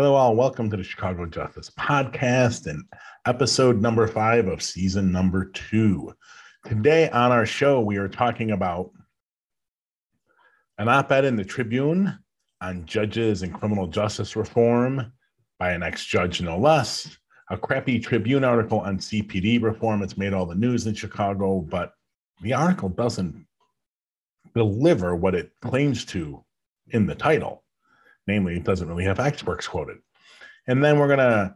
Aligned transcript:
Hello, 0.00 0.14
all. 0.14 0.34
Welcome 0.34 0.70
to 0.70 0.78
the 0.78 0.82
Chicago 0.82 1.26
Justice 1.26 1.68
Podcast 1.78 2.66
and 2.66 2.82
episode 3.26 3.82
number 3.82 4.06
five 4.06 4.48
of 4.48 4.62
season 4.62 5.12
number 5.12 5.50
two. 5.50 6.14
Today 6.64 7.10
on 7.10 7.32
our 7.32 7.44
show, 7.44 7.82
we 7.82 7.98
are 7.98 8.08
talking 8.08 8.52
about 8.52 8.92
an 10.78 10.88
op 10.88 11.12
ed 11.12 11.26
in 11.26 11.36
the 11.36 11.44
Tribune 11.44 12.18
on 12.62 12.86
judges 12.86 13.42
and 13.42 13.52
criminal 13.52 13.86
justice 13.86 14.36
reform 14.36 15.12
by 15.58 15.72
an 15.72 15.82
ex 15.82 16.06
judge, 16.06 16.40
no 16.40 16.56
less. 16.56 17.18
A 17.50 17.58
crappy 17.58 18.00
Tribune 18.00 18.42
article 18.42 18.80
on 18.80 18.96
CPD 18.96 19.62
reform. 19.62 20.02
It's 20.02 20.16
made 20.16 20.32
all 20.32 20.46
the 20.46 20.54
news 20.54 20.86
in 20.86 20.94
Chicago, 20.94 21.60
but 21.60 21.92
the 22.40 22.54
article 22.54 22.88
doesn't 22.88 23.46
deliver 24.54 25.14
what 25.14 25.34
it 25.34 25.52
claims 25.60 26.06
to 26.06 26.42
in 26.88 27.06
the 27.06 27.14
title. 27.14 27.64
Namely, 28.30 28.56
it 28.56 28.64
doesn't 28.64 28.86
really 28.86 29.04
have 29.04 29.18
experts 29.18 29.66
quoted. 29.66 29.98
And 30.68 30.84
then 30.84 31.00
we're 31.00 31.08
going 31.08 31.18
to 31.18 31.52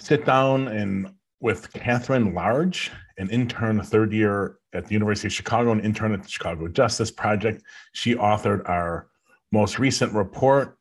sit 0.00 0.26
down 0.26 0.66
and 0.66 1.14
with 1.40 1.72
Catherine 1.72 2.34
Large, 2.34 2.90
an 3.18 3.30
intern 3.30 3.80
third 3.80 4.12
year 4.12 4.58
at 4.72 4.86
the 4.86 4.92
University 4.92 5.28
of 5.28 5.32
Chicago, 5.32 5.70
an 5.70 5.78
intern 5.78 6.12
at 6.12 6.24
the 6.24 6.28
Chicago 6.28 6.66
Justice 6.66 7.12
Project. 7.12 7.62
She 7.92 8.16
authored 8.16 8.68
our 8.68 9.06
most 9.52 9.78
recent 9.78 10.12
report 10.12 10.76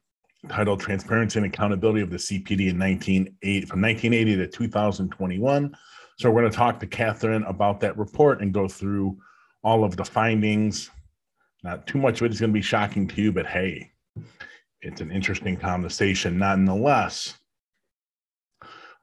titled 0.50 0.80
Transparency 0.80 1.38
and 1.38 1.46
Accountability 1.46 2.02
of 2.02 2.10
the 2.10 2.18
CPD 2.18 2.70
in 2.72 2.80
1980, 2.80 3.66
from 3.68 3.82
1980 3.82 4.36
to 4.38 4.48
2021. 4.48 5.78
So 6.18 6.32
we're 6.32 6.42
going 6.42 6.52
to 6.52 6.58
talk 6.58 6.80
to 6.80 6.88
Catherine 6.88 7.44
about 7.44 7.80
that 7.82 7.96
report 8.00 8.42
and 8.42 8.52
go 8.52 8.68
through 8.68 9.16
all 9.64 9.84
of 9.84 9.96
the 9.96 10.06
findings. 10.06 10.90
Not 11.64 11.86
too 11.86 12.00
much 12.00 12.20
of 12.20 12.26
it 12.26 12.32
is 12.32 12.40
going 12.40 12.52
to 12.52 12.60
be 12.60 12.64
shocking 12.64 13.08
to 13.10 13.22
you, 13.22 13.32
but 13.32 13.46
hey, 13.46 13.92
it's 14.82 15.02
an 15.02 15.12
interesting 15.12 15.58
conversation 15.58 16.38
nonetheless. 16.38 17.38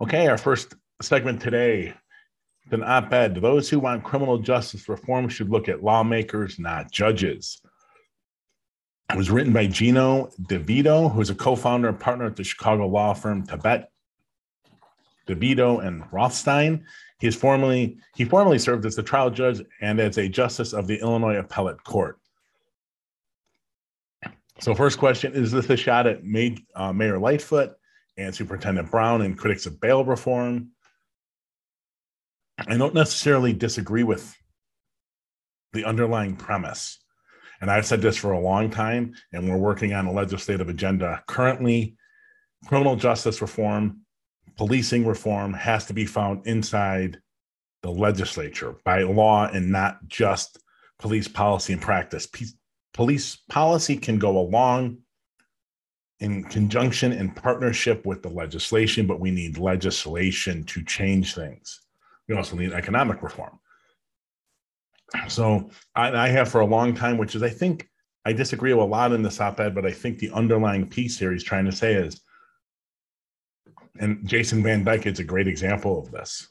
Okay, 0.00 0.26
our 0.26 0.38
first 0.38 0.74
segment 1.02 1.40
today 1.40 1.94
is 2.66 2.72
an 2.72 2.82
op 2.82 3.12
ed. 3.12 3.36
Those 3.36 3.68
who 3.68 3.78
want 3.78 4.04
criminal 4.04 4.38
justice 4.38 4.88
reform 4.88 5.28
should 5.28 5.50
look 5.50 5.68
at 5.68 5.82
lawmakers, 5.82 6.58
not 6.58 6.90
judges. 6.90 7.60
It 9.10 9.16
was 9.16 9.30
written 9.30 9.52
by 9.52 9.66
Gino 9.66 10.30
DiVito, 10.42 11.12
who 11.12 11.20
is 11.20 11.30
a 11.30 11.34
co 11.34 11.54
founder 11.54 11.88
and 11.88 12.00
partner 12.00 12.26
at 12.26 12.36
the 12.36 12.44
Chicago 12.44 12.88
law 12.88 13.14
firm 13.14 13.46
Tabet, 13.46 13.86
DiVito, 15.28 15.86
and 15.86 16.02
Rothstein. 16.10 16.84
He 17.20 17.26
is 17.26 17.36
formerly 17.36 17.98
he 18.14 18.24
formerly 18.24 18.58
served 18.58 18.84
as 18.84 18.96
the 18.96 19.02
trial 19.02 19.30
judge 19.30 19.62
and 19.80 20.00
as 20.00 20.18
a 20.18 20.28
justice 20.28 20.72
of 20.72 20.86
the 20.86 21.00
Illinois 21.00 21.36
Appellate 21.36 21.82
Court. 21.84 22.18
So, 24.58 24.74
first 24.74 24.98
question 24.98 25.34
is 25.34 25.52
this 25.52 25.68
a 25.68 25.76
shot 25.76 26.06
at 26.06 26.24
May, 26.24 26.56
uh, 26.74 26.92
Mayor 26.92 27.18
Lightfoot 27.18 27.74
and 28.16 28.34
Superintendent 28.34 28.90
Brown 28.90 29.22
and 29.22 29.36
critics 29.36 29.66
of 29.66 29.80
bail 29.80 30.04
reform? 30.04 30.70
I 32.58 32.76
don't 32.76 32.94
necessarily 32.94 33.52
disagree 33.52 34.02
with 34.02 34.34
the 35.74 35.84
underlying 35.84 36.36
premise. 36.36 36.98
And 37.60 37.70
I've 37.70 37.86
said 37.86 38.00
this 38.00 38.16
for 38.16 38.32
a 38.32 38.40
long 38.40 38.70
time, 38.70 39.14
and 39.32 39.48
we're 39.48 39.58
working 39.58 39.92
on 39.92 40.06
a 40.06 40.12
legislative 40.12 40.68
agenda 40.68 41.22
currently. 41.26 41.96
Criminal 42.66 42.96
justice 42.96 43.42
reform, 43.42 44.00
policing 44.56 45.06
reform 45.06 45.52
has 45.52 45.86
to 45.86 45.92
be 45.92 46.06
found 46.06 46.46
inside 46.46 47.18
the 47.82 47.90
legislature 47.90 48.76
by 48.84 49.02
law 49.02 49.46
and 49.46 49.70
not 49.70 49.98
just 50.08 50.58
police 50.98 51.28
policy 51.28 51.74
and 51.74 51.82
practice 51.82 52.26
police 52.96 53.36
policy 53.50 53.96
can 53.96 54.18
go 54.18 54.38
along 54.38 54.96
in 56.20 56.42
conjunction 56.44 57.12
and 57.12 57.36
partnership 57.36 58.06
with 58.06 58.22
the 58.22 58.30
legislation, 58.30 59.06
but 59.06 59.20
we 59.20 59.30
need 59.30 59.58
legislation 59.58 60.64
to 60.64 60.82
change 60.82 61.34
things. 61.34 61.82
We 62.26 62.34
also 62.34 62.56
need 62.56 62.72
economic 62.72 63.22
reform. 63.22 63.60
So 65.28 65.70
I, 65.94 66.10
I 66.10 66.28
have 66.28 66.48
for 66.48 66.62
a 66.62 66.66
long 66.66 66.94
time, 66.94 67.18
which 67.18 67.34
is 67.34 67.42
I 67.42 67.50
think 67.50 67.86
I 68.24 68.32
disagree 68.32 68.72
with 68.72 68.84
a 68.84 68.88
lot 68.88 69.12
in 69.12 69.22
this 69.22 69.40
op-ed, 69.40 69.74
but 69.74 69.84
I 69.84 69.92
think 69.92 70.18
the 70.18 70.30
underlying 70.30 70.88
piece 70.88 71.18
here 71.18 71.32
he's 71.32 71.44
trying 71.44 71.66
to 71.66 71.72
say 71.72 71.94
is, 71.94 72.22
and 74.00 74.26
Jason 74.26 74.62
Van 74.62 74.84
Dyke 74.84 75.06
is 75.06 75.20
a 75.20 75.24
great 75.24 75.46
example 75.46 75.98
of 75.98 76.10
this. 76.10 76.48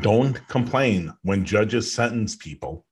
Don't 0.00 0.46
complain 0.48 1.12
when 1.22 1.44
judges 1.44 1.92
sentence 1.92 2.36
people 2.36 2.84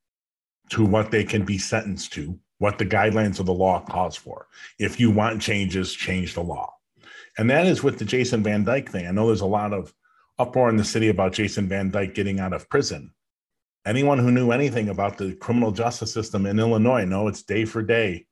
to 0.70 0.84
what 0.84 1.10
they 1.10 1.24
can 1.24 1.44
be 1.44 1.58
sentenced 1.58 2.12
to, 2.14 2.38
what 2.58 2.78
the 2.78 2.86
guidelines 2.86 3.40
of 3.40 3.46
the 3.46 3.54
law 3.54 3.80
calls 3.80 4.16
for. 4.16 4.46
If 4.78 5.00
you 5.00 5.10
want 5.10 5.42
changes, 5.42 5.92
change 5.92 6.34
the 6.34 6.42
law. 6.42 6.74
And 7.36 7.48
that 7.50 7.66
is 7.66 7.82
with 7.82 7.98
the 7.98 8.04
Jason 8.04 8.42
Van 8.42 8.64
Dyke 8.64 8.90
thing. 8.90 9.06
I 9.06 9.12
know 9.12 9.26
there's 9.26 9.40
a 9.40 9.46
lot 9.46 9.72
of 9.72 9.94
uproar 10.38 10.68
in 10.68 10.76
the 10.76 10.84
city 10.84 11.08
about 11.08 11.32
Jason 11.32 11.68
Van 11.68 11.90
Dyke 11.90 12.14
getting 12.14 12.40
out 12.40 12.52
of 12.52 12.68
prison. 12.68 13.12
Anyone 13.86 14.18
who 14.18 14.30
knew 14.30 14.50
anything 14.50 14.88
about 14.88 15.18
the 15.18 15.34
criminal 15.36 15.70
justice 15.70 16.12
system 16.12 16.46
in 16.46 16.58
Illinois 16.58 17.04
know 17.04 17.28
it's 17.28 17.42
day 17.42 17.64
for 17.64 17.82
day. 17.82 18.26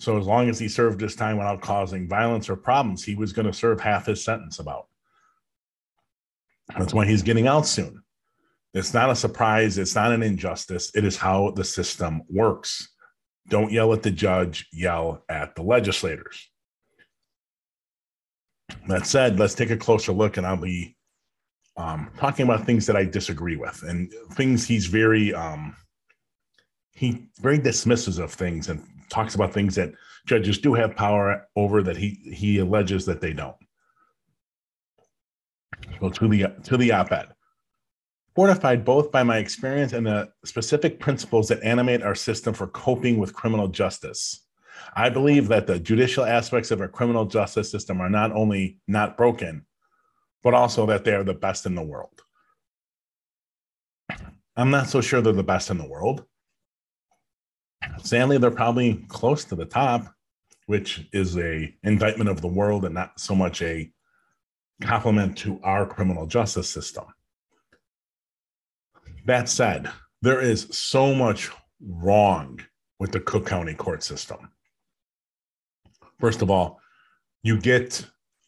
So 0.00 0.16
as 0.16 0.26
long 0.26 0.48
as 0.48 0.58
he 0.58 0.68
served 0.68 1.00
his 1.00 1.16
time 1.16 1.38
without 1.38 1.60
causing 1.60 2.08
violence 2.08 2.48
or 2.48 2.56
problems, 2.56 3.04
he 3.04 3.14
was 3.14 3.32
going 3.32 3.46
to 3.46 3.52
serve 3.52 3.80
half 3.80 4.06
his 4.06 4.24
sentence 4.24 4.58
about. 4.58 4.86
That's 6.76 6.94
why 6.94 7.06
he's 7.06 7.22
getting 7.22 7.46
out 7.46 7.66
soon. 7.66 8.02
It's 8.74 8.94
not 8.94 9.10
a 9.10 9.16
surprise. 9.16 9.78
It's 9.78 9.94
not 9.94 10.12
an 10.12 10.22
injustice. 10.22 10.90
It 10.94 11.04
is 11.04 11.16
how 11.16 11.52
the 11.52 11.64
system 11.64 12.22
works. 12.28 12.88
Don't 13.48 13.72
yell 13.72 13.92
at 13.92 14.02
the 14.02 14.10
judge, 14.10 14.66
yell 14.72 15.24
at 15.28 15.54
the 15.54 15.62
legislators. 15.62 16.50
That 18.88 19.06
said, 19.06 19.38
let's 19.38 19.54
take 19.54 19.70
a 19.70 19.76
closer 19.76 20.12
look, 20.12 20.36
and 20.36 20.46
I'll 20.46 20.58
be 20.58 20.96
um, 21.78 22.10
talking 22.18 22.44
about 22.44 22.66
things 22.66 22.84
that 22.86 22.96
I 22.96 23.04
disagree 23.04 23.56
with 23.56 23.82
and 23.84 24.12
things 24.32 24.66
he's 24.66 24.86
very 24.86 25.32
um, 25.32 25.74
he 26.90 27.28
very 27.40 27.58
dismisses 27.58 28.18
of 28.18 28.32
things 28.32 28.68
and 28.68 28.84
talks 29.08 29.36
about 29.36 29.54
things 29.54 29.76
that 29.76 29.92
judges 30.26 30.58
do 30.58 30.74
have 30.74 30.96
power 30.96 31.46
over 31.56 31.82
that 31.82 31.96
he 31.96 32.18
he 32.34 32.58
alleges 32.58 33.06
that 33.06 33.20
they 33.20 33.32
don't. 33.32 33.56
So 36.00 36.10
to 36.10 36.28
the 36.28 36.46
to 36.64 36.76
the 36.76 36.92
op-ed 36.92 37.28
fortified 38.38 38.84
both 38.84 39.10
by 39.10 39.24
my 39.24 39.38
experience 39.38 39.92
and 39.92 40.06
the 40.06 40.30
specific 40.44 41.00
principles 41.00 41.48
that 41.48 41.60
animate 41.64 42.04
our 42.04 42.14
system 42.14 42.54
for 42.54 42.68
coping 42.68 43.18
with 43.18 43.34
criminal 43.34 43.66
justice. 43.66 44.46
I 44.94 45.08
believe 45.08 45.48
that 45.48 45.66
the 45.66 45.80
judicial 45.80 46.24
aspects 46.24 46.70
of 46.70 46.80
our 46.80 46.86
criminal 46.86 47.24
justice 47.24 47.68
system 47.68 48.00
are 48.00 48.08
not 48.08 48.30
only 48.30 48.78
not 48.86 49.16
broken, 49.16 49.66
but 50.44 50.54
also 50.54 50.86
that 50.86 51.02
they 51.02 51.14
are 51.14 51.24
the 51.24 51.34
best 51.34 51.66
in 51.66 51.74
the 51.74 51.82
world. 51.82 52.22
I'm 54.56 54.70
not 54.70 54.86
so 54.86 55.00
sure 55.00 55.20
they're 55.20 55.32
the 55.32 55.42
best 55.42 55.70
in 55.70 55.78
the 55.78 55.88
world. 55.88 56.24
Sadly, 58.04 58.38
they're 58.38 58.52
probably 58.52 59.04
close 59.08 59.44
to 59.46 59.56
the 59.56 59.66
top, 59.66 60.14
which 60.66 61.08
is 61.12 61.36
a 61.38 61.74
indictment 61.82 62.30
of 62.30 62.40
the 62.40 62.46
world 62.46 62.84
and 62.84 62.94
not 62.94 63.18
so 63.18 63.34
much 63.34 63.62
a 63.62 63.90
compliment 64.80 65.36
to 65.38 65.58
our 65.64 65.84
criminal 65.84 66.24
justice 66.24 66.70
system. 66.70 67.06
That 69.28 69.50
said, 69.50 69.90
there 70.22 70.40
is 70.40 70.68
so 70.70 71.14
much 71.14 71.50
wrong 71.82 72.60
with 72.98 73.12
the 73.12 73.20
Cook 73.20 73.44
County 73.44 73.74
court 73.74 74.02
system. 74.02 74.50
First 76.18 76.40
of 76.40 76.50
all, 76.50 76.80
you 77.42 77.60
get 77.60 78.06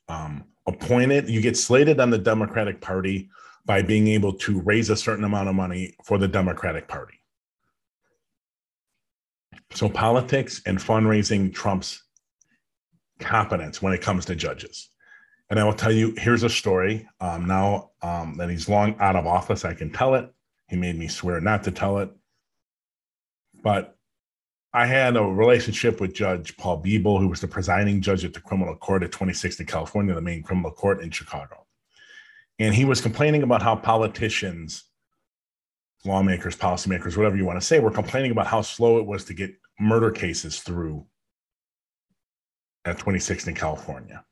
um, 0.09 0.45
appointed, 0.67 1.29
you 1.29 1.43
get 1.43 1.59
slated 1.59 2.01
on 2.01 2.09
the 2.09 2.17
Democratic 2.17 2.81
Party 2.81 3.29
by 3.67 3.83
being 3.83 4.09
able 4.09 4.33
to 4.33 4.63
raise 4.63 4.89
a 4.89 4.97
certain 4.97 5.25
amount 5.25 5.51
of 5.51 5.55
money 5.55 5.95
for 6.03 6.17
the 6.17 6.27
Democratic 6.27 6.89
Party. 6.89 7.21
So 9.73 9.91
politics 9.91 10.63
and 10.65 10.79
fundraising 10.79 11.53
trumps 11.53 12.05
competence 13.19 13.83
when 13.83 13.93
it 13.93 14.01
comes 14.01 14.25
to 14.25 14.35
judges. 14.35 14.89
And 15.51 15.61
I 15.61 15.65
will 15.65 15.75
tell 15.75 15.93
you, 15.93 16.15
here's 16.17 16.43
a 16.43 16.49
story. 16.49 17.07
Um, 17.21 17.47
now 17.47 17.91
um, 18.01 18.39
that 18.39 18.49
he's 18.49 18.67
long 18.67 18.97
out 18.99 19.15
of 19.15 19.27
office, 19.27 19.67
I 19.67 19.75
can 19.75 19.93
tell 19.93 20.15
it. 20.15 20.33
He 20.71 20.77
made 20.77 20.97
me 20.97 21.09
swear 21.09 21.41
not 21.41 21.65
to 21.65 21.73
tell 21.73 21.99
it. 21.99 22.11
But 23.63 23.97
I 24.73 24.87
had 24.87 25.17
a 25.17 25.23
relationship 25.23 26.01
with 26.01 26.15
Judge 26.15 26.57
Paul 26.57 26.81
Biebel, 26.81 27.19
who 27.19 27.27
was 27.27 27.41
the 27.41 27.49
presiding 27.49 28.01
judge 28.01 28.25
at 28.25 28.33
the 28.33 28.41
criminal 28.41 28.77
court 28.77 29.03
at 29.03 29.11
26th 29.11 29.59
in 29.59 29.67
California, 29.67 30.15
the 30.15 30.21
main 30.21 30.45
criminal 30.45 30.71
court 30.71 31.03
in 31.03 31.11
Chicago. 31.11 31.67
And 32.61 32.73
he 32.73 32.85
was 32.85 33.01
complaining 33.01 33.43
about 33.43 33.63
how 33.63 33.75
politicians, 33.75 34.85
lawmakers, 36.05 36.57
policymakers, 36.57 37.17
whatever 37.17 37.37
you 37.37 37.45
want 37.45 37.61
to 37.61 37.67
say, 37.67 37.81
were 37.81 37.91
complaining 37.91 38.31
about 38.31 38.47
how 38.47 38.63
slow 38.63 38.99
it 38.99 39.07
was 39.07 39.25
to 39.25 39.35
get 39.35 39.51
murder 39.81 40.13
cases 40.13 40.61
through 40.61 41.05
at 42.85 42.97
26th 42.97 43.49
in 43.49 43.55
California. 43.57 44.25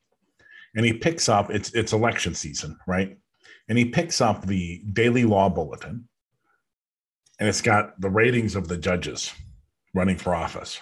And 0.77 0.87
he 0.87 0.93
picks 0.93 1.29
up, 1.29 1.51
it's 1.51 1.75
it's 1.75 1.93
election 1.93 2.35
season, 2.35 2.79
right? 2.87 3.19
And 3.69 3.77
he 3.77 3.87
picks 3.87 4.21
up 4.21 4.47
the 4.47 4.85
daily 4.93 5.25
law 5.25 5.49
bulletin 5.49 6.08
and 7.39 7.49
it's 7.49 7.63
got 7.63 8.01
the 8.01 8.11
ratings 8.11 8.57
of 8.57 8.69
the 8.69 8.77
judges 8.77 9.33
running 9.95 10.17
for 10.17 10.35
office. 10.35 10.81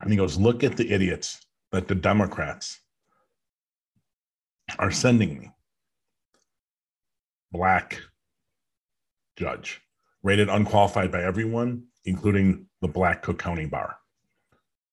And 0.00 0.10
he 0.10 0.16
goes, 0.16 0.36
Look 0.36 0.64
at 0.64 0.76
the 0.76 0.90
idiots 0.90 1.40
that 1.72 1.88
the 1.88 1.94
Democrats 1.94 2.80
are 4.78 4.90
sending 4.90 5.38
me. 5.38 5.50
Black 7.52 8.00
judge, 9.36 9.80
rated 10.22 10.48
unqualified 10.48 11.12
by 11.12 11.22
everyone, 11.22 11.84
including 12.04 12.66
the 12.80 12.88
Black 12.88 13.22
Cook 13.22 13.38
County 13.38 13.66
Bar. 13.66 13.96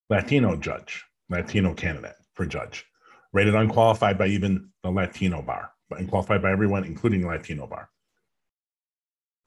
Latino 0.10 0.56
judge, 0.56 1.06
Latino 1.30 1.74
candidate 1.74 2.16
for 2.34 2.46
judge, 2.46 2.86
rated 3.34 3.56
unqualified 3.56 4.18
by 4.18 4.28
even 4.28 4.70
the 4.84 4.92
Latino 4.92 5.42
bar, 5.42 5.72
but 5.90 6.00
unqualified 6.00 6.42
by 6.42 6.52
everyone, 6.52 6.84
including 6.84 7.26
Latino 7.26 7.66
bar. 7.66 7.90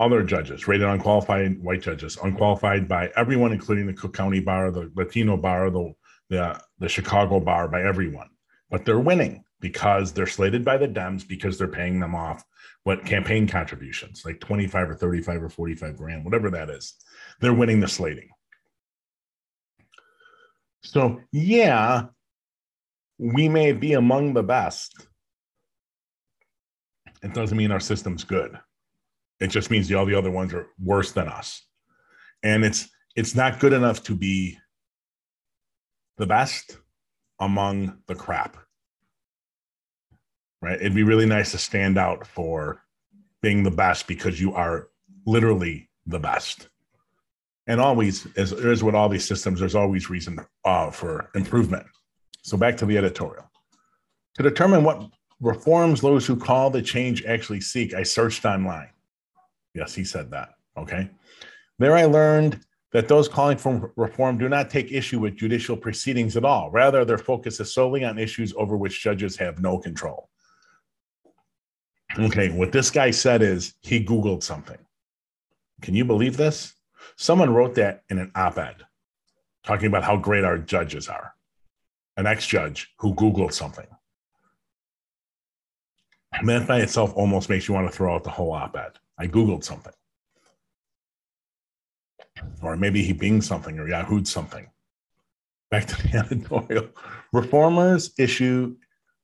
Other 0.00 0.24
judges, 0.24 0.66
rated 0.66 0.88
unqualified 0.88 1.62
white 1.62 1.82
judges, 1.82 2.18
unqualified 2.22 2.88
by 2.88 3.10
everyone, 3.16 3.52
including 3.52 3.86
the 3.86 3.92
Cook 3.92 4.12
County 4.12 4.40
bar, 4.40 4.70
the 4.70 4.90
Latino 4.96 5.36
bar, 5.36 5.70
the 5.70 5.94
the, 6.30 6.60
the 6.78 6.88
Chicago 6.88 7.38
bar, 7.38 7.68
by 7.68 7.82
everyone. 7.82 8.30
But 8.70 8.84
they're 8.84 8.98
winning 8.98 9.44
because 9.60 10.12
they're 10.12 10.26
slated 10.26 10.64
by 10.64 10.78
the 10.78 10.88
Dems 10.88 11.26
because 11.26 11.58
they're 11.58 11.68
paying 11.68 12.00
them 12.00 12.14
off 12.14 12.44
what 12.84 13.04
campaign 13.04 13.46
contributions, 13.46 14.24
like 14.24 14.40
25 14.40 14.90
or 14.90 14.94
35 14.94 15.42
or 15.44 15.48
45 15.48 15.96
grand, 15.96 16.24
whatever 16.24 16.50
that 16.50 16.70
is. 16.70 16.94
They're 17.40 17.54
winning 17.54 17.80
the 17.80 17.88
slating. 17.88 18.28
So, 20.82 21.20
yeah, 21.32 22.06
we 23.18 23.48
may 23.48 23.72
be 23.72 23.94
among 23.94 24.34
the 24.34 24.42
best. 24.42 25.06
It 27.22 27.32
doesn't 27.32 27.56
mean 27.56 27.70
our 27.70 27.80
system's 27.80 28.22
good. 28.22 28.58
It 29.44 29.50
just 29.50 29.70
means 29.70 29.88
the, 29.88 29.94
all 29.94 30.06
the 30.06 30.14
other 30.14 30.30
ones 30.30 30.52
are 30.54 30.66
worse 30.82 31.12
than 31.12 31.28
us. 31.28 31.62
And 32.42 32.64
it's 32.64 32.88
it's 33.16 33.34
not 33.34 33.60
good 33.60 33.72
enough 33.72 34.02
to 34.04 34.14
be 34.14 34.58
the 36.18 36.26
best 36.26 36.78
among 37.38 37.98
the 38.06 38.14
crap. 38.14 38.56
Right? 40.60 40.80
It'd 40.80 40.94
be 40.94 41.02
really 41.02 41.26
nice 41.26 41.52
to 41.52 41.58
stand 41.58 41.98
out 41.98 42.26
for 42.26 42.82
being 43.42 43.62
the 43.62 43.70
best 43.70 44.08
because 44.08 44.40
you 44.40 44.54
are 44.54 44.88
literally 45.26 45.88
the 46.06 46.18
best 46.18 46.68
and 47.66 47.80
always 47.80 48.26
as 48.36 48.52
is 48.52 48.82
with 48.82 48.94
all 48.94 49.08
these 49.08 49.26
systems 49.26 49.60
there's 49.60 49.74
always 49.74 50.10
reason 50.10 50.38
uh, 50.64 50.90
for 50.90 51.30
improvement 51.34 51.86
so 52.42 52.56
back 52.56 52.76
to 52.76 52.86
the 52.86 52.96
editorial 52.96 53.50
to 54.34 54.42
determine 54.42 54.84
what 54.84 55.08
reforms 55.40 56.00
those 56.00 56.26
who 56.26 56.36
call 56.36 56.70
the 56.70 56.82
change 56.82 57.24
actually 57.24 57.60
seek 57.60 57.94
i 57.94 58.02
searched 58.02 58.44
online 58.44 58.88
yes 59.74 59.94
he 59.94 60.04
said 60.04 60.30
that 60.30 60.54
okay 60.76 61.08
there 61.78 61.96
i 61.96 62.04
learned 62.04 62.60
that 62.92 63.08
those 63.08 63.28
calling 63.28 63.58
for 63.58 63.92
reform 63.96 64.38
do 64.38 64.48
not 64.48 64.70
take 64.70 64.92
issue 64.92 65.18
with 65.18 65.36
judicial 65.36 65.76
proceedings 65.76 66.36
at 66.36 66.44
all 66.44 66.70
rather 66.70 67.04
their 67.04 67.18
focus 67.18 67.60
is 67.60 67.72
solely 67.72 68.04
on 68.04 68.18
issues 68.18 68.52
over 68.56 68.76
which 68.76 69.02
judges 69.02 69.36
have 69.36 69.60
no 69.60 69.78
control 69.78 70.28
okay 72.18 72.50
what 72.50 72.72
this 72.72 72.90
guy 72.90 73.10
said 73.10 73.42
is 73.42 73.74
he 73.82 74.04
googled 74.04 74.42
something 74.42 74.78
can 75.82 75.94
you 75.94 76.04
believe 76.04 76.36
this 76.36 76.74
Someone 77.16 77.52
wrote 77.52 77.74
that 77.76 78.02
in 78.08 78.18
an 78.18 78.32
op 78.34 78.58
ed 78.58 78.82
talking 79.64 79.86
about 79.86 80.04
how 80.04 80.16
great 80.16 80.44
our 80.44 80.58
judges 80.58 81.08
are. 81.08 81.34
An 82.16 82.26
ex 82.26 82.46
judge 82.46 82.92
who 82.98 83.14
Googled 83.14 83.52
something. 83.52 83.86
And 86.32 86.48
that 86.48 86.66
by 86.66 86.80
itself 86.80 87.12
almost 87.14 87.48
makes 87.48 87.68
you 87.68 87.74
want 87.74 87.90
to 87.90 87.96
throw 87.96 88.14
out 88.14 88.24
the 88.24 88.30
whole 88.30 88.52
op 88.52 88.76
ed. 88.76 88.92
I 89.18 89.26
Googled 89.26 89.64
something. 89.64 89.92
Or 92.62 92.76
maybe 92.76 93.02
he 93.02 93.14
binged 93.14 93.44
something 93.44 93.78
or 93.78 93.86
Yahooed 93.86 94.26
something. 94.26 94.68
Back 95.70 95.86
to 95.86 96.02
the 96.02 96.18
editorial. 96.30 96.88
Reformers 97.32 98.12
issue 98.18 98.76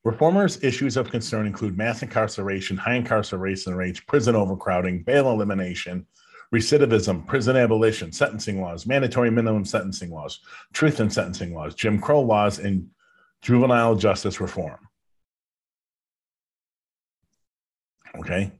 Reformers' 0.02 0.62
issues 0.64 0.96
of 0.96 1.10
concern 1.10 1.46
include 1.46 1.76
mass 1.76 2.02
incarceration, 2.02 2.78
high 2.78 2.94
incarceration 2.94 3.74
rates, 3.74 4.00
prison 4.00 4.34
overcrowding, 4.34 5.02
bail 5.02 5.30
elimination, 5.30 6.06
recidivism, 6.54 7.26
prison 7.26 7.54
abolition, 7.54 8.10
sentencing 8.10 8.62
laws, 8.62 8.86
mandatory 8.86 9.30
minimum 9.30 9.66
sentencing 9.66 10.10
laws, 10.10 10.40
truth 10.72 11.00
in 11.00 11.10
sentencing 11.10 11.54
laws, 11.54 11.74
Jim 11.74 12.00
Crow 12.00 12.22
laws, 12.22 12.58
and 12.58 12.88
juvenile 13.42 13.94
justice 13.94 14.40
reform. 14.40 14.78
Okay. 18.18 18.50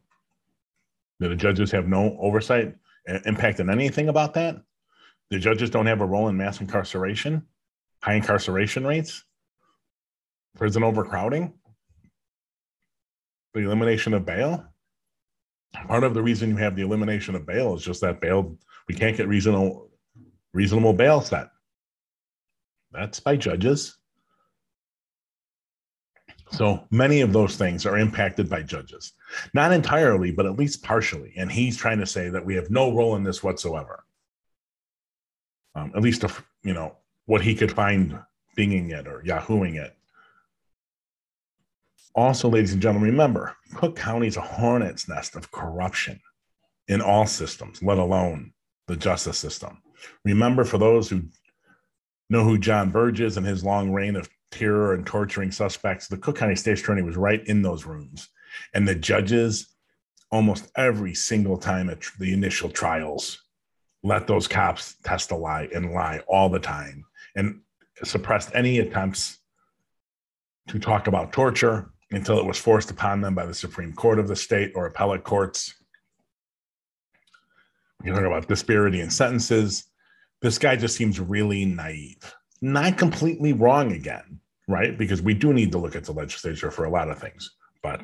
The 1.20 1.36
judges 1.36 1.70
have 1.72 1.86
no 1.86 2.16
oversight, 2.18 2.74
impact 3.26 3.60
on 3.60 3.70
anything 3.70 4.08
about 4.08 4.34
that? 4.34 4.56
The 5.28 5.38
judges 5.38 5.70
don't 5.70 5.86
have 5.86 6.00
a 6.00 6.06
role 6.06 6.28
in 6.28 6.36
mass 6.36 6.60
incarceration, 6.60 7.46
high 8.02 8.14
incarceration 8.14 8.86
rates, 8.86 9.22
prison 10.56 10.82
overcrowding, 10.82 11.52
the 13.52 13.60
elimination 13.60 14.14
of 14.14 14.24
bail. 14.24 14.64
Part 15.86 16.04
of 16.04 16.14
the 16.14 16.22
reason 16.22 16.48
you 16.48 16.56
have 16.56 16.74
the 16.74 16.82
elimination 16.82 17.34
of 17.34 17.46
bail 17.46 17.74
is 17.74 17.84
just 17.84 18.00
that 18.00 18.20
bail 18.20 18.56
we 18.88 18.94
can't 18.94 19.16
get 19.16 19.28
reasonable 19.28 19.90
reasonable 20.52 20.94
bail 20.94 21.20
set. 21.20 21.48
That's 22.90 23.20
by 23.20 23.36
judges 23.36 23.99
so 26.50 26.84
many 26.90 27.20
of 27.20 27.32
those 27.32 27.56
things 27.56 27.86
are 27.86 27.98
impacted 27.98 28.48
by 28.48 28.62
judges. 28.62 29.12
Not 29.54 29.72
entirely 29.72 30.30
but 30.30 30.46
at 30.46 30.58
least 30.58 30.82
partially. 30.82 31.32
And 31.36 31.50
he's 31.50 31.76
trying 31.76 31.98
to 31.98 32.06
say 32.06 32.28
that 32.28 32.44
we 32.44 32.54
have 32.54 32.70
no 32.70 32.94
role 32.94 33.16
in 33.16 33.24
this 33.24 33.42
whatsoever. 33.42 34.04
Um, 35.74 35.92
at 35.94 36.02
least 36.02 36.24
if, 36.24 36.42
you 36.62 36.74
know 36.74 36.96
what 37.26 37.42
he 37.42 37.54
could 37.54 37.72
find 37.72 38.18
binging 38.58 38.90
it 38.90 39.06
or 39.06 39.22
yahooing 39.22 39.76
it. 39.76 39.96
Also, 42.14 42.48
ladies 42.48 42.72
and 42.72 42.82
gentlemen, 42.82 43.10
remember 43.10 43.56
Cook 43.76 43.94
County 43.94 44.26
is 44.26 44.36
a 44.36 44.40
hornet's 44.40 45.08
nest 45.08 45.36
of 45.36 45.52
corruption 45.52 46.20
in 46.88 47.00
all 47.00 47.24
systems, 47.24 47.82
let 47.82 47.98
alone 47.98 48.52
the 48.88 48.96
justice 48.96 49.38
system. 49.38 49.80
Remember, 50.24 50.64
for 50.64 50.78
those 50.78 51.08
who 51.08 51.22
know 52.28 52.42
who 52.42 52.58
John 52.58 52.90
Burge 52.90 53.20
is 53.20 53.36
and 53.36 53.46
his 53.46 53.64
long 53.64 53.92
reign 53.92 54.16
of 54.16 54.28
terror 54.50 54.94
and 54.94 55.06
torturing 55.06 55.50
suspects, 55.50 56.08
the 56.08 56.16
Cook 56.16 56.36
County 56.36 56.56
State's 56.56 56.80
Attorney 56.80 57.02
was 57.02 57.16
right 57.16 57.46
in 57.46 57.62
those 57.62 57.86
rooms. 57.86 58.28
And 58.74 58.86
the 58.86 58.94
judges, 58.94 59.74
almost 60.30 60.70
every 60.76 61.14
single 61.14 61.56
time 61.56 61.88
at 61.90 62.02
the 62.18 62.32
initial 62.32 62.68
trials, 62.68 63.42
let 64.02 64.26
those 64.26 64.48
cops 64.48 64.96
test 65.04 65.30
a 65.30 65.36
lie 65.36 65.68
and 65.74 65.92
lie 65.92 66.20
all 66.26 66.48
the 66.48 66.58
time 66.58 67.04
and 67.36 67.60
suppressed 68.02 68.50
any 68.54 68.78
attempts 68.78 69.38
to 70.68 70.78
talk 70.78 71.06
about 71.06 71.32
torture 71.32 71.90
until 72.12 72.38
it 72.38 72.46
was 72.46 72.58
forced 72.58 72.90
upon 72.90 73.20
them 73.20 73.34
by 73.34 73.46
the 73.46 73.54
Supreme 73.54 73.92
Court 73.92 74.18
of 74.18 74.28
the 74.28 74.36
state 74.36 74.72
or 74.74 74.86
appellate 74.86 75.24
courts. 75.24 75.74
You 78.02 78.12
talk 78.12 78.24
about 78.24 78.48
disparity 78.48 79.00
in 79.00 79.10
sentences. 79.10 79.84
This 80.40 80.58
guy 80.58 80.76
just 80.76 80.96
seems 80.96 81.20
really 81.20 81.64
naive. 81.66 82.34
Not 82.62 82.98
completely 82.98 83.52
wrong 83.52 83.92
again, 83.92 84.39
right? 84.70 84.96
Because 84.96 85.20
we 85.20 85.34
do 85.34 85.52
need 85.52 85.72
to 85.72 85.78
look 85.78 85.96
at 85.96 86.04
the 86.04 86.12
legislature 86.12 86.70
for 86.70 86.84
a 86.84 86.90
lot 86.90 87.10
of 87.10 87.18
things, 87.18 87.50
but 87.82 88.00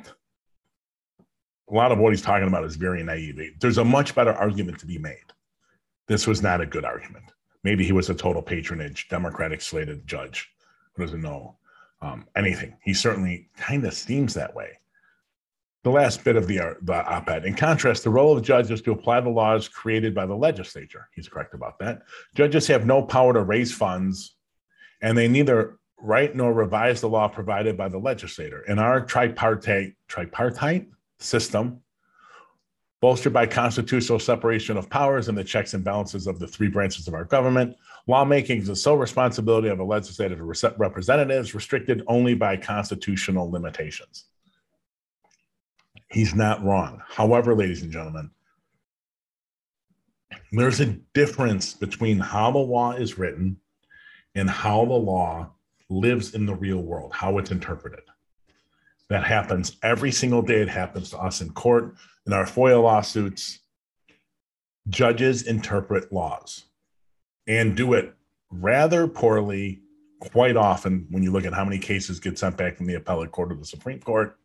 a 1.70 1.74
lot 1.74 1.92
of 1.92 1.98
what 1.98 2.12
he's 2.12 2.22
talking 2.22 2.48
about 2.48 2.64
is 2.64 2.76
very 2.76 3.02
naive. 3.02 3.40
There's 3.60 3.78
a 3.78 3.84
much 3.84 4.14
better 4.14 4.32
argument 4.32 4.78
to 4.80 4.86
be 4.86 4.98
made. 4.98 5.24
This 6.08 6.26
was 6.26 6.42
not 6.42 6.60
a 6.60 6.66
good 6.66 6.84
argument. 6.84 7.32
Maybe 7.64 7.84
he 7.84 7.92
was 7.92 8.10
a 8.10 8.14
total 8.14 8.42
patronage, 8.42 9.08
Democratic 9.08 9.60
slated 9.60 10.06
judge 10.06 10.50
who 10.94 11.04
doesn't 11.04 11.22
know 11.22 11.56
um, 12.00 12.26
anything. 12.36 12.76
He 12.82 12.94
certainly 12.94 13.48
kind 13.56 13.84
of 13.84 13.94
seems 13.94 14.34
that 14.34 14.54
way. 14.54 14.78
The 15.82 15.90
last 15.90 16.24
bit 16.24 16.34
of 16.34 16.48
the, 16.48 16.58
uh, 16.58 16.74
the 16.82 16.94
op 16.94 17.30
ed. 17.30 17.44
In 17.44 17.54
contrast, 17.54 18.02
the 18.02 18.10
role 18.10 18.36
of 18.36 18.42
judges 18.42 18.82
to 18.82 18.92
apply 18.92 19.20
the 19.20 19.30
laws 19.30 19.68
created 19.68 20.14
by 20.14 20.26
the 20.26 20.34
legislature. 20.34 21.08
He's 21.14 21.28
correct 21.28 21.54
about 21.54 21.78
that. 21.78 22.02
Judges 22.34 22.66
have 22.66 22.86
no 22.86 23.02
power 23.02 23.32
to 23.32 23.42
raise 23.42 23.72
funds, 23.72 24.34
and 25.00 25.16
they 25.16 25.28
neither 25.28 25.78
write 26.06 26.36
nor 26.36 26.52
revise 26.52 27.00
the 27.00 27.08
law 27.08 27.26
provided 27.26 27.76
by 27.76 27.88
the 27.88 27.98
legislator. 27.98 28.62
In 28.68 28.78
our 28.78 29.04
tripartite, 29.04 29.94
tripartite 30.08 30.88
system, 31.18 31.80
bolstered 33.00 33.32
by 33.32 33.46
constitutional 33.46 34.18
separation 34.18 34.76
of 34.76 34.88
powers 34.88 35.28
and 35.28 35.36
the 35.36 35.44
checks 35.44 35.74
and 35.74 35.84
balances 35.84 36.26
of 36.26 36.38
the 36.38 36.46
three 36.46 36.68
branches 36.68 37.08
of 37.08 37.14
our 37.14 37.24
government, 37.24 37.76
Lawmaking 38.06 38.58
is 38.60 38.68
the 38.68 38.76
sole 38.76 38.96
responsibility 38.96 39.68
of 39.68 39.78
the 39.78 39.84
legislative 39.84 40.40
representatives, 40.78 41.54
restricted 41.54 42.04
only 42.06 42.34
by 42.34 42.56
constitutional 42.56 43.50
limitations. 43.50 44.26
He's 46.08 46.34
not 46.34 46.64
wrong. 46.64 47.02
However, 47.08 47.52
ladies 47.56 47.82
and 47.82 47.90
gentlemen, 47.90 48.30
there's 50.52 50.78
a 50.78 50.96
difference 51.14 51.74
between 51.74 52.20
how 52.20 52.52
the 52.52 52.58
law 52.58 52.92
is 52.92 53.18
written 53.18 53.56
and 54.36 54.48
how 54.48 54.84
the 54.84 54.92
law 54.92 55.50
lives 55.88 56.34
in 56.34 56.46
the 56.46 56.54
real 56.54 56.82
world, 56.82 57.12
how 57.14 57.38
it's 57.38 57.50
interpreted. 57.50 58.00
That 59.08 59.24
happens 59.24 59.76
every 59.82 60.10
single 60.10 60.42
day. 60.42 60.60
It 60.60 60.68
happens 60.68 61.10
to 61.10 61.18
us 61.18 61.40
in 61.40 61.50
court, 61.50 61.94
in 62.26 62.32
our 62.32 62.44
FOIA 62.44 62.82
lawsuits. 62.82 63.60
Judges 64.88 65.42
interpret 65.42 66.12
laws 66.12 66.64
and 67.46 67.76
do 67.76 67.92
it 67.94 68.14
rather 68.50 69.08
poorly 69.08 69.82
quite 70.20 70.56
often 70.56 71.06
when 71.10 71.22
you 71.22 71.32
look 71.32 71.44
at 71.44 71.52
how 71.52 71.64
many 71.64 71.78
cases 71.78 72.20
get 72.20 72.38
sent 72.38 72.56
back 72.56 72.76
from 72.76 72.86
the 72.86 72.94
appellate 72.94 73.32
court 73.32 73.50
to 73.50 73.56
the 73.56 73.64
Supreme 73.64 74.00
Court. 74.00 74.38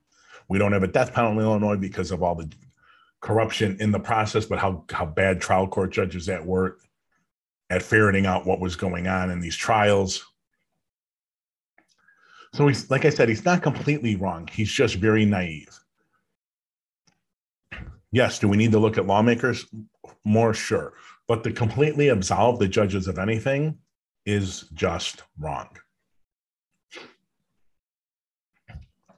We 0.50 0.58
don't 0.58 0.74
have 0.74 0.84
a 0.84 0.88
death 0.88 1.14
penalty 1.14 1.38
in 1.38 1.44
Illinois 1.44 1.78
because 1.78 2.12
of 2.12 2.24
all 2.24 2.36
the 2.36 2.52
corruption 3.22 3.78
in 3.80 3.92
the 3.92 4.00
process, 4.00 4.46
but 4.46 4.60
how, 4.60 4.84
how 4.92 5.06
bad 5.06 5.40
trial 5.40 5.68
court 5.68 5.92
judges 5.92 6.28
at 6.28 6.46
work 6.46 6.82
at 7.70 7.82
ferreting 7.82 8.26
out 8.26 8.46
what 8.46 8.60
was 8.60 8.76
going 8.76 9.08
on 9.08 9.32
in 9.32 9.40
these 9.40 9.56
trials. 9.56 10.26
So 12.54 12.68
he's 12.68 12.90
like 12.90 13.06
I 13.06 13.10
said, 13.10 13.30
he's 13.30 13.46
not 13.46 13.64
completely 13.64 14.16
wrong. 14.16 14.48
He's 14.52 14.72
just 14.72 14.96
very 14.96 15.26
naive. 15.26 15.80
Yes, 18.12 18.40
do 18.40 18.48
we 18.48 18.58
need 18.58 18.74
to 18.74 18.80
look 18.80 18.98
at 18.98 19.08
lawmakers 19.08 19.66
more? 20.26 20.54
Sure. 20.54 20.94
But 21.28 21.44
to 21.46 21.52
completely 21.54 22.10
absolve 22.10 22.60
the 22.60 22.68
judges 22.68 23.08
of 23.08 23.18
anything 23.18 23.78
is 24.26 24.66
just 24.74 25.24
wrong. 25.40 25.70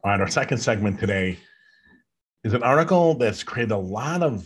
All 0.04 0.12
right, 0.12 0.22
our 0.22 0.28
second 0.28 0.58
segment 0.58 1.00
today 1.00 1.40
is 2.44 2.54
an 2.54 2.62
article 2.62 3.16
that's 3.16 3.42
created 3.42 3.72
a 3.72 3.78
lot 3.78 4.22
of 4.22 4.46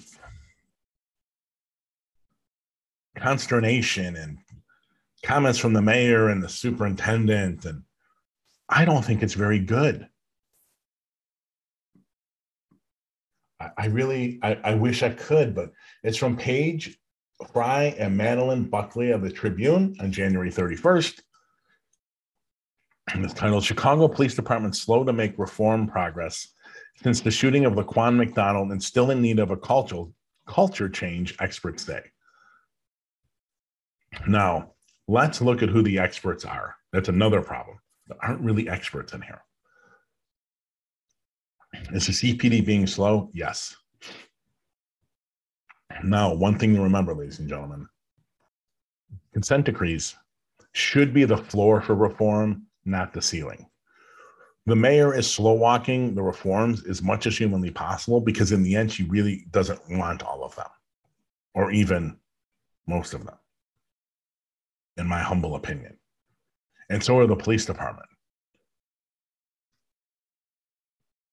consternation 3.17 4.15
and 4.15 4.37
comments 5.23 5.57
from 5.57 5.73
the 5.73 5.81
mayor 5.81 6.29
and 6.29 6.43
the 6.43 6.49
superintendent. 6.49 7.65
And 7.65 7.81
I 8.69 8.85
don't 8.85 9.03
think 9.03 9.23
it's 9.23 9.33
very 9.33 9.59
good. 9.59 10.07
I, 13.59 13.69
I 13.77 13.85
really, 13.87 14.39
I, 14.41 14.57
I 14.63 14.75
wish 14.75 15.03
I 15.03 15.09
could, 15.09 15.55
but 15.55 15.71
it's 16.03 16.17
from 16.17 16.37
Paige 16.37 16.97
Fry 17.53 17.95
and 17.97 18.17
Madeline 18.17 18.63
Buckley 18.63 19.11
of 19.11 19.21
the 19.21 19.31
Tribune 19.31 19.95
on 19.99 20.11
January 20.11 20.51
31st. 20.51 21.21
And 23.13 23.23
it's 23.23 23.33
titled 23.33 23.63
Chicago 23.63 24.07
Police 24.07 24.35
Department 24.35 24.75
Slow 24.75 25.03
to 25.03 25.13
Make 25.13 25.39
Reform 25.39 25.87
Progress 25.87 26.49
Since 27.01 27.21
the 27.21 27.31
Shooting 27.31 27.63
of 27.63 27.73
Laquan 27.73 28.17
McDonald 28.17 28.71
and 28.71 28.83
Still 28.83 29.11
in 29.11 29.21
Need 29.21 29.39
of 29.39 29.51
a 29.51 29.57
Cultural 29.57 30.13
Culture 30.45 30.89
Change, 30.89 31.35
Experts 31.39 31.85
Say. 31.85 32.01
Now, 34.27 34.73
let's 35.07 35.41
look 35.41 35.63
at 35.63 35.69
who 35.69 35.81
the 35.83 35.99
experts 35.99 36.43
are. 36.43 36.75
That's 36.91 37.09
another 37.09 37.41
problem. 37.41 37.79
Aren't 38.21 38.41
really 38.41 38.69
experts 38.69 39.13
in 39.13 39.21
here. 39.21 39.41
Is 41.91 42.07
the 42.07 42.13
CPD 42.13 42.65
being 42.65 42.87
slow? 42.87 43.29
Yes. 43.33 43.75
Now, 46.03 46.33
one 46.33 46.57
thing 46.57 46.75
to 46.75 46.81
remember, 46.81 47.13
ladies 47.13 47.39
and 47.39 47.49
gentlemen 47.49 47.87
consent 49.33 49.65
decrees 49.65 50.15
should 50.71 51.13
be 51.13 51.23
the 51.23 51.37
floor 51.37 51.81
for 51.81 51.93
reform, 51.95 52.65
not 52.85 53.13
the 53.13 53.21
ceiling. 53.21 53.67
The 54.65 54.75
mayor 54.75 55.13
is 55.13 55.31
slow 55.31 55.53
walking 55.53 56.13
the 56.13 56.23
reforms 56.23 56.85
as 56.87 57.01
much 57.01 57.25
as 57.27 57.37
humanly 57.37 57.71
possible 57.71 58.19
because, 58.19 58.51
in 58.51 58.63
the 58.63 58.75
end, 58.75 58.91
she 58.91 59.03
really 59.03 59.45
doesn't 59.51 59.79
want 59.89 60.23
all 60.23 60.43
of 60.43 60.55
them 60.55 60.67
or 61.53 61.71
even 61.71 62.17
most 62.87 63.13
of 63.13 63.25
them 63.25 63.37
in 64.97 65.07
my 65.07 65.21
humble 65.21 65.55
opinion. 65.55 65.96
And 66.89 67.03
so 67.03 67.17
are 67.19 67.27
the 67.27 67.35
police 67.35 67.65
department. 67.65 68.07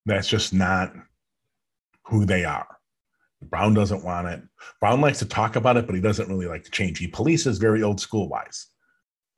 That's 0.07 0.29
just 0.29 0.53
not 0.53 0.93
who 2.07 2.25
they 2.25 2.45
are. 2.45 2.67
Brown 3.43 3.75
doesn't 3.75 4.05
want 4.05 4.29
it. 4.29 4.43
Brown 4.81 5.01
likes 5.01 5.19
to 5.21 5.27
talk 5.27 5.57
about 5.57 5.77
it, 5.77 5.87
but 5.87 5.95
he 5.95 6.01
doesn't 6.01 6.29
really 6.29 6.47
like 6.47 6.65
to 6.65 6.71
change. 6.71 6.99
He 6.99 7.09
polices 7.09 7.61
very 7.61 7.83
old 7.83 8.01
school 8.01 8.29
wise. 8.29 8.69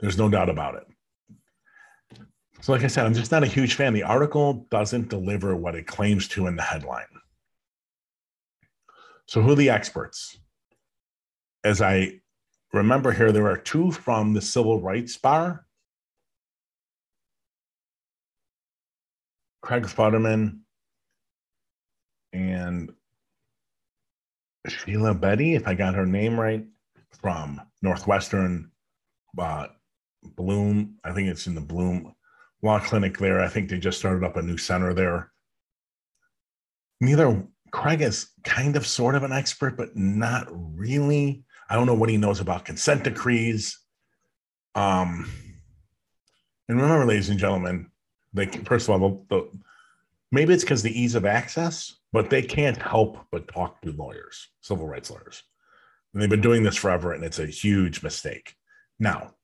There's 0.00 0.18
no 0.18 0.28
doubt 0.28 0.48
about 0.48 0.76
it. 0.76 0.86
So, 2.60 2.72
like 2.72 2.84
I 2.84 2.88
said, 2.88 3.06
I'm 3.06 3.14
just 3.14 3.32
not 3.32 3.42
a 3.42 3.48
huge 3.48 3.74
fan. 3.74 3.92
The 3.92 4.02
article 4.02 4.66
doesn't 4.70 5.08
deliver 5.08 5.54
what 5.56 5.74
it 5.74 5.86
claims 5.86 6.26
to 6.28 6.46
in 6.46 6.56
the 6.56 6.62
headline. 6.62 7.04
So, 9.26 9.42
who 9.42 9.52
are 9.52 9.56
the 9.56 9.70
experts? 9.70 10.38
As 11.64 11.82
I 11.82 12.20
remember 12.72 13.12
here, 13.12 13.32
there 13.32 13.48
are 13.48 13.56
two 13.56 13.90
from 13.92 14.32
the 14.32 14.40
civil 14.40 14.80
rights 14.80 15.16
bar 15.16 15.65
Craig 19.66 19.82
Futterman 19.82 20.60
and 22.32 22.92
Sheila 24.68 25.12
Bedi, 25.12 25.56
if 25.56 25.66
I 25.66 25.74
got 25.74 25.96
her 25.96 26.06
name 26.06 26.38
right, 26.38 26.64
from 27.20 27.60
Northwestern 27.82 28.70
uh, 29.36 29.66
Bluhm. 30.24 30.92
I 31.02 31.12
think 31.12 31.28
it's 31.28 31.48
in 31.48 31.56
the 31.56 31.60
Bluhm 31.60 32.14
Law 32.62 32.78
Clinic 32.78 33.18
there. 33.18 33.40
I 33.40 33.48
think 33.48 33.68
they 33.68 33.78
just 33.78 33.98
started 33.98 34.22
up 34.22 34.36
a 34.36 34.42
new 34.42 34.56
center 34.56 34.94
there. 34.94 35.32
Neither 37.00 37.44
Craig 37.72 38.02
is 38.02 38.30
kind 38.44 38.76
of 38.76 38.86
sort 38.86 39.16
of 39.16 39.24
an 39.24 39.32
expert, 39.32 39.76
but 39.76 39.96
not 39.96 40.46
really. 40.48 41.42
I 41.68 41.74
don't 41.74 41.86
know 41.86 41.94
what 41.94 42.08
he 42.08 42.18
knows 42.18 42.38
about 42.38 42.66
consent 42.66 43.02
decrees. 43.02 43.80
Um, 44.76 45.28
and 46.68 46.80
remember, 46.80 47.04
ladies 47.04 47.30
and 47.30 47.38
gentlemen, 47.40 47.90
like 48.36 48.64
first 48.66 48.88
of 48.88 49.02
all, 49.02 49.24
the, 49.28 49.36
the 49.36 49.58
maybe 50.30 50.54
it's 50.54 50.62
because 50.62 50.82
the 50.82 51.00
ease 51.00 51.14
of 51.14 51.24
access, 51.24 51.96
but 52.12 52.30
they 52.30 52.42
can't 52.42 52.80
help 52.80 53.18
but 53.32 53.48
talk 53.48 53.80
to 53.82 53.92
lawyers, 53.92 54.48
civil 54.60 54.86
rights 54.86 55.10
lawyers. 55.10 55.42
And 56.12 56.22
they've 56.22 56.30
been 56.30 56.40
doing 56.40 56.62
this 56.62 56.76
forever, 56.76 57.12
and 57.12 57.24
it's 57.24 57.38
a 57.38 57.46
huge 57.46 58.02
mistake. 58.02 58.54
Now, 58.98 59.34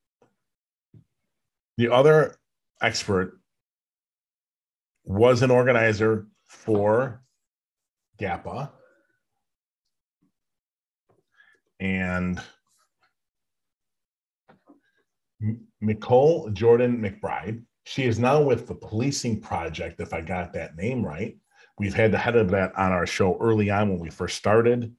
the 1.76 1.88
other 1.92 2.36
expert 2.80 3.40
was 5.04 5.42
an 5.42 5.50
organizer 5.50 6.28
for 6.46 7.22
GAPA 8.18 8.70
and 11.80 12.40
Nicole 15.80 16.50
Jordan 16.50 17.02
McBride. 17.02 17.62
She 17.84 18.04
is 18.04 18.18
now 18.18 18.40
with 18.40 18.66
the 18.66 18.74
Policing 18.74 19.40
Project, 19.40 20.00
if 20.00 20.12
I 20.12 20.20
got 20.20 20.52
that 20.52 20.76
name 20.76 21.04
right. 21.04 21.36
We've 21.78 21.94
had 21.94 22.12
the 22.12 22.18
head 22.18 22.36
of 22.36 22.50
that 22.50 22.76
on 22.76 22.92
our 22.92 23.06
show 23.06 23.36
early 23.40 23.70
on 23.70 23.88
when 23.88 23.98
we 23.98 24.10
first 24.10 24.36
started. 24.36 24.94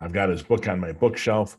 I've 0.00 0.12
got 0.12 0.28
his 0.28 0.42
book 0.42 0.68
on 0.68 0.80
my 0.80 0.92
bookshelf. 0.92 1.58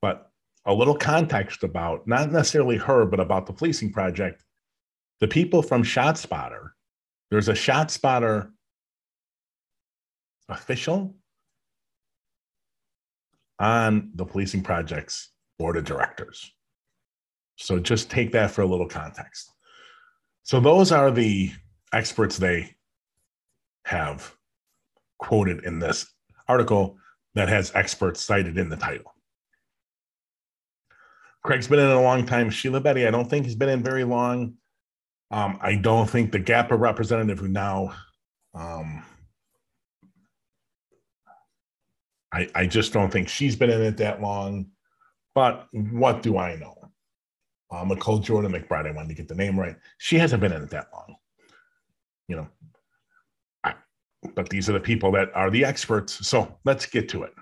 But 0.00 0.30
a 0.64 0.74
little 0.74 0.96
context 0.96 1.62
about 1.62 2.06
not 2.08 2.32
necessarily 2.32 2.76
her, 2.76 3.04
but 3.04 3.20
about 3.20 3.46
the 3.46 3.52
Policing 3.52 3.92
Project. 3.92 4.44
The 5.20 5.28
people 5.28 5.62
from 5.62 5.82
ShotSpotter, 5.82 6.70
there's 7.30 7.48
a 7.48 7.54
ShotSpotter 7.54 8.50
official 10.48 11.14
on 13.58 14.10
the 14.14 14.24
Policing 14.24 14.62
Project's 14.62 15.30
board 15.58 15.76
of 15.76 15.84
directors. 15.84 16.52
So 17.56 17.78
just 17.78 18.10
take 18.10 18.32
that 18.32 18.50
for 18.50 18.62
a 18.62 18.66
little 18.66 18.88
context. 18.88 19.50
So 20.42 20.60
those 20.60 20.92
are 20.92 21.10
the 21.10 21.50
experts 21.92 22.36
they 22.36 22.76
have 23.84 24.34
quoted 25.18 25.64
in 25.64 25.78
this 25.78 26.06
article 26.48 26.98
that 27.34 27.48
has 27.48 27.72
experts 27.74 28.20
cited 28.20 28.58
in 28.58 28.68
the 28.68 28.76
title. 28.76 29.12
Craig's 31.42 31.68
been 31.68 31.78
in 31.78 31.86
a 31.86 32.02
long 32.02 32.26
time. 32.26 32.50
Sheila 32.50 32.80
Bedi, 32.80 33.06
I 33.06 33.10
don't 33.10 33.28
think 33.28 33.44
he's 33.44 33.54
been 33.54 33.68
in 33.68 33.82
very 33.82 34.04
long. 34.04 34.54
Um, 35.30 35.58
I 35.60 35.76
don't 35.76 36.08
think 36.08 36.32
the 36.32 36.40
GAPA 36.40 36.78
representative 36.78 37.38
who 37.38 37.48
now 37.48 37.94
um, 38.54 39.02
I, 42.32 42.48
I 42.54 42.66
just 42.66 42.92
don't 42.92 43.10
think 43.10 43.28
she's 43.28 43.56
been 43.56 43.70
in 43.70 43.82
it 43.82 43.96
that 43.98 44.20
long. 44.20 44.66
But 45.34 45.68
what 45.72 46.22
do 46.22 46.38
I 46.38 46.56
know? 46.56 46.85
Uh, 47.76 47.84
Nicole 47.84 48.18
Jordan 48.18 48.52
McBride, 48.52 48.86
I 48.86 48.90
wanted 48.92 49.08
to 49.08 49.14
get 49.14 49.28
the 49.28 49.34
name 49.34 49.58
right. 49.58 49.76
She 49.98 50.16
hasn't 50.16 50.40
been 50.40 50.52
in 50.52 50.62
it 50.62 50.70
that 50.70 50.88
long. 50.94 51.16
You 52.28 52.36
know, 52.36 52.48
I, 53.64 53.74
but 54.34 54.48
these 54.48 54.70
are 54.70 54.72
the 54.72 54.80
people 54.80 55.12
that 55.12 55.30
are 55.34 55.50
the 55.50 55.64
experts. 55.64 56.26
So 56.26 56.56
let's 56.64 56.86
get 56.86 57.08
to 57.10 57.24
it. 57.24 57.34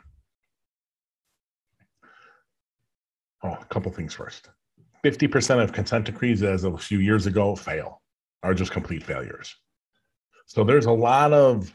Oh, 3.44 3.56
a 3.60 3.64
couple 3.66 3.92
things 3.92 4.14
first. 4.14 4.50
50% 5.04 5.62
of 5.62 5.72
consent 5.72 6.06
decrees 6.06 6.42
as 6.42 6.64
of 6.64 6.74
a 6.74 6.78
few 6.78 6.98
years 6.98 7.26
ago 7.26 7.54
fail, 7.54 8.00
are 8.42 8.54
just 8.54 8.72
complete 8.72 9.02
failures. 9.02 9.54
So 10.46 10.64
there's 10.64 10.86
a 10.86 10.92
lot 10.92 11.32
of 11.32 11.72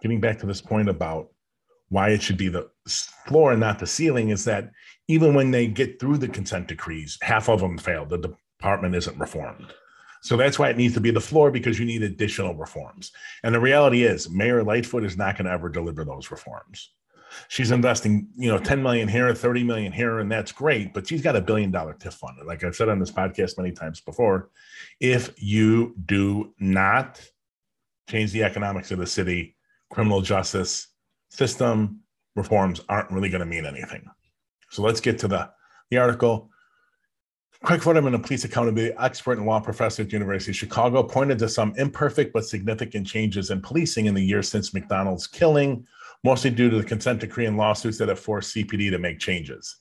getting 0.00 0.20
back 0.20 0.38
to 0.40 0.46
this 0.46 0.60
point 0.60 0.88
about 0.88 1.30
why 1.88 2.10
it 2.10 2.22
should 2.22 2.36
be 2.36 2.48
the 2.48 2.68
floor 3.26 3.52
and 3.52 3.60
not 3.60 3.78
the 3.78 3.86
ceiling 3.86 4.30
is 4.30 4.44
that 4.44 4.70
even 5.08 5.34
when 5.34 5.50
they 5.50 5.66
get 5.66 5.98
through 5.98 6.18
the 6.18 6.28
consent 6.28 6.68
decrees, 6.68 7.18
half 7.22 7.48
of 7.48 7.60
them 7.60 7.78
fail. 7.78 8.04
The 8.04 8.36
department 8.58 8.94
isn't 8.94 9.18
reformed. 9.18 9.72
So 10.20 10.36
that's 10.36 10.58
why 10.58 10.68
it 10.68 10.76
needs 10.76 10.94
to 10.94 11.00
be 11.00 11.10
the 11.10 11.20
floor 11.20 11.50
because 11.50 11.78
you 11.78 11.86
need 11.86 12.02
additional 12.02 12.54
reforms. 12.54 13.12
And 13.42 13.54
the 13.54 13.60
reality 13.60 14.02
is, 14.02 14.28
Mayor 14.28 14.62
Lightfoot 14.62 15.04
is 15.04 15.16
not 15.16 15.36
going 15.36 15.46
to 15.46 15.52
ever 15.52 15.68
deliver 15.68 16.04
those 16.04 16.30
reforms. 16.30 16.90
she's 17.48 17.70
investing, 17.70 18.28
you 18.36 18.50
know, 18.50 18.58
10 18.58 18.82
million 18.82 19.08
here, 19.08 19.32
30 19.34 19.64
million 19.64 19.92
here, 19.92 20.18
and 20.18 20.30
that's 20.30 20.52
great, 20.52 20.92
but 20.92 21.06
she's 21.06 21.22
got 21.22 21.36
a 21.36 21.40
billion 21.40 21.70
dollar 21.70 21.94
TIF 21.94 22.14
fund. 22.14 22.36
Like 22.44 22.64
I've 22.64 22.74
said 22.74 22.88
on 22.88 22.98
this 22.98 23.10
podcast 23.10 23.58
many 23.58 23.72
times 23.72 24.00
before, 24.00 24.50
if 25.00 25.32
you 25.36 25.94
do 26.06 26.54
not 26.58 27.20
change 28.08 28.32
the 28.32 28.44
economics 28.44 28.90
of 28.90 28.98
the 28.98 29.06
city, 29.06 29.56
criminal 29.90 30.20
justice 30.20 30.88
system 31.28 32.00
reforms 32.34 32.80
aren't 32.88 33.10
really 33.10 33.28
going 33.28 33.40
to 33.40 33.46
mean 33.46 33.66
anything. 33.66 34.04
So 34.70 34.82
let's 34.82 35.00
get 35.00 35.18
to 35.20 35.28
the, 35.28 35.50
the 35.90 35.98
article. 35.98 36.50
Craig 37.64 37.80
Futterman, 37.80 38.14
a 38.14 38.18
police 38.18 38.44
accountability 38.44 38.94
expert 38.98 39.38
and 39.38 39.46
law 39.46 39.58
professor 39.58 40.02
at 40.02 40.08
the 40.08 40.12
University 40.12 40.52
of 40.52 40.56
Chicago, 40.56 41.02
pointed 41.02 41.38
to 41.40 41.48
some 41.48 41.74
imperfect 41.76 42.32
but 42.32 42.46
significant 42.46 43.06
changes 43.06 43.50
in 43.50 43.60
policing 43.60 44.06
in 44.06 44.14
the 44.14 44.24
years 44.24 44.48
since 44.48 44.72
McDonald's 44.72 45.26
killing, 45.26 45.84
mostly 46.22 46.50
due 46.50 46.70
to 46.70 46.78
the 46.78 46.84
consent 46.84 47.20
decree 47.20 47.46
and 47.46 47.56
lawsuits 47.56 47.98
that 47.98 48.08
have 48.08 48.20
forced 48.20 48.54
CPD 48.54 48.90
to 48.90 48.98
make 48.98 49.18
changes. 49.18 49.76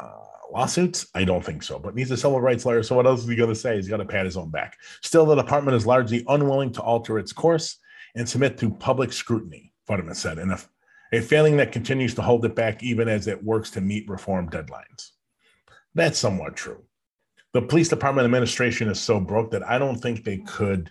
Uh, 0.00 0.10
lawsuits? 0.52 1.06
I 1.14 1.24
don't 1.24 1.44
think 1.44 1.62
so, 1.62 1.78
but 1.78 1.96
he's 1.96 2.10
a 2.10 2.16
civil 2.16 2.40
rights 2.40 2.66
lawyer. 2.66 2.82
So 2.82 2.94
what 2.94 3.06
else 3.06 3.22
is 3.22 3.28
he 3.28 3.36
going 3.36 3.48
to 3.48 3.54
say? 3.54 3.76
He's 3.76 3.88
got 3.88 3.96
to 3.98 4.04
pat 4.04 4.26
his 4.26 4.36
own 4.36 4.50
back. 4.50 4.76
Still, 5.00 5.24
the 5.24 5.34
department 5.34 5.76
is 5.76 5.86
largely 5.86 6.24
unwilling 6.28 6.72
to 6.72 6.82
alter 6.82 7.18
its 7.18 7.32
course 7.32 7.78
and 8.14 8.28
submit 8.28 8.58
to 8.58 8.70
public 8.70 9.14
scrutiny, 9.14 9.71
Futterman 9.92 10.16
said, 10.16 10.38
and 10.38 10.52
a, 10.52 11.20
failing 11.22 11.56
that 11.58 11.72
continues 11.72 12.14
to 12.14 12.22
hold 12.22 12.44
it 12.44 12.54
back 12.54 12.82
even 12.82 13.08
as 13.08 13.26
it 13.26 13.42
works 13.42 13.70
to 13.70 13.80
meet 13.80 14.08
reform 14.08 14.48
deadlines. 14.48 15.10
That's 15.94 16.18
somewhat 16.18 16.56
true. 16.56 16.84
The 17.52 17.62
police 17.62 17.88
department 17.88 18.24
administration 18.24 18.88
is 18.88 18.98
so 18.98 19.20
broke 19.20 19.50
that 19.50 19.68
I 19.68 19.78
don't 19.78 19.98
think 19.98 20.24
they 20.24 20.38
could. 20.38 20.90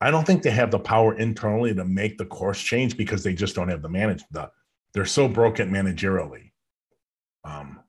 I 0.00 0.10
don't 0.10 0.26
think 0.26 0.42
they 0.42 0.50
have 0.50 0.72
the 0.72 0.80
power 0.80 1.16
internally 1.16 1.72
to 1.74 1.84
make 1.84 2.18
the 2.18 2.26
course 2.26 2.60
change 2.60 2.96
because 2.96 3.22
they 3.22 3.34
just 3.34 3.54
don't 3.54 3.68
have 3.68 3.82
the 3.82 3.88
manage 3.88 4.24
the. 4.32 4.50
They're 4.92 5.04
so 5.04 5.28
broken 5.28 5.70
managerially. 5.70 6.50
Um, 7.44 7.80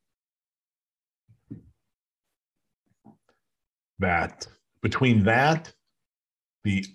that 3.99 4.47
between 4.81 5.23
that, 5.23 5.73
the 6.63 6.85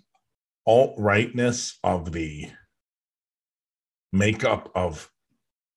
alt 0.67 0.95
rightness 0.99 1.79
of 1.83 2.13
the 2.13 2.49
makeup 4.13 4.71
of 4.75 5.11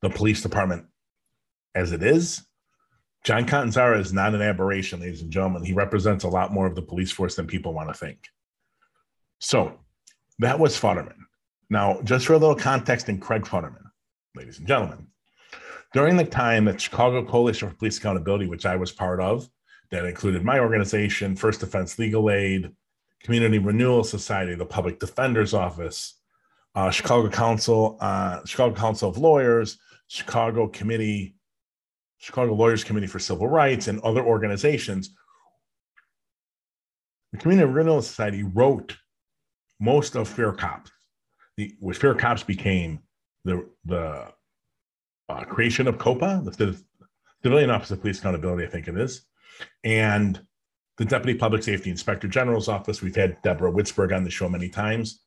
the 0.01 0.09
police 0.09 0.41
department 0.41 0.85
as 1.75 1.91
it 1.91 2.03
is, 2.03 2.45
John 3.23 3.45
Catanzara 3.45 3.99
is 3.99 4.11
not 4.11 4.35
an 4.35 4.41
aberration, 4.41 4.99
ladies 4.99 5.21
and 5.21 5.31
gentlemen. 5.31 5.63
He 5.63 5.73
represents 5.73 6.25
a 6.25 6.29
lot 6.29 6.51
more 6.51 6.67
of 6.67 6.75
the 6.75 6.81
police 6.81 7.11
force 7.11 7.35
than 7.35 7.47
people 7.47 7.73
want 7.73 7.89
to 7.89 7.93
think. 7.93 8.27
So 9.39 9.79
that 10.39 10.59
was 10.59 10.79
Futterman. 10.79 11.15
Now, 11.69 12.01
just 12.03 12.25
for 12.25 12.33
a 12.33 12.37
little 12.37 12.55
context 12.55 13.09
in 13.09 13.19
Craig 13.19 13.43
Futterman, 13.43 13.85
ladies 14.35 14.59
and 14.59 14.67
gentlemen, 14.67 15.07
during 15.93 16.17
the 16.17 16.25
time 16.25 16.65
that 16.65 16.81
Chicago 16.81 17.23
Coalition 17.23 17.69
for 17.69 17.75
Police 17.75 17.97
Accountability, 17.97 18.47
which 18.47 18.65
I 18.65 18.75
was 18.75 18.91
part 18.91 19.21
of, 19.21 19.47
that 19.91 20.05
included 20.05 20.43
my 20.43 20.59
organization, 20.59 21.35
First 21.35 21.61
Defense 21.61 21.97
Legal 21.99 22.29
Aid, 22.29 22.71
Community 23.23 23.59
Renewal 23.59 24.03
Society, 24.03 24.55
the 24.55 24.65
Public 24.65 24.99
Defender's 24.99 25.53
Office, 25.53 26.19
uh, 26.75 26.89
Chicago 26.89 27.29
Council, 27.29 27.97
uh, 28.01 28.43
Chicago 28.45 28.75
Council 28.75 29.09
of 29.09 29.17
Lawyers, 29.17 29.77
Chicago 30.07 30.67
Committee, 30.67 31.35
Chicago 32.17 32.53
Lawyers 32.53 32.83
Committee 32.83 33.07
for 33.07 33.19
Civil 33.19 33.47
Rights, 33.47 33.87
and 33.87 33.99
other 34.01 34.23
organizations. 34.23 35.15
The 37.31 37.39
Community 37.39 37.71
Renewal 37.71 38.01
Society 38.01 38.43
wrote 38.43 38.95
most 39.79 40.15
of 40.15 40.27
Fair 40.27 40.53
Cops. 40.53 40.91
The, 41.57 41.75
which 41.79 41.97
Fair 41.97 42.15
Cops 42.15 42.43
became 42.43 42.99
the 43.45 43.67
the 43.85 44.27
uh, 45.29 45.43
creation 45.45 45.87
of 45.87 45.97
COPA, 45.97 46.41
the 46.43 46.79
Civilian 47.43 47.69
Office 47.69 47.91
of 47.91 48.01
Police 48.01 48.19
Accountability, 48.19 48.65
I 48.65 48.69
think 48.69 48.87
it 48.87 48.97
is 48.97 49.25
and 49.83 50.41
the 50.97 51.05
Deputy 51.05 51.37
Public 51.37 51.63
Safety 51.63 51.89
Inspector 51.89 52.27
General's 52.27 52.67
office. 52.67 53.01
We've 53.01 53.15
had 53.15 53.41
Deborah 53.41 53.71
Witzburg 53.71 54.15
on 54.15 54.23
the 54.23 54.29
show 54.29 54.47
many 54.49 54.69
times. 54.69 55.22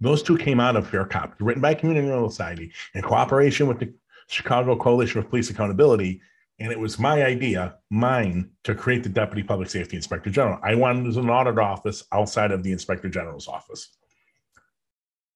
Those 0.00 0.22
two 0.22 0.36
came 0.36 0.60
out 0.60 0.76
of 0.76 0.88
Fair 0.88 1.06
Cop, 1.06 1.34
written 1.40 1.62
by 1.62 1.74
Community 1.74 2.06
Renewal 2.06 2.30
Society 2.30 2.72
in 2.94 3.02
cooperation 3.02 3.66
with 3.66 3.78
the 3.78 3.92
Chicago 4.28 4.76
Coalition 4.76 5.20
of 5.20 5.28
Police 5.28 5.50
Accountability. 5.50 6.20
And 6.58 6.72
it 6.72 6.78
was 6.78 6.98
my 6.98 7.24
idea, 7.24 7.76
mine, 7.90 8.50
to 8.64 8.74
create 8.74 9.02
the 9.02 9.08
Deputy 9.08 9.42
Public 9.42 9.68
Safety 9.68 9.96
Inspector 9.96 10.28
General. 10.30 10.58
I 10.62 10.74
wanted 10.74 11.14
an 11.16 11.30
audit 11.30 11.58
office 11.58 12.04
outside 12.12 12.50
of 12.50 12.62
the 12.62 12.72
Inspector 12.72 13.08
General's 13.08 13.48
office. 13.48 13.96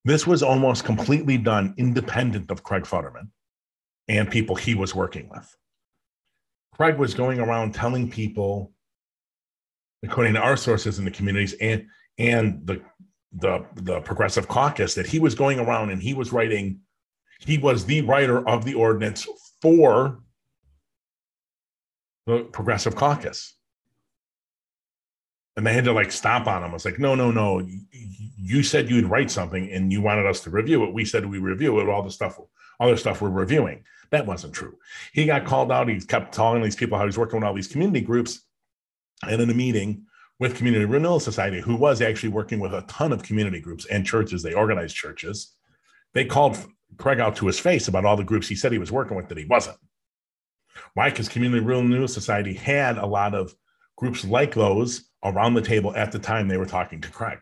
This 0.04 0.26
was 0.26 0.42
almost 0.42 0.84
completely 0.84 1.36
done 1.36 1.74
independent 1.76 2.50
of 2.50 2.62
Craig 2.62 2.84
Futterman 2.84 3.28
and 4.08 4.30
people 4.30 4.56
he 4.56 4.74
was 4.74 4.94
working 4.94 5.28
with. 5.28 5.56
Craig 6.74 6.96
was 6.96 7.12
going 7.12 7.38
around 7.38 7.74
telling 7.74 8.10
people, 8.10 8.72
according 10.02 10.34
to 10.34 10.40
our 10.40 10.56
sources 10.56 10.98
in 10.98 11.04
the 11.04 11.10
communities 11.10 11.52
and 11.60 11.86
and 12.16 12.66
the 12.66 12.80
the 13.32 13.64
the 13.74 14.00
progressive 14.00 14.48
caucus, 14.48 14.94
that 14.94 15.06
he 15.06 15.18
was 15.18 15.34
going 15.34 15.60
around 15.60 15.90
and 15.90 16.02
he 16.02 16.14
was 16.14 16.32
writing, 16.32 16.80
he 17.40 17.58
was 17.58 17.84
the 17.84 18.02
writer 18.02 18.46
of 18.48 18.64
the 18.64 18.74
ordinance 18.74 19.26
for 19.62 20.20
the 22.26 22.44
progressive 22.44 22.96
caucus. 22.96 23.56
And 25.56 25.66
they 25.66 25.72
had 25.72 25.84
to 25.84 25.92
like 25.92 26.12
stop 26.12 26.46
on 26.46 26.62
him. 26.62 26.70
I 26.70 26.72
was 26.72 26.84
like, 26.84 26.98
no, 26.98 27.14
no, 27.14 27.30
no. 27.30 27.66
You 27.90 28.62
said 28.62 28.88
you'd 28.88 29.06
write 29.06 29.30
something 29.30 29.70
and 29.70 29.92
you 29.92 30.00
wanted 30.00 30.26
us 30.26 30.40
to 30.40 30.50
review 30.50 30.84
it. 30.84 30.94
We 30.94 31.04
said 31.04 31.26
we 31.26 31.38
review 31.38 31.80
it, 31.80 31.88
all 31.88 32.02
the 32.02 32.10
stuff, 32.10 32.38
the 32.78 32.96
stuff 32.96 33.20
we're 33.20 33.30
reviewing. 33.30 33.84
That 34.10 34.26
wasn't 34.26 34.54
true. 34.54 34.76
He 35.12 35.26
got 35.26 35.44
called 35.44 35.70
out. 35.70 35.88
He 35.88 36.00
kept 36.00 36.34
telling 36.34 36.62
these 36.62 36.76
people 36.76 36.98
how 36.98 37.04
he's 37.04 37.18
working 37.18 37.40
with 37.40 37.46
all 37.46 37.54
these 37.54 37.68
community 37.68 38.00
groups. 38.00 38.44
And 39.26 39.40
in 39.42 39.50
a 39.50 39.54
meeting 39.54 40.06
with 40.40 40.56
Community 40.56 40.86
Renewal 40.86 41.20
Society, 41.20 41.60
who 41.60 41.76
was 41.76 42.00
actually 42.00 42.30
working 42.30 42.58
with 42.58 42.72
a 42.72 42.80
ton 42.88 43.12
of 43.12 43.22
community 43.22 43.60
groups 43.60 43.86
and 43.86 44.06
churches, 44.06 44.42
they 44.42 44.54
organized 44.54 44.96
churches. 44.96 45.54
They 46.14 46.24
called 46.24 46.58
Craig 46.96 47.20
out 47.20 47.36
to 47.36 47.46
his 47.46 47.60
face 47.60 47.86
about 47.86 48.06
all 48.06 48.16
the 48.16 48.24
groups 48.24 48.48
he 48.48 48.56
said 48.56 48.72
he 48.72 48.78
was 48.78 48.90
working 48.90 49.16
with 49.16 49.28
that 49.28 49.38
he 49.38 49.44
wasn't. 49.44 49.76
Why? 50.94 51.10
Because 51.10 51.28
Community 51.28 51.64
Renewal 51.64 52.08
Society 52.08 52.54
had 52.54 52.96
a 52.96 53.06
lot 53.06 53.34
of 53.34 53.54
groups 53.96 54.24
like 54.24 54.54
those 54.54 55.10
around 55.22 55.54
the 55.54 55.60
table 55.60 55.94
at 55.94 56.10
the 56.10 56.18
time 56.18 56.48
they 56.48 56.56
were 56.56 56.64
talking 56.64 57.02
to 57.02 57.10
Craig. 57.10 57.40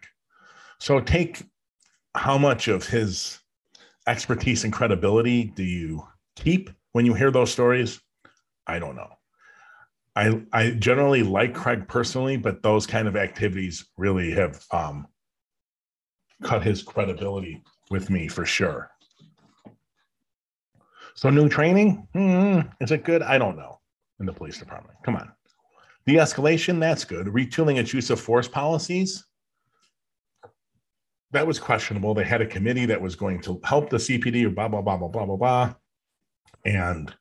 So 0.81 1.01
take 1.01 1.43
how 2.17 2.37
much 2.37 2.67
of 2.67 2.87
his 2.87 3.39
expertise 4.09 4.65
and 4.65 4.73
credibility 4.73 5.45
do 5.45 5.63
you 5.63 6.05
keep 6.35 6.71
when 6.93 7.07
you 7.07 7.15
hear 7.15 7.31
those 7.31 7.53
stories? 7.53 8.01
I 8.67 8.81
don't 8.81 8.97
know. 8.97 9.09
I 10.17 10.43
I 10.53 10.71
generally 10.71 11.23
like 11.23 11.55
Craig 11.55 11.87
personally, 11.89 12.37
but 12.37 12.63
those 12.63 12.87
kind 12.87 13.09
of 13.09 13.17
activities 13.17 13.87
really 13.97 14.31
have 14.33 14.65
um, 14.73 15.07
cut 16.43 16.63
his 16.63 16.83
credibility 16.83 17.63
with 17.91 18.11
me 18.11 18.29
for 18.29 18.45
sure. 18.45 18.91
So 21.15 21.31
new 21.31 21.49
training, 21.49 22.07
mm-hmm. 22.15 22.69
is 22.81 22.93
it 22.93 23.05
good? 23.05 23.23
I 23.23 23.39
don't 23.39 23.57
know. 23.57 23.81
In 24.21 24.27
the 24.27 24.33
police 24.33 24.59
department, 24.59 24.99
come 25.05 25.17
on. 25.17 25.31
De-escalation, 26.07 26.81
that's 26.81 27.05
good. 27.05 27.27
Retooling 27.27 27.77
its 27.77 27.93
use 27.93 28.11
of 28.11 28.21
force 28.21 28.49
policies, 28.49 29.25
that 31.33 31.47
was 31.47 31.59
questionable. 31.59 32.15
They 32.15 32.25
had 32.25 32.41
a 32.41 32.47
committee 32.47 32.87
that 32.87 33.01
was 33.01 33.15
going 33.15 33.41
to 33.43 33.61
help 33.65 33.91
the 33.91 33.99
CPD 33.99 34.45
or 34.45 34.51
blah 34.51 34.69
blah 34.69 34.81
blah 34.81 34.97
blah 34.97 35.09
blah 35.09 35.27
blah 35.27 35.37
blah. 35.37 35.75
And 36.65 37.15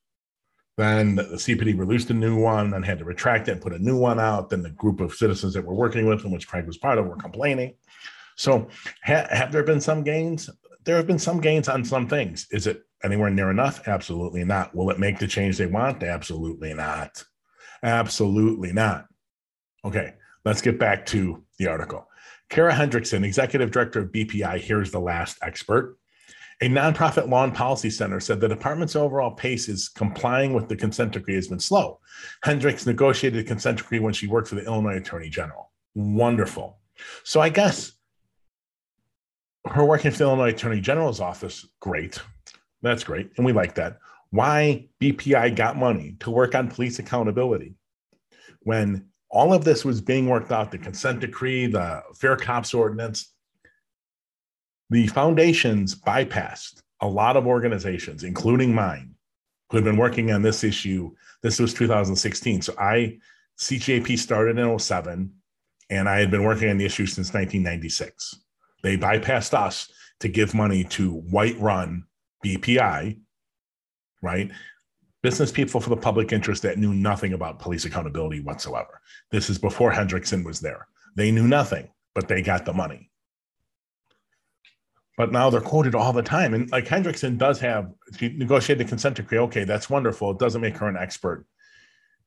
then 0.78 1.16
the 1.16 1.24
CPD 1.24 1.78
released 1.78 2.12
a 2.12 2.14
new 2.14 2.40
one, 2.40 2.70
then 2.70 2.84
had 2.84 3.00
to 3.00 3.06
retract 3.06 3.48
it 3.48 3.54
and 3.54 3.62
put 3.62 3.74
a 3.74 3.80
new 3.80 3.98
one 3.98 4.20
out. 4.20 4.50
Then 4.50 4.62
the 4.62 4.70
group 4.70 5.00
of 5.00 5.14
citizens 5.14 5.56
that 5.56 5.66
we're 5.66 5.74
working 5.74 6.06
with, 6.06 6.24
in 6.24 6.32
which 6.32 6.48
Craig 6.48 6.68
was 6.68 6.78
part 6.78 7.00
of, 7.00 7.08
were 7.08 7.16
complaining. 7.16 7.74
So, 8.36 8.68
ha- 9.04 9.28
have 9.32 9.52
there 9.52 9.64
been 9.64 9.82
some 9.82 10.04
gains? 10.04 10.50
There 10.84 10.96
have 10.96 11.08
been 11.08 11.20
some 11.20 11.42
gains 11.42 11.68
on 11.68 11.84
some 11.84 12.08
things. 12.08 12.48
Is 12.52 12.68
it 12.68 12.84
anywhere 13.04 13.32
near 13.32 13.50
enough? 13.50 13.88
Absolutely 13.88 14.44
not. 14.44 14.76
Will 14.76 14.92
it 14.92 15.00
make 15.00 15.18
the 15.18 15.28
change 15.28 15.58
they 15.58 15.66
want? 15.66 16.04
Absolutely 16.04 16.76
not. 16.76 17.24
Absolutely 17.82 18.72
not. 18.72 19.08
Okay, 19.84 20.14
let's 20.46 20.62
get 20.62 20.80
back 20.80 21.08
to 21.08 21.44
the 21.58 21.68
article. 21.68 22.08
Kara 22.50 22.72
Hendrickson, 22.72 23.26
executive 23.26 23.72
director 23.72 24.02
of 24.02 24.12
BPI, 24.12 24.62
here's 24.62 24.92
the 24.92 25.00
last 25.00 25.38
expert. 25.42 25.98
A 26.62 26.68
nonprofit 26.68 27.30
law 27.30 27.44
and 27.44 27.54
policy 27.54 27.92
center 27.92 28.20
said 28.20 28.40
the 28.40 28.48
department's 28.48 28.96
overall 28.96 29.32
pace 29.32 29.70
is 29.70 29.90
complying 29.90 30.54
with 30.54 30.68
the 30.68 30.76
consent 30.76 31.12
decree 31.12 31.36
has 31.36 31.48
been 31.48 31.60
slow. 31.60 32.00
Hendricks 32.44 32.88
negotiated 32.88 33.46
a 33.46 33.48
consent 33.48 33.78
decree 33.78 34.00
when 34.00 34.14
she 34.14 34.26
worked 34.26 34.48
for 34.48 34.56
the 34.56 34.66
Illinois 34.66 34.98
Attorney 34.98 35.30
General. 35.30 35.72
Wonderful. 35.94 36.80
So 37.24 37.42
I 37.42 37.50
guess 37.50 37.92
her 39.66 39.86
working 39.86 40.10
for 40.10 40.18
the 40.18 40.24
Illinois 40.24 40.50
Attorney 40.50 40.82
General's 40.82 41.20
office, 41.20 41.68
great. 41.80 42.20
That's 42.82 43.04
great. 43.04 43.32
And 43.38 43.46
we 43.46 43.52
like 43.54 43.76
that. 43.76 44.00
Why 44.32 44.88
BPI 45.00 45.56
got 45.56 45.78
money 45.78 46.16
to 46.22 46.32
work 46.32 46.56
on 46.56 46.70
police 46.70 46.98
accountability 46.98 47.76
when 48.62 49.06
all 49.30 49.54
of 49.54 49.64
this 49.64 49.86
was 49.86 50.02
being 50.02 50.28
worked 50.28 50.52
out 50.52 50.72
the 50.72 50.78
consent 50.78 51.20
decree, 51.20 51.68
the 51.68 52.02
fair 52.16 52.36
cops 52.36 52.74
ordinance 52.74 53.34
the 54.90 55.08
foundations 55.08 55.96
bypassed 55.96 56.82
a 57.02 57.08
lot 57.08 57.38
of 57.38 57.46
organizations, 57.46 58.24
including 58.24 58.74
mine, 58.74 59.16
who 59.70 59.78
had 59.78 59.84
been 59.84 59.98
working 59.98 60.32
on 60.32 60.42
this 60.42 60.64
issue. 60.64 61.12
This 61.44 61.60
was 61.60 61.74
2016. 61.74 62.62
So 62.62 62.74
I, 62.80 63.18
CJP 63.60 64.18
started 64.18 64.58
in 64.58 64.80
07, 64.80 65.32
and 65.90 66.10
I 66.10 66.20
had 66.20 66.32
been 66.32 66.44
working 66.44 66.70
on 66.70 66.78
the 66.78 66.86
issue 66.86 67.06
since 67.06 67.34
1996. 67.34 68.36
They 68.84 68.98
bypassed 68.98 69.54
us 69.54 69.92
to 70.20 70.28
give 70.28 70.54
money 70.54 70.84
to 70.86 71.12
white 71.12 71.60
run 71.60 72.06
BPI, 72.46 73.20
right? 74.22 74.52
Business 75.22 75.52
people 75.52 75.82
for 75.82 75.90
the 75.90 75.98
public 75.98 76.32
interest 76.32 76.64
that 76.64 76.78
knew 76.78 76.94
nothing 76.94 77.34
about 77.34 77.60
police 77.60 77.86
accountability 77.86 78.40
whatsoever. 78.40 79.02
This 79.32 79.50
is 79.50 79.58
before 79.58 79.92
Hendrickson 79.92 80.46
was 80.46 80.60
there. 80.60 80.88
They 81.16 81.32
knew 81.32 81.48
nothing, 81.48 81.90
but 82.16 82.28
they 82.28 82.42
got 82.42 82.66
the 82.66 82.74
money. 82.74 83.12
But 85.18 85.32
now 85.32 85.50
they're 85.50 85.62
quoted 85.62 85.96
all 85.96 86.14
the 86.14 86.22
time. 86.22 86.54
And 86.54 86.72
like 86.72 86.86
Hendrickson 86.86 87.38
does 87.38 87.60
have, 87.60 87.92
she 88.18 88.30
negotiated 88.30 88.86
the 88.86 88.90
consent 88.90 89.16
decree. 89.16 89.40
Okay, 89.40 89.64
that's 89.64 89.90
wonderful. 89.90 90.32
It 90.32 90.40
doesn't 90.40 90.62
make 90.62 90.78
her 90.78 90.88
an 90.88 90.96
expert 90.96 91.46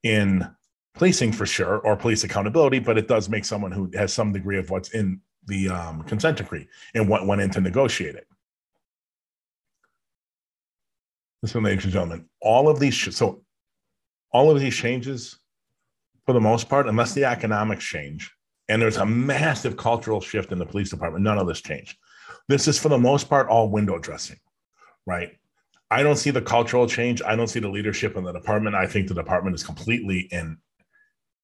in 0.03 0.50
policing 0.94 1.33
for 1.33 1.46
sure 1.46 1.79
or 1.79 1.96
police 1.96 2.24
accountability, 2.24 2.81
but 2.81 2.98
it 2.98 3.07
does 3.07 3.29
make 3.29 3.44
someone 3.44 3.70
who 3.70 3.88
has 3.94 4.12
some 4.12 4.33
degree 4.33 4.59
of 4.59 4.70
what's 4.70 4.90
in 4.90 5.20
the 5.46 5.68
um, 5.68 6.03
consent 6.03 6.37
decree 6.37 6.66
and 6.94 7.09
what 7.09 7.26
went 7.26 7.40
in 7.40 7.50
to 7.50 7.61
negotiate 7.61 8.16
it. 8.16 8.26
Listen, 11.42 11.62
ladies 11.62 11.85
and 11.85 11.92
gentlemen, 11.92 12.26
all 12.42 12.68
of 12.68 12.81
these, 12.81 13.16
so 13.16 13.42
all 14.33 14.50
of 14.50 14.61
these 14.61 14.74
changes, 14.76 15.38
for 16.26 16.33
the 16.33 16.40
most 16.40 16.68
part, 16.68 16.87
unless 16.87 17.14
the 17.14 17.24
economics 17.24 17.85
change, 17.85 18.31
and 18.68 18.83
there's 18.83 18.98
a 18.98 19.07
massive 19.07 19.76
cultural 19.76 20.20
shift 20.20 20.53
in 20.53 20.59
the 20.59 20.66
police 20.66 20.90
department, 20.90 21.24
none 21.24 21.38
of 21.38 21.46
this 21.46 21.61
changed. 21.61 21.96
This 22.51 22.67
is, 22.67 22.81
for 22.81 22.89
the 22.89 22.99
most 22.99 23.29
part, 23.29 23.47
all 23.47 23.69
window 23.69 23.97
dressing, 23.97 24.39
right? 25.07 25.39
I 25.89 26.03
don't 26.03 26.17
see 26.17 26.31
the 26.31 26.43
cultural 26.43 26.89
change. 26.89 27.23
I 27.23 27.37
don't 27.37 27.47
see 27.47 27.61
the 27.61 27.69
leadership 27.69 28.17
in 28.17 28.25
the 28.25 28.33
department. 28.33 28.75
I 28.75 28.89
think 28.89 29.07
the 29.07 29.15
department 29.15 29.55
is 29.55 29.63
completely 29.63 30.29
and 30.33 30.57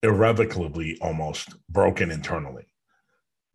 irrevocably 0.02 0.98
almost 1.00 1.54
broken 1.68 2.10
internally. 2.10 2.66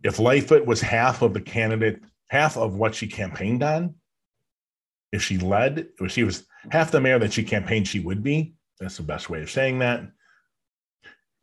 If 0.01 0.17
Lightfoot 0.17 0.65
was 0.65 0.79
half 0.79 1.21
of 1.21 1.33
the 1.33 1.41
candidate, 1.41 2.01
half 2.29 2.55
of 2.55 2.75
what 2.75 2.95
she 2.95 3.07
campaigned 3.07 3.63
on, 3.63 3.95
if 5.11 5.21
she 5.21 5.37
led, 5.37 5.89
if 5.99 6.09
she 6.09 6.23
was 6.23 6.45
half 6.71 6.89
the 6.89 7.01
mayor 7.01 7.19
that 7.19 7.33
she 7.33 7.43
campaigned 7.43 7.85
she 7.85 7.99
would 7.99 8.23
be, 8.23 8.53
that's 8.79 8.95
the 8.95 9.03
best 9.03 9.29
way 9.29 9.41
of 9.41 9.51
saying 9.51 9.79
that. 9.79 10.09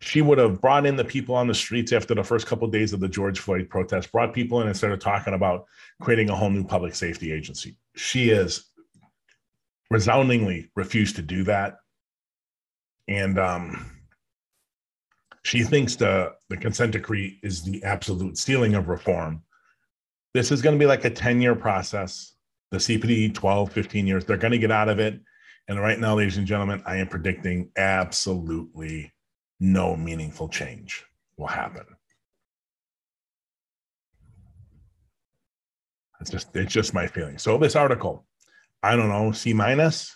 She 0.00 0.22
would 0.22 0.38
have 0.38 0.60
brought 0.60 0.86
in 0.86 0.96
the 0.96 1.04
people 1.04 1.34
on 1.34 1.48
the 1.48 1.54
streets 1.54 1.92
after 1.92 2.14
the 2.14 2.22
first 2.22 2.46
couple 2.46 2.66
of 2.66 2.72
days 2.72 2.92
of 2.92 3.00
the 3.00 3.08
George 3.08 3.40
Floyd 3.40 3.68
protest, 3.68 4.12
brought 4.12 4.32
people 4.32 4.60
in 4.60 4.68
and 4.68 4.76
started 4.76 5.00
talking 5.00 5.34
about 5.34 5.66
creating 6.00 6.30
a 6.30 6.36
whole 6.36 6.50
new 6.50 6.64
public 6.64 6.94
safety 6.94 7.32
agency. 7.32 7.76
She 7.96 8.28
has 8.28 8.64
resoundingly 9.90 10.70
refused 10.76 11.16
to 11.16 11.22
do 11.22 11.42
that. 11.44 11.78
And 13.08 13.38
um, 13.38 13.98
she 15.42 15.64
thinks 15.64 15.96
the, 15.96 16.34
the 16.48 16.56
consent 16.56 16.92
decree 16.92 17.40
is 17.42 17.62
the 17.62 17.82
absolute 17.82 18.38
stealing 18.38 18.74
of 18.74 18.88
reform. 18.88 19.42
This 20.34 20.52
is 20.52 20.62
going 20.62 20.76
to 20.76 20.82
be 20.82 20.86
like 20.86 21.04
a 21.04 21.10
10 21.10 21.40
year 21.40 21.54
process 21.54 22.34
the 22.70 22.78
CPD 22.78 23.34
12, 23.34 23.72
15 23.72 24.06
years. 24.06 24.24
They're 24.24 24.36
going 24.36 24.52
to 24.52 24.58
get 24.58 24.70
out 24.70 24.88
of 24.88 24.98
it. 24.98 25.18
And 25.68 25.80
right 25.80 25.98
now, 25.98 26.14
ladies 26.14 26.36
and 26.36 26.46
gentlemen, 26.46 26.82
I 26.86 26.96
am 26.96 27.08
predicting 27.08 27.70
absolutely 27.76 29.12
no 29.60 29.96
meaningful 29.96 30.48
change 30.48 31.04
will 31.36 31.46
happen. 31.46 31.84
It's 36.20 36.30
just 36.30 36.54
it's 36.54 36.72
just 36.72 36.94
my 36.94 37.06
feeling. 37.06 37.38
So 37.38 37.58
this 37.58 37.76
article, 37.76 38.26
I 38.82 38.96
don't 38.96 39.08
know, 39.08 39.32
C 39.32 39.52
minus, 39.52 40.14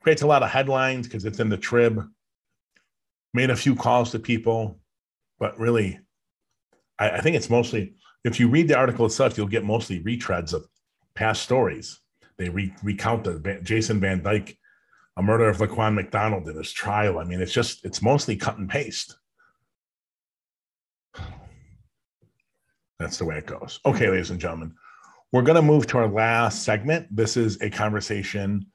creates 0.00 0.22
a 0.22 0.26
lot 0.26 0.42
of 0.42 0.50
headlines 0.50 1.06
because 1.06 1.24
it's 1.24 1.40
in 1.40 1.48
the 1.48 1.56
trib. 1.56 2.02
Made 3.34 3.50
a 3.50 3.56
few 3.56 3.74
calls 3.74 4.10
to 4.10 4.18
people, 4.18 4.78
but 5.38 5.58
really, 5.58 5.98
I, 6.98 7.10
I 7.10 7.20
think 7.20 7.34
it's 7.34 7.48
mostly 7.48 7.94
if 8.24 8.38
you 8.38 8.48
read 8.48 8.68
the 8.68 8.76
article 8.76 9.06
itself, 9.06 9.36
you'll 9.36 9.46
get 9.46 9.64
mostly 9.64 10.02
retreads 10.02 10.52
of 10.52 10.66
past 11.14 11.42
stories. 11.42 12.00
They 12.38 12.48
re- 12.48 12.74
recount 12.82 13.24
the 13.24 13.60
Jason 13.62 14.00
Van 14.00 14.22
Dyke, 14.22 14.56
a 15.16 15.22
murder 15.22 15.48
of 15.48 15.58
Laquan 15.58 15.94
McDonald 15.94 16.48
in 16.48 16.56
his 16.56 16.72
trial. 16.72 17.18
I 17.18 17.24
mean, 17.24 17.40
it's 17.40 17.52
just, 17.52 17.84
it's 17.84 18.02
mostly 18.02 18.36
cut 18.36 18.58
and 18.58 18.68
paste. 18.68 19.16
That's 22.98 23.18
the 23.18 23.24
way 23.24 23.36
it 23.36 23.46
goes. 23.46 23.80
Okay, 23.84 24.08
ladies 24.08 24.30
and 24.30 24.40
gentlemen, 24.40 24.74
we're 25.32 25.42
going 25.42 25.56
to 25.56 25.62
move 25.62 25.86
to 25.88 25.98
our 25.98 26.08
last 26.08 26.62
segment. 26.62 27.14
This 27.14 27.36
is 27.36 27.60
a 27.60 27.68
conversation 27.68 28.66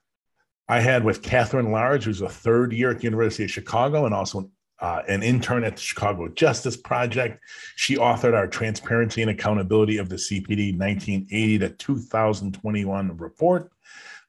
I 0.68 0.82
had 0.82 1.04
with 1.04 1.22
Catherine 1.22 1.72
Large, 1.72 2.04
who's 2.04 2.22
a 2.22 2.30
third 2.30 2.74
year 2.74 2.92
at 2.92 2.98
the 2.98 3.04
University 3.04 3.46
of 3.46 3.52
Chicago 3.52 4.06
and 4.06 4.14
also 4.14 4.52
uh, 4.80 5.02
an 5.08 5.24
intern 5.24 5.64
at 5.64 5.76
the 5.76 5.82
Chicago 5.82 6.28
Justice 6.28 6.76
Project. 6.76 7.40
She 7.78 7.96
authored 7.96 8.34
our 8.34 8.48
Transparency 8.48 9.22
and 9.22 9.32
Accountability 9.32 9.98
of 9.98 10.10
the 10.10 10.18
CPD 10.18 10.78
1980 10.78 11.60
to 11.60 11.70
2021 11.70 13.18
report 13.18 13.72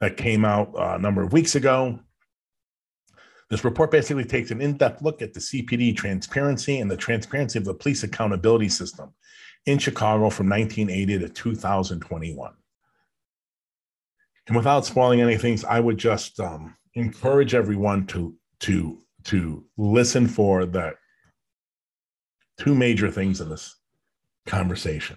that 0.01 0.17
came 0.17 0.45
out 0.45 0.73
uh, 0.77 0.95
a 0.97 0.99
number 0.99 1.23
of 1.23 1.33
weeks 1.33 1.55
ago. 1.55 1.99
This 3.51 3.65
report 3.65 3.91
basically 3.91 4.25
takes 4.25 4.51
an 4.51 4.61
in 4.61 4.77
depth 4.77 5.03
look 5.03 5.23
at 5.23 5.33
the 5.33 5.41
CPD 5.41 5.97
transparency 5.97 6.81
and 6.81 6.91
the 6.91 6.97
transparency 6.97 7.59
of 7.59 7.65
the 7.65 7.75
police 7.75 8.03
accountability 8.03 8.69
system 8.69 9.15
in 9.67 9.79
Chicago 9.79 10.31
from 10.31 10.49
1980 10.49 11.19
to 11.21 11.29
2021. 11.29 12.53
And 14.47 14.57
without 14.57 14.87
spoiling 14.87 15.21
anything, 15.21 15.59
I 15.69 15.81
would 15.81 15.99
just 15.99 16.39
um, 16.41 16.77
encourage 16.95 17.55
everyone 17.55 18.07
to, 18.09 18.35
to 18.61 18.99
to 19.25 19.65
listen 19.77 20.27
for 20.27 20.65
the 20.65 20.95
two 22.59 22.75
major 22.75 23.11
things 23.11 23.41
in 23.41 23.49
this 23.49 23.77
conversation. 24.47 25.17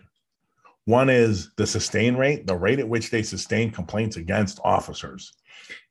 One 0.86 1.10
is 1.10 1.52
the 1.58 1.68
sustain 1.68 2.16
rate, 2.16 2.48
the 2.48 2.56
rate 2.56 2.80
at 2.80 2.88
which 2.88 3.10
they 3.10 3.24
sustain 3.24 3.72
complaints 3.72 4.18
against 4.18 4.60
officers. 4.64 5.34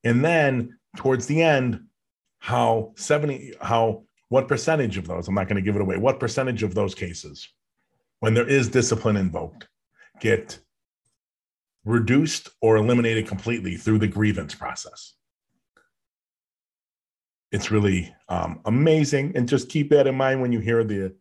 And 0.05 0.25
then 0.25 0.79
towards 0.97 1.27
the 1.27 1.43
end, 1.43 1.85
how 2.39 2.93
70, 2.97 3.55
how, 3.61 4.05
what 4.29 4.49
percentage 4.49 4.97
of 4.97 5.07
those, 5.07 5.29
I'm 5.29 5.35
not 5.35 5.49
going 5.49 5.57
to 5.57 5.63
give 5.63 5.77
it 5.77 5.83
away, 5.83 5.97
what 5.97 6.21
percentage 6.21 6.63
of 6.63 6.75
those 6.75 6.95
cases, 6.95 7.49
when 8.21 8.35
there 8.35 8.49
is 8.49 8.69
discipline 8.69 9.17
invoked, 9.17 9.69
get 10.21 10.59
reduced 11.85 12.51
or 12.61 12.77
eliminated 12.77 13.27
completely 13.27 13.77
through 13.77 13.99
the 13.99 14.09
grievance 14.09 14.55
process 14.55 15.15
it's 17.53 17.71
really 17.71 18.15
um, 18.29 18.61
amazing. 18.65 19.33
And 19.35 19.49
just 19.49 19.69
keep 19.69 19.91
that 19.91 20.07
in 20.07 20.15
mind 20.15 20.41
when 20.41 20.53
you 20.53 20.61
hear 20.61 20.85
the 20.85 21.15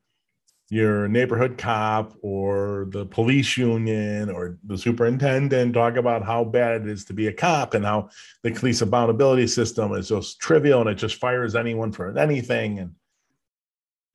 your 0.70 1.08
neighborhood 1.08 1.58
cop 1.58 2.14
or 2.22 2.88
the 2.92 3.06
police 3.06 3.58
union 3.58 4.30
or 4.30 4.58
the 4.66 4.78
superintendent 4.78 5.74
talk 5.74 5.96
about 5.96 6.24
how 6.24 6.44
bad 6.44 6.82
it 6.82 6.88
is 6.88 7.06
to 7.06 7.14
be 7.14 7.28
a 7.28 7.34
cop 7.34 7.74
and 7.74 7.84
how 7.84 8.10
the 8.44 8.52
police 8.52 8.82
accountability 8.82 9.48
system 9.48 9.94
is 9.94 10.10
just 10.10 10.40
trivial 10.40 10.82
and 10.82 10.90
it 10.90 10.96
just 10.96 11.16
fires 11.16 11.56
anyone 11.56 11.92
for 11.92 12.16
anything. 12.18 12.80
And 12.80 12.96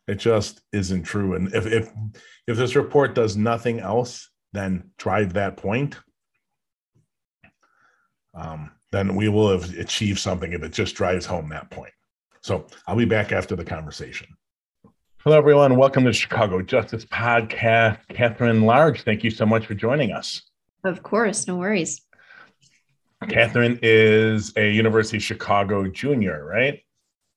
it 0.07 0.17
just 0.17 0.61
isn't 0.73 1.03
true. 1.03 1.35
And 1.35 1.53
if 1.55 1.67
if 1.67 1.91
if 2.47 2.57
this 2.57 2.77
report 2.77 3.15
does 3.15 3.37
nothing 3.37 3.81
else 3.81 4.31
than 4.53 4.91
drive 4.99 5.33
that 5.33 5.57
point 5.57 5.97
um, 8.35 8.71
then 8.93 9.15
we 9.15 9.29
will 9.29 9.51
have 9.51 9.77
achieved 9.79 10.19
something 10.19 10.53
if 10.53 10.63
it 10.63 10.73
just 10.73 10.95
drives 10.95 11.27
home 11.27 11.49
that 11.49 11.71
point. 11.71 11.93
So 12.43 12.67
I'll 12.87 12.97
be 12.97 13.05
back 13.05 13.33
after 13.33 13.57
the 13.57 13.65
conversation. 13.65 14.29
Hello, 15.25 15.39
everyone. 15.39 15.77
Welcome 15.77 16.05
to 16.05 16.13
Chicago 16.13 16.61
Justice 16.61 17.07
Podcast. 17.07 17.97
Catherine 18.11 18.67
Large, 18.67 19.05
thank 19.05 19.25
you 19.25 19.31
so 19.31 19.47
much 19.47 19.65
for 19.65 19.73
joining 19.73 20.13
us. 20.13 20.43
Of 20.85 21.03
course, 21.03 21.47
no 21.47 21.57
worries. 21.57 22.03
Catherine 23.31 23.79
is 23.81 24.53
a 24.59 24.71
University 24.71 25.17
of 25.17 25.23
Chicago 25.23 25.89
junior, 25.89 26.45
right? 26.45 26.83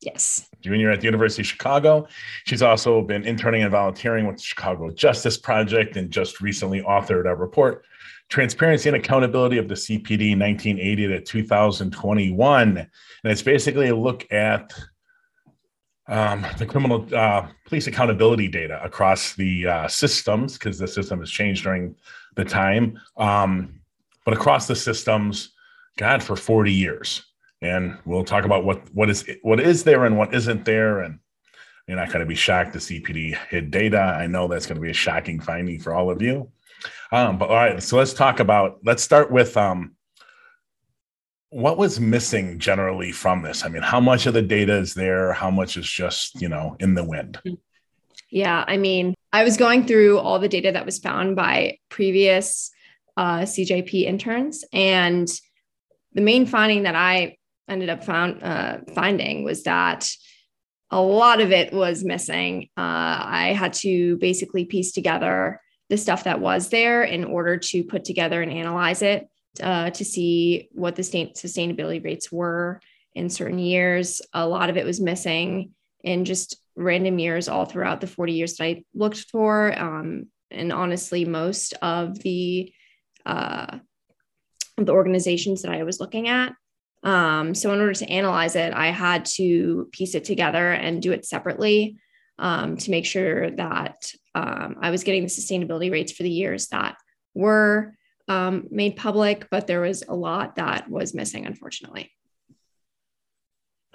Yes. 0.02 0.50
Junior 0.60 0.91
at 0.91 1.00
the 1.00 1.06
University 1.06 1.43
of 1.43 1.45
Chicago. 1.45 2.10
She's 2.43 2.62
also 2.62 3.04
been 3.04 3.23
interning 3.23 3.62
and 3.62 3.71
volunteering 3.71 4.28
with 4.28 4.36
the 4.36 4.43
Chicago 4.43 4.91
Justice 4.91 5.38
Project 5.38 5.95
and 5.95 6.12
just 6.12 6.41
recently 6.41 6.82
authored 6.82 7.26
a 7.26 7.36
report, 7.38 7.86
Transparency 8.28 8.89
and 8.89 8.97
Accountability 8.97 9.60
of 9.60 9.69
the 9.69 9.76
CPD 9.76 10.38
1980 10.38 11.08
to 11.08 11.21
2021. 11.21 12.78
And 12.80 12.89
it's 13.23 13.41
basically 13.41 13.88
a 13.88 13.95
look 13.95 14.30
at 14.30 14.73
um, 16.08 16.46
the 16.58 16.65
criminal 16.65 17.08
uh, 17.13 17.48
police 17.65 17.88
accountability 17.88 18.48
data 18.48 18.82
across 18.84 19.34
the 19.34 19.67
uh, 19.67 19.88
systems 19.88 20.54
because 20.54 20.80
the 20.80 20.88
system 20.88 21.20
has 21.20 21.30
changed 21.30 21.63
during 21.63 21.96
the 22.36 22.46
time, 22.46 23.00
um, 23.17 23.82
but 24.24 24.34
across 24.34 24.67
the 24.67 24.76
systems, 24.76 25.52
God, 25.98 26.24
for 26.24 26.36
40 26.36 26.72
years. 26.72 27.24
And 27.62 27.98
we'll 28.06 28.24
talk 28.24 28.46
about 28.46 28.63
what 28.63 28.93
what 28.93 29.10
is 29.10 29.28
what 29.41 29.60
is 29.60 29.84
there 29.84 30.06
and 30.06 30.15
what 30.15 30.34
isn't 30.34 30.63
there, 30.63 31.02
and 31.02 31.20
you're 31.88 31.98
not 31.98 32.10
going 32.10 32.20
to 32.20 32.26
be 32.26 32.36
shocked 32.36 32.74
the 32.74 32.80
CPD 32.80 33.36
hid 33.50 33.72
data. 33.72 34.00
I 34.00 34.28
know 34.28 34.48
that's 34.48 34.67
going 34.67 34.76
to 34.76 34.82
be 34.82 34.91
a 34.91 34.93
shocking 34.93 35.39
finding 35.39 35.80
for 35.80 35.93
all 35.93 36.12
of 36.12 36.22
you. 36.22 36.52
Um, 37.12 37.39
but 37.39 37.50
all 37.50 37.56
right, 37.56 37.82
so 37.82 37.98
let's 37.98 38.13
talk 38.13 38.39
about. 38.39 38.78
Let's 38.86 39.02
start 39.02 39.32
with 39.32 39.58
um, 39.58 39.96
what 41.50 41.78
was 41.78 42.00
missing 42.00 42.60
generally 42.60 43.12
from 43.12 43.42
this. 43.42 43.64
I 43.64 43.70
mean, 43.70 43.82
how 43.82 44.00
much 44.00 44.26
of 44.26 44.34
the 44.34 44.42
data 44.42 44.74
is 44.74 44.94
there? 44.94 45.34
How 45.34 45.50
much 45.50 45.78
is 45.78 45.90
just 45.90 46.42
you 46.42 46.50
know 46.50 46.76
in 46.80 46.94
the 46.94 47.04
wind? 47.04 47.40
Yeah, 48.30 48.66
I 48.68 48.78
mean, 48.78 49.16
I 49.32 49.44
was 49.44 49.56
going 49.56 49.86
through 49.86 50.20
all 50.20 50.40
the 50.40 50.50
data 50.50 50.72
that 50.74 50.86
was 50.86 51.00
found 51.00 51.36
by 51.36 51.78
previous 51.90 52.70
uh, 53.16 53.40
CJP 53.40 54.04
interns, 54.04 54.66
and 54.74 55.28
the 56.14 56.22
main 56.22 56.46
finding 56.46 56.84
that 56.84 56.96
I 56.96 57.38
ended 57.70 57.90
up 57.90 58.04
found 58.04 58.44
uh, 58.44 58.80
finding 58.94 59.44
was 59.44 59.64
that 59.64 60.10
a 60.90 61.02
lot 61.02 61.42
of 61.42 61.52
it 61.52 61.74
was 61.74 62.04
missing. 62.04 62.70
Uh, 62.78 63.20
I 63.24 63.54
had 63.58 63.74
to 63.74 64.18
basically 64.18 64.66
piece 64.66 64.94
together 64.94 65.62
the 65.90 65.98
stuff 65.98 66.26
that 66.26 66.40
was 66.40 66.70
there 66.70 67.04
in 67.04 67.24
order 67.24 67.58
to 67.58 67.84
put 67.84 68.04
together 68.04 68.42
and 68.42 68.52
analyze 68.52 69.02
it 69.02 69.28
uh, 69.62 69.89
to 69.91 70.06
see 70.06 70.70
what 70.72 70.96
the 70.96 71.04
state 71.04 71.36
sustainability 71.36 72.04
rates 72.04 72.32
were 72.32 72.82
in 73.15 73.30
certain 73.30 73.60
years. 73.60 74.22
A 74.34 74.48
lot 74.48 74.70
of 74.70 74.78
it 74.78 74.86
was 74.86 75.00
missing 75.00 75.72
in 76.04 76.26
just 76.26 76.58
random 76.76 77.20
years 77.20 77.48
all 77.48 77.65
throughout 77.65 78.02
the 78.02 78.08
40 78.08 78.34
years 78.34 78.56
that 78.56 78.65
I 78.65 78.84
looked 78.93 79.26
for. 79.32 79.78
Um, 79.78 80.28
and 80.52 80.72
honestly, 80.72 81.26
most 81.26 81.74
of 81.82 82.20
the 82.20 82.72
uh, 83.26 83.80
the 84.78 84.93
organizations 84.93 85.63
that 85.63 85.72
I 85.72 85.84
was 85.84 86.00
looking 86.00 86.30
at 86.30 86.54
um, 87.04 87.54
so 87.54 87.74
in 87.74 87.80
order 87.80 87.93
to 87.93 88.10
analyze 88.10 88.56
it, 88.56 88.74
I 88.74 88.88
had 88.88 89.26
to 89.36 89.88
piece 89.91 90.15
it 90.15 90.26
together 90.26 90.72
and 90.72 91.02
do 91.02 91.12
it 91.12 91.26
separately 91.26 91.98
um, 92.39 92.78
to 92.78 92.91
make 92.91 93.06
sure 93.06 93.52
that 93.52 94.12
um, 94.36 94.78
I 94.82 94.91
was 94.91 95.04
getting 95.04 95.24
the 95.24 95.30
sustainability 95.30 95.91
rates 95.91 96.12
for 96.12 96.24
the 96.24 96.30
years 96.30 96.67
that 96.67 96.96
were 97.34 97.96
um, 98.28 98.68
made 98.70 98.96
public, 98.96 99.48
but 99.50 99.68
there 99.68 99.82
was 99.82 100.04
a 100.08 100.16
lot 100.16 100.56
that 100.56 100.90
was 100.90 101.13
missing, 101.13 101.46
unfortunately. 101.46 102.12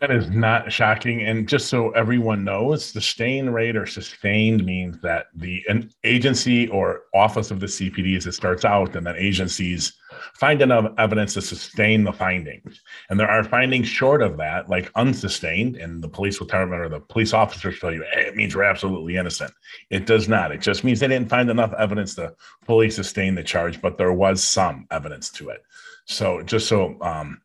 That 0.02 0.10
is 0.10 0.30
not 0.30 0.72
shocking. 0.72 1.22
And 1.22 1.48
just 1.48 1.68
so 1.68 1.90
everyone 1.90 2.42
knows, 2.42 2.84
sustained 2.84 3.54
rate 3.54 3.76
or 3.76 3.86
sustained 3.86 4.66
means 4.66 5.00
that 5.02 5.26
the 5.32 5.62
an 5.68 5.92
agency 6.02 6.66
or 6.66 7.02
office 7.14 7.52
of 7.52 7.60
the 7.60 7.66
CPD 7.66 8.16
as 8.16 8.26
it 8.26 8.32
starts 8.32 8.64
out, 8.64 8.96
and 8.96 9.06
then 9.06 9.14
agencies 9.16 9.92
find 10.34 10.60
enough 10.60 10.92
evidence 10.98 11.34
to 11.34 11.40
sustain 11.40 12.02
the 12.02 12.12
findings. 12.12 12.80
And 13.10 13.20
there 13.20 13.30
are 13.30 13.44
findings 13.44 13.86
short 13.86 14.22
of 14.22 14.36
that, 14.38 14.68
like 14.68 14.90
unsustained, 14.96 15.76
and 15.76 16.02
the 16.02 16.08
police 16.08 16.40
tell 16.48 16.74
or 16.74 16.88
the 16.88 16.98
police 16.98 17.32
officers 17.32 17.78
tell 17.78 17.92
you 17.92 18.04
hey, 18.12 18.22
it 18.22 18.34
means 18.34 18.56
we're 18.56 18.64
absolutely 18.64 19.18
innocent. 19.18 19.52
It 19.88 20.04
does 20.04 20.28
not. 20.28 20.50
It 20.50 20.62
just 20.62 20.82
means 20.82 20.98
they 20.98 21.06
didn't 21.06 21.30
find 21.30 21.48
enough 21.48 21.74
evidence 21.78 22.16
to 22.16 22.34
fully 22.64 22.90
sustain 22.90 23.36
the 23.36 23.44
charge, 23.44 23.80
but 23.80 23.98
there 23.98 24.12
was 24.12 24.42
some 24.42 24.88
evidence 24.90 25.30
to 25.30 25.50
it. 25.50 25.62
So 26.06 26.42
just 26.42 26.66
so 26.66 26.96
um, 27.02 27.40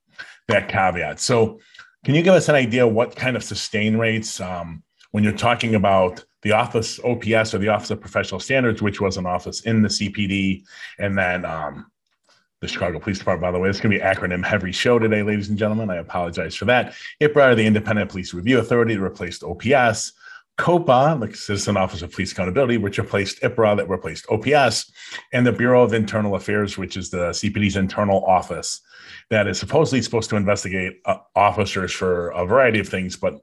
that 0.48 0.70
caveat. 0.70 1.20
So 1.20 1.60
can 2.06 2.16
you 2.16 2.22
give 2.22 2.34
us 2.34 2.50
an 2.50 2.56
idea 2.56 2.88
what 2.88 3.16
kind 3.16 3.36
of 3.36 3.44
sustain 3.44 3.98
rates 3.98 4.40
um, 4.40 4.84
when 5.12 5.24
you're 5.24 5.34
talking 5.34 5.76
about 5.76 6.24
the 6.42 6.52
Office 6.52 7.00
OPS 7.04 7.54
or 7.54 7.58
the 7.58 7.70
Office 7.70 7.92
of 7.92 8.00
Professional 8.00 8.40
Standards, 8.40 8.82
which 8.82 9.02
was 9.02 9.18
an 9.18 9.26
office 9.26 9.62
in 9.62 9.82
the 9.82 9.90
CPD, 9.90 10.64
and 11.00 11.18
then 11.18 11.44
um, 11.46 11.92
the 12.62 12.68
Chicago 12.68 13.00
Police 13.00 13.20
Department, 13.20 13.42
by 13.42 13.52
the 13.52 13.60
way. 13.60 13.70
It's 13.70 13.80
going 13.80 13.92
to 13.92 13.98
be 13.98 14.04
acronym 14.04 14.46
heavy 14.46 14.72
show 14.72 15.00
today, 15.00 15.24
ladies 15.24 15.50
and 15.50 15.58
gentlemen. 15.58 15.90
I 15.90 15.98
apologize 15.98 16.56
for 16.56 16.66
that. 16.66 16.96
IPRA, 17.22 17.56
the 17.56 17.66
Independent 17.66 18.10
Police 18.10 18.34
Review 18.34 18.60
Authority, 18.60 18.98
replaced 18.98 19.44
OPS. 19.44 20.14
COPA, 20.58 21.18
the 21.20 21.36
Citizen 21.36 21.78
Office 21.78 22.02
of 22.02 22.12
Police 22.12 22.32
Accountability, 22.32 22.78
which 22.78 22.98
replaced 22.98 23.42
IPRA, 23.42 23.78
that 23.78 23.90
replaced 23.90 24.26
OPS, 24.30 24.92
and 25.32 25.46
the 25.46 25.52
Bureau 25.52 25.84
of 25.84 25.94
Internal 25.94 26.36
Affairs, 26.36 26.78
which 26.78 26.98
is 26.98 27.10
the 27.10 27.30
CPD's 27.30 27.76
internal 27.76 28.26
office 28.26 28.82
that 29.30 29.48
is 29.48 29.60
supposedly 29.60 30.02
supposed 30.02 30.30
to 30.32 30.36
investigate 30.36 31.00
uh, 31.06 31.18
officers 31.36 31.92
for 31.92 32.30
a 32.30 32.46
variety 32.46 32.80
of 32.80 32.88
things, 32.88 33.16
but 33.16 33.42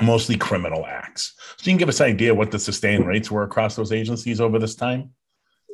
mostly 0.00 0.36
criminal 0.36 0.86
acts. 0.86 1.34
So 1.58 1.70
you 1.70 1.72
can 1.72 1.78
give 1.78 1.88
us 1.88 2.00
an 2.00 2.06
idea 2.06 2.34
what 2.34 2.50
the 2.50 2.58
sustained 2.58 3.06
rates 3.06 3.30
were 3.30 3.42
across 3.42 3.76
those 3.76 3.92
agencies 3.92 4.40
over 4.40 4.58
this 4.58 4.74
time? 4.74 5.10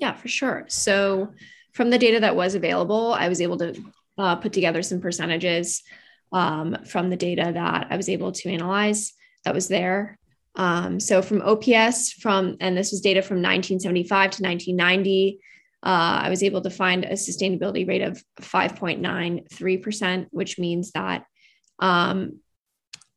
Yeah, 0.01 0.13
for 0.15 0.29
sure. 0.29 0.65
So 0.69 1.33
from 1.73 1.91
the 1.91 1.99
data 1.99 2.21
that 2.21 2.35
was 2.35 2.55
available, 2.55 3.13
I 3.13 3.29
was 3.29 3.41
able 3.41 3.59
to 3.59 3.81
uh, 4.17 4.37
put 4.37 4.53
together 4.53 4.83
some 4.83 5.01
percentages 5.01 5.83
um, 6.33 6.77
from 6.85 7.11
the 7.11 7.17
data 7.17 7.53
that 7.55 7.87
I 7.91 7.97
was 7.97 8.09
able 8.09 8.33
to 8.33 8.49
analyze 8.49 9.13
that 9.45 9.55
was 9.55 9.69
there. 9.69 10.18
Um, 10.59 11.01
so 11.01 11.23
from 11.23 11.41
OPS, 11.43 12.13
from 12.13 12.57
and 12.61 12.77
this 12.77 12.91
was 12.91 13.01
data 13.01 13.23
from 13.23 13.37
1975 13.37 14.09
to 14.33 14.43
1990, 14.43 15.39
uh, 15.85 16.23
I 16.25 16.29
was 16.29 16.43
able 16.43 16.61
to 16.63 16.71
find 16.71 17.05
a 17.05 17.13
sustainability 17.13 17.87
rate 17.87 18.03
of 18.03 18.21
5.93%, 18.41 20.27
which 20.31 20.59
means 20.59 20.91
that 20.91 21.25
um, 21.79 22.41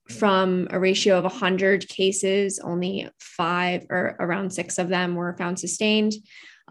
from 0.08 0.68
a 0.70 0.80
ratio 0.80 1.18
of 1.18 1.24
100 1.24 1.88
cases, 1.88 2.60
only 2.60 3.10
five 3.20 3.88
or 3.90 4.16
around 4.20 4.52
six 4.52 4.78
of 4.78 4.90
them 4.90 5.16
were 5.16 5.36
found 5.38 5.58
sustained. 5.60 6.14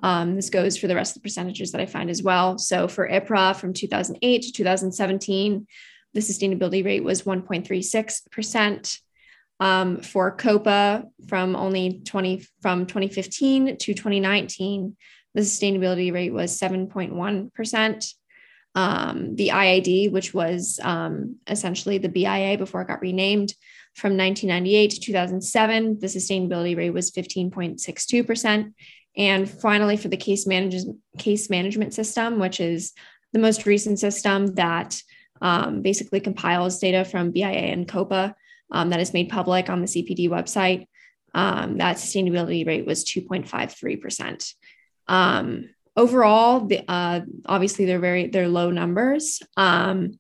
Um, 0.03 0.37
this 0.37 0.51
goes 0.51 0.77
for 0.77 0.87
the 0.87 0.95
rest 0.95 1.17
of 1.17 1.23
the 1.23 1.27
percentages 1.27 1.73
that 1.73 1.81
I 1.81 1.87
find 1.87 2.09
as 2.09 2.23
well. 2.23 2.59
So 2.59 2.87
for 2.87 3.09
IPRA 3.09 3.57
from 3.57 3.73
2008 3.73 4.43
to 4.43 4.53
2017, 4.53 5.67
the 6.15 6.21
sustainability 6.21 6.85
rate 6.85 7.03
was 7.03 7.23
1.36%. 7.23 9.01
Um, 9.61 9.99
for 9.99 10.31
COPA 10.31 11.05
from 11.29 11.55
only 11.55 12.01
20 12.05 12.46
from 12.62 12.87
2015 12.87 13.77
to 13.77 13.94
2019, 13.94 14.96
the 15.35 15.42
sustainability 15.42 16.12
rate 16.12 16.33
was 16.33 16.59
7.1%. 16.59 18.14
Um, 18.75 19.37
the 19.37 19.49
IID, 19.49 20.12
which 20.12 20.33
was 20.33 20.81
um, 20.83 21.37
essentially 21.46 21.99
the 21.99 22.09
BIA 22.09 22.57
before 22.57 22.83
it 22.83 22.88
got 22.88 23.03
renamed, 23.03 23.53
from 23.94 24.16
1998 24.16 24.90
to 24.92 25.01
2007, 25.01 25.99
the 25.99 26.07
sustainability 26.07 26.77
rate 26.77 26.90
was 26.90 27.11
15.62%. 27.11 28.73
And 29.16 29.51
finally, 29.51 29.96
for 29.96 30.09
the 30.09 30.16
case, 30.16 30.46
managers, 30.46 30.87
case 31.18 31.51
management 31.51 31.92
system, 31.92 32.38
which 32.38 32.61
is 32.61 32.92
the 33.33 33.40
most 33.40 33.66
recent 33.66 33.99
system 33.99 34.55
that 34.55 35.03
um, 35.42 35.83
basically 35.83 36.20
compiles 36.20 36.79
data 36.79 37.05
from 37.05 37.33
BIA 37.33 37.49
and 37.49 37.88
COPA 37.88 38.35
um, 38.73 38.91
that 38.91 39.01
is 39.01 39.13
made 39.13 39.29
public 39.29 39.69
on 39.69 39.81
the 39.81 39.87
CPD 39.87 40.29
website, 40.29 40.87
um, 41.35 41.79
that 41.79 41.97
sustainability 41.97 42.67
rate 42.67 42.87
was 42.87 43.05
2.53%. 43.05 44.55
Um, 45.09 45.71
overall, 45.97 46.67
the, 46.67 46.83
uh, 46.89 47.21
obviously 47.47 47.85
they're 47.85 47.99
very 47.99 48.29
they're 48.29 48.49
low 48.49 48.71
numbers. 48.71 49.43
Um, 49.57 50.19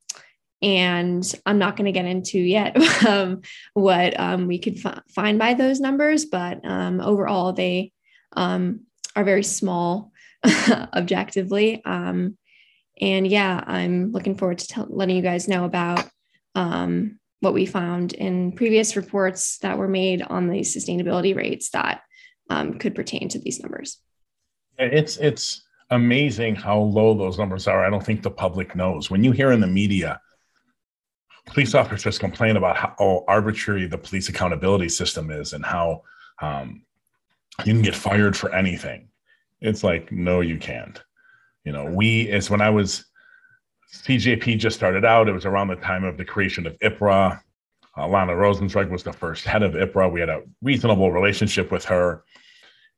and 0.62 1.24
I'm 1.46 1.58
not 1.58 1.76
going 1.76 1.86
to 1.86 1.92
get 1.92 2.04
into 2.04 2.38
yet 2.38 2.76
um, 3.06 3.40
what 3.72 4.18
um, 4.20 4.46
we 4.46 4.58
could 4.58 4.84
f- 4.84 5.02
find 5.14 5.38
by 5.38 5.54
those 5.54 5.80
numbers, 5.80 6.26
but 6.26 6.64
overall 6.64 7.52
they 7.52 7.92
are 8.36 8.78
very 9.16 9.42
small 9.42 10.12
objectively. 10.94 11.82
And 13.00 13.26
yeah, 13.26 13.64
I'm 13.66 14.12
looking 14.12 14.34
forward 14.34 14.58
to 14.58 14.66
t- 14.66 14.82
letting 14.88 15.16
you 15.16 15.22
guys 15.22 15.48
know 15.48 15.64
about 15.64 16.06
um, 16.54 17.19
what 17.40 17.54
we 17.54 17.66
found 17.66 18.12
in 18.12 18.52
previous 18.52 18.96
reports 18.96 19.58
that 19.58 19.78
were 19.78 19.88
made 19.88 20.22
on 20.22 20.48
the 20.48 20.60
sustainability 20.60 21.34
rates 21.34 21.70
that 21.70 22.02
um, 22.50 22.78
could 22.78 22.94
pertain 22.94 23.28
to 23.30 23.38
these 23.38 23.60
numbers. 23.60 23.98
It's 24.78 25.16
it's 25.18 25.62
amazing 25.90 26.54
how 26.54 26.78
low 26.78 27.14
those 27.14 27.38
numbers 27.38 27.66
are. 27.66 27.84
I 27.84 27.90
don't 27.90 28.04
think 28.04 28.22
the 28.22 28.30
public 28.30 28.74
knows. 28.74 29.10
When 29.10 29.24
you 29.24 29.32
hear 29.32 29.52
in 29.52 29.60
the 29.60 29.66
media, 29.66 30.20
police 31.46 31.74
officers 31.74 32.18
complain 32.18 32.56
about 32.56 32.76
how 32.76 33.24
arbitrary 33.26 33.86
the 33.86 33.98
police 33.98 34.28
accountability 34.28 34.88
system 34.88 35.30
is 35.30 35.52
and 35.52 35.64
how 35.64 36.02
um, 36.40 36.82
you 37.64 37.72
can 37.72 37.82
get 37.82 37.94
fired 37.94 38.36
for 38.36 38.54
anything. 38.54 39.08
It's 39.60 39.84
like, 39.84 40.10
no, 40.12 40.40
you 40.40 40.58
can't. 40.58 41.02
You 41.64 41.72
know, 41.72 41.84
we, 41.84 42.30
as 42.30 42.48
when 42.48 42.60
I 42.60 42.70
was, 42.70 43.04
CJP 43.92 44.58
just 44.58 44.76
started 44.76 45.04
out, 45.04 45.28
it 45.28 45.32
was 45.32 45.46
around 45.46 45.68
the 45.68 45.76
time 45.76 46.04
of 46.04 46.16
the 46.16 46.24
creation 46.24 46.66
of 46.66 46.78
IPRA. 46.78 47.40
Uh, 47.96 48.06
Lana 48.06 48.32
Rosenzweig 48.32 48.88
was 48.88 49.02
the 49.02 49.12
first 49.12 49.44
head 49.44 49.62
of 49.62 49.72
IPRA. 49.72 50.10
We 50.10 50.20
had 50.20 50.28
a 50.28 50.42
reasonable 50.62 51.12
relationship 51.12 51.70
with 51.70 51.84
her. 51.86 52.24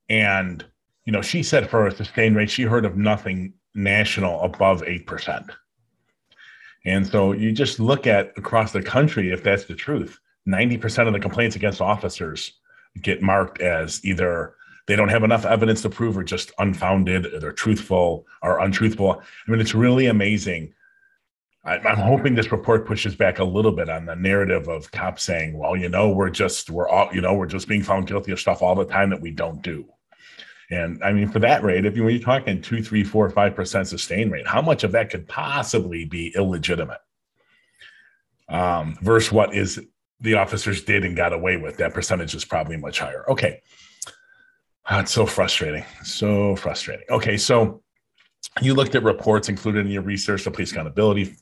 And 0.09 0.64
you 1.05 1.12
know, 1.12 1.22
she 1.22 1.42
said 1.42 1.68
for 1.68 1.87
a 1.87 1.94
sustained 1.94 2.37
rate, 2.37 2.50
she 2.50 2.62
heard 2.62 2.85
of 2.85 2.96
nothing 2.96 3.55
national 3.74 4.40
above 4.42 4.83
8%. 4.83 5.48
And 6.85 7.07
so 7.07 7.33
you 7.33 7.52
just 7.52 7.81
look 7.81 8.07
at 8.07 8.33
across 8.37 8.72
the 8.72 8.83
country, 8.83 9.31
if 9.31 9.42
that's 9.42 9.64
the 9.64 9.74
truth, 9.74 10.18
90% 10.48 11.07
of 11.07 11.12
the 11.12 11.20
complaints 11.20 11.57
against 11.57 11.81
officers 11.81 12.52
get 13.00 13.22
marked 13.22 13.61
as 13.61 14.05
either 14.05 14.55
they 14.87 14.96
don't 14.96 15.09
have 15.09 15.22
enough 15.22 15.44
evidence 15.44 15.81
to 15.83 15.90
prove 15.90 16.18
or 16.18 16.24
just 16.24 16.50
unfounded, 16.59 17.26
or 17.26 17.38
they're 17.38 17.52
truthful 17.52 18.26
or 18.42 18.59
untruthful. 18.59 19.22
I 19.46 19.50
mean, 19.50 19.61
it's 19.61 19.74
really 19.74 20.07
amazing. 20.07 20.74
I'm 21.64 21.96
hoping 21.96 22.35
this 22.35 22.51
report 22.51 22.87
pushes 22.87 23.14
back 23.14 23.38
a 23.38 23.44
little 23.44 23.70
bit 23.70 23.88
on 23.88 24.05
the 24.05 24.16
narrative 24.16 24.66
of 24.68 24.90
cops 24.90 25.22
saying, 25.22 25.57
well, 25.57 25.77
you 25.77 25.88
know, 25.88 26.11
we're 26.11 26.29
just, 26.29 26.70
we're 26.70 26.88
all, 26.88 27.09
you 27.14 27.20
know, 27.20 27.35
we're 27.35 27.46
just 27.46 27.68
being 27.68 27.85
found 27.85 28.09
guilty 28.09 28.33
of 28.33 28.40
stuff 28.40 28.62
all 28.62 28.75
the 28.75 28.85
time 28.85 29.11
that 29.11 29.20
we 29.20 29.31
don't 29.31 29.62
do 29.62 29.87
And 30.72 31.03
I 31.05 31.12
mean, 31.12 31.29
for 31.29 31.38
that 31.40 31.62
rate, 31.62 31.85
if 31.85 31.96
you, 31.96 32.05
when 32.05 32.14
you're 32.14 32.22
talking 32.22 32.62
two, 32.62 32.83
three, 32.83 33.05
four, 33.05 33.29
five 33.31 33.55
percent 33.55 33.88
sustain 33.88 34.31
rate, 34.31 34.46
how 34.46 34.62
much 34.62 34.85
of 34.85 34.92
that 34.92 35.11
could 35.11 35.29
possibly 35.29 36.05
be 36.07 36.33
illegitimate? 36.35 37.01
Um, 38.48 38.96
versus 39.03 39.31
what 39.31 39.55
is 39.55 39.81
the 40.20 40.35
officers 40.35 40.83
did 40.83 41.05
and 41.05 41.16
got 41.16 41.33
away 41.33 41.59
with? 41.59 41.77
That 41.77 41.92
percentage 41.92 42.35
is 42.35 42.44
probably 42.44 42.77
much 42.77 42.98
higher. 42.98 43.25
Okay. 43.29 43.61
That's 44.88 45.12
so 45.12 45.27
frustrating. 45.27 45.85
So 46.03 46.57
frustrating. 46.57 47.07
Okay. 47.11 47.37
So 47.37 47.83
you 48.61 48.75
looked 48.75 48.94
at 48.94 49.03
reports 49.03 49.48
included 49.48 49.87
in 49.87 49.92
your 49.92 50.03
research, 50.03 50.44
the 50.44 50.51
police 50.51 50.72
accountability 50.72 51.37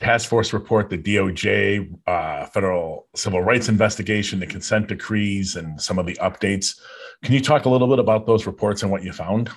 task 0.00 0.28
force 0.28 0.52
report, 0.52 0.90
the 0.90 0.98
DOJ, 0.98 1.98
uh, 2.06 2.46
federal 2.46 3.08
civil 3.14 3.42
rights 3.42 3.68
investigation, 3.68 4.40
the 4.40 4.46
consent 4.46 4.88
decrees, 4.88 5.56
and 5.56 5.80
some 5.80 5.98
of 5.98 6.06
the 6.06 6.14
updates. 6.14 6.78
Can 7.22 7.34
you 7.34 7.40
talk 7.40 7.64
a 7.64 7.68
little 7.68 7.88
bit 7.88 7.98
about 7.98 8.26
those 8.26 8.46
reports 8.46 8.82
and 8.82 8.90
what 8.90 9.02
you 9.02 9.12
found? 9.12 9.50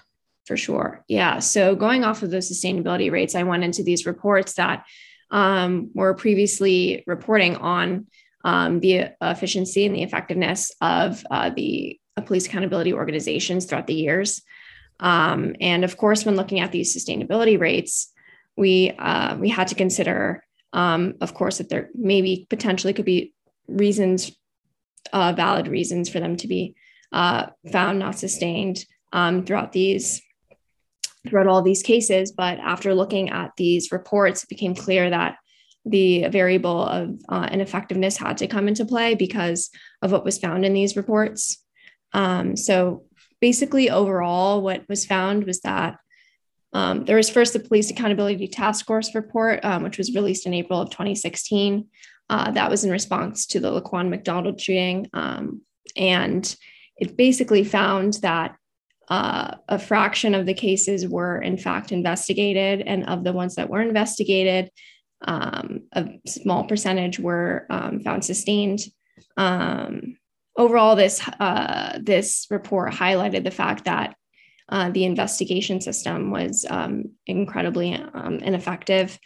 For 0.46 0.58
sure. 0.58 1.04
Yeah. 1.08 1.40
So 1.40 1.76
going 1.76 2.04
off 2.04 2.24
of 2.24 2.32
those 2.32 2.52
sustainability 2.52 3.12
rates, 3.12 3.36
I 3.36 3.44
went 3.44 3.64
into 3.64 3.84
these 3.84 4.06
reports 4.06 4.54
that 4.54 4.86
um, 5.30 5.92
were 5.94 6.14
previously 6.16 7.04
reporting 7.06 7.56
on 7.58 8.08
um, 8.44 8.80
the 8.80 9.10
efficiency 9.22 9.86
and 9.86 9.96
the 9.96 10.04
effectiveness 10.04 10.72
of 10.82 11.24
uh, 11.30 11.52
the 11.52 12.00
uh, 12.18 12.22
police 12.22 12.48
accountability 12.48 12.94
organizations 12.94 13.66
throughout 13.66 13.88
the 13.88 13.94
years. 13.94 14.42
Um, 15.00 15.56
and 15.62 15.84
of 15.84 15.98
course, 15.98 16.26
when 16.26 16.36
looking 16.36 16.60
at 16.60 16.72
these 16.72 16.96
sustainability 16.96 17.60
rates, 17.60 18.12
we 18.60 18.92
uh, 18.92 19.38
we 19.38 19.50
had 19.50 19.70
to 19.70 19.76
consider, 19.76 20.44
um, 20.74 21.16
of 21.22 21.34
course, 21.34 21.58
that 21.58 21.70
there 21.70 21.90
maybe 21.96 22.46
potentially 22.50 22.94
could 22.94 23.06
be 23.06 23.34
reasons, 23.68 24.32
uh, 25.14 25.34
valid 25.34 25.68
reasons 25.68 26.10
for 26.10 26.20
them 26.20 26.36
to 26.38 26.48
be 26.48 26.76
uh, 27.14 27.48
found 27.72 28.00
not 28.00 28.20
sustained 28.20 28.86
um, 29.14 29.46
throughout 29.46 29.72
these 29.72 30.22
throughout 31.28 31.48
all 31.48 31.62
these 31.62 31.82
cases. 31.82 32.34
But 32.34 32.60
after 32.60 32.94
looking 32.94 33.30
at 33.30 33.52
these 33.58 33.92
reports, 33.92 34.44
it 34.44 34.50
became 34.50 34.76
clear 34.76 35.10
that 35.10 35.38
the 35.86 36.28
variable 36.28 36.86
of 36.86 37.18
uh, 37.30 37.48
ineffectiveness 37.52 38.18
had 38.18 38.38
to 38.38 38.48
come 38.48 38.68
into 38.68 38.86
play 38.86 39.16
because 39.16 39.70
of 40.02 40.12
what 40.12 40.26
was 40.26 40.38
found 40.38 40.66
in 40.66 40.74
these 40.74 40.98
reports. 40.98 41.64
Um, 42.14 42.58
so 42.58 43.06
basically, 43.40 43.90
overall, 43.90 44.62
what 44.62 44.84
was 44.90 45.06
found 45.06 45.46
was 45.46 45.62
that 45.62 45.96
um, 46.74 47.06
there 47.06 47.16
was 47.16 47.30
first 47.30 47.54
the 47.54 47.60
Police 47.60 47.90
Accountability 47.90 48.48
Task 48.48 48.86
Force 48.86 49.16
report, 49.16 49.64
um, 49.66 49.84
which 49.84 49.98
was 49.98 50.14
released 50.14 50.46
in 50.46 50.54
April 50.54 50.82
of 50.82 50.90
2016. 50.90 51.88
Uh, 52.30 52.52
that 52.52 52.70
was 52.70 52.84
in 52.84 52.92
response 52.92 53.48
to 53.48 53.60
the 53.60 53.82
Laquan 53.82 54.10
McDonald 54.10 54.62
shooting. 54.62 55.10
Um, 55.14 55.62
and 55.96 56.56
it 56.98 57.18
basically 57.18 57.64
found 57.64 58.16
that 58.22 58.56
uh, 59.08 59.56
a 59.68 59.80
fraction 59.80 60.36
of 60.36 60.46
the 60.46 60.54
cases 60.54 61.08
were 61.08 61.42
in 61.42 61.58
fact 61.58 61.92
investigated, 61.92 62.82
and 62.82 63.06
of 63.08 63.24
the 63.24 63.34
ones 63.34 63.56
that 63.56 63.70
were 63.70 63.82
investigated, 63.82 64.70
um, 65.22 65.82
a 65.94 66.08
small 66.28 66.66
percentage 66.66 67.20
were 67.20 67.66
um, 67.72 68.02
found 68.02 68.24
sustained. 68.24 68.82
Um, 69.36 70.18
overall, 70.56 70.96
this 70.96 71.28
uh, 71.40 71.98
this 72.00 72.46
report 72.52 72.94
highlighted 72.94 73.44
the 73.44 73.52
fact 73.52 73.86
that 73.86 74.16
uh, 74.70 74.90
the 74.90 75.04
investigation 75.04 75.82
system 75.82 76.32
was 76.32 76.66
um, 76.70 77.12
incredibly 77.26 77.96
um, 77.96 78.36
ineffective. 78.36 79.20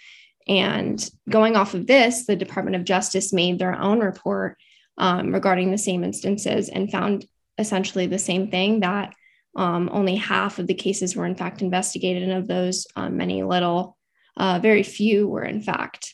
And 0.48 1.10
going 1.30 1.56
off 1.56 1.74
of 1.74 1.88
this, 1.88 2.26
the 2.26 2.36
Department 2.36 2.76
of 2.76 2.86
Justice 2.86 3.32
made 3.32 3.60
their 3.60 3.80
own 3.80 4.00
report 4.00 4.58
um, 4.98 5.34
regarding 5.34 5.72
the 5.72 5.78
same 5.78 6.04
instances 6.04 6.70
and 6.70 6.92
found 6.92 7.26
essentially 7.58 8.08
the 8.08 8.20
same 8.20 8.50
thing 8.50 8.82
that 8.82 9.14
um, 9.56 9.90
only 9.92 10.16
half 10.16 10.60
of 10.60 10.68
the 10.68 10.74
cases 10.74 11.16
were 11.16 11.26
in 11.26 11.36
fact 11.36 11.62
investigated, 11.62 12.24
and 12.24 12.32
of 12.34 12.48
those, 12.48 12.88
um, 12.96 13.18
many 13.18 13.44
little, 13.44 13.98
uh, 14.38 14.60
very 14.60 14.82
few 14.82 15.28
were 15.28 15.44
in 15.44 15.62
fact 15.62 16.14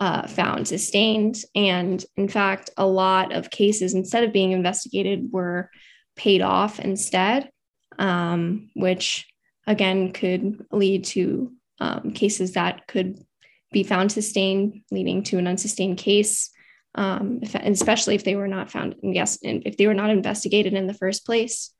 uh, 0.00 0.28
found 0.28 0.68
sustained. 0.68 1.38
And 1.54 2.04
in 2.16 2.28
fact, 2.28 2.70
a 2.76 2.86
lot 2.86 3.32
of 3.32 3.50
cases, 3.50 3.94
instead 3.94 4.22
of 4.22 4.32
being 4.32 4.52
investigated, 4.52 5.32
were 5.32 5.70
paid 6.16 6.40
off 6.40 6.78
instead 6.78 7.50
um, 7.98 8.70
which 8.74 9.26
again 9.66 10.12
could 10.12 10.64
lead 10.70 11.04
to 11.04 11.52
um, 11.80 12.12
cases 12.12 12.52
that 12.52 12.86
could 12.86 13.18
be 13.72 13.82
found 13.82 14.10
sustained, 14.10 14.82
leading 14.90 15.22
to 15.24 15.38
an 15.38 15.46
unsustained 15.46 15.98
case, 15.98 16.50
um, 16.94 17.40
if, 17.42 17.54
especially 17.54 18.14
if 18.14 18.24
they 18.24 18.34
were 18.34 18.48
not 18.48 18.70
found, 18.70 18.94
yes, 19.02 19.38
if 19.42 19.76
they 19.76 19.86
were 19.86 19.94
not 19.94 20.10
investigated 20.10 20.72
in 20.74 20.86
the 20.86 20.94
first 20.94 21.26
place. 21.26 21.72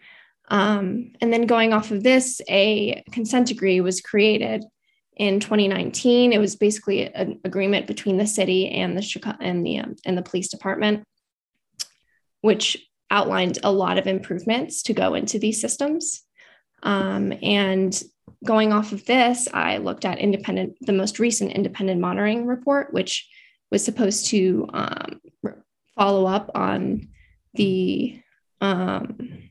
Um, 0.50 1.12
and 1.20 1.32
then 1.32 1.46
going 1.46 1.72
off 1.72 1.90
of 1.90 2.02
this, 2.02 2.40
a 2.48 3.02
consent 3.12 3.48
decree 3.48 3.80
was 3.80 4.00
created 4.00 4.64
in 5.16 5.40
2019. 5.40 6.32
It 6.32 6.38
was 6.38 6.56
basically 6.56 7.12
an 7.12 7.40
agreement 7.44 7.86
between 7.86 8.16
the 8.16 8.26
city 8.26 8.68
and 8.70 8.96
the 8.96 9.02
Chicago 9.02 9.38
and 9.40 9.66
the 9.66 9.78
um, 9.78 9.96
and 10.06 10.16
the 10.16 10.22
police 10.22 10.48
department, 10.48 11.04
which 12.40 12.87
outlined 13.10 13.58
a 13.62 13.72
lot 13.72 13.98
of 13.98 14.06
improvements 14.06 14.82
to 14.84 14.92
go 14.92 15.14
into 15.14 15.38
these 15.38 15.60
systems. 15.60 16.22
Um, 16.82 17.32
and 17.42 18.00
going 18.44 18.72
off 18.72 18.92
of 18.92 19.04
this, 19.04 19.48
I 19.52 19.78
looked 19.78 20.04
at 20.04 20.18
independent, 20.18 20.76
the 20.80 20.92
most 20.92 21.18
recent 21.18 21.52
independent 21.52 22.00
monitoring 22.00 22.46
report, 22.46 22.92
which 22.92 23.28
was 23.70 23.84
supposed 23.84 24.26
to 24.26 24.68
um, 24.72 25.20
follow 25.96 26.26
up 26.26 26.50
on 26.54 27.08
the 27.54 28.20
um, 28.60 29.50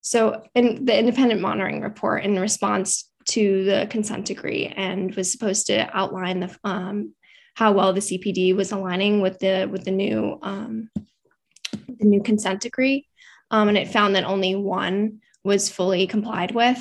so 0.00 0.42
in 0.54 0.84
the 0.84 0.98
independent 0.98 1.40
monitoring 1.40 1.80
report 1.80 2.24
in 2.24 2.38
response 2.38 3.10
to 3.26 3.64
the 3.64 3.86
consent 3.88 4.26
decree 4.26 4.66
and 4.66 5.14
was 5.14 5.32
supposed 5.32 5.66
to 5.68 5.88
outline 5.96 6.40
the 6.40 6.56
um, 6.62 7.14
how 7.54 7.72
well 7.72 7.92
the 7.92 8.00
CPD 8.00 8.54
was 8.54 8.72
aligning 8.72 9.20
with 9.20 9.38
the 9.38 9.68
with 9.70 9.84
the 9.84 9.90
new 9.90 10.38
um, 10.42 10.90
the 11.86 12.06
new 12.06 12.22
consent 12.22 12.60
decree, 12.60 13.06
um, 13.50 13.68
and 13.68 13.78
it 13.78 13.88
found 13.88 14.16
that 14.16 14.24
only 14.24 14.54
one 14.54 15.20
was 15.42 15.70
fully 15.70 16.06
complied 16.06 16.54
with. 16.54 16.78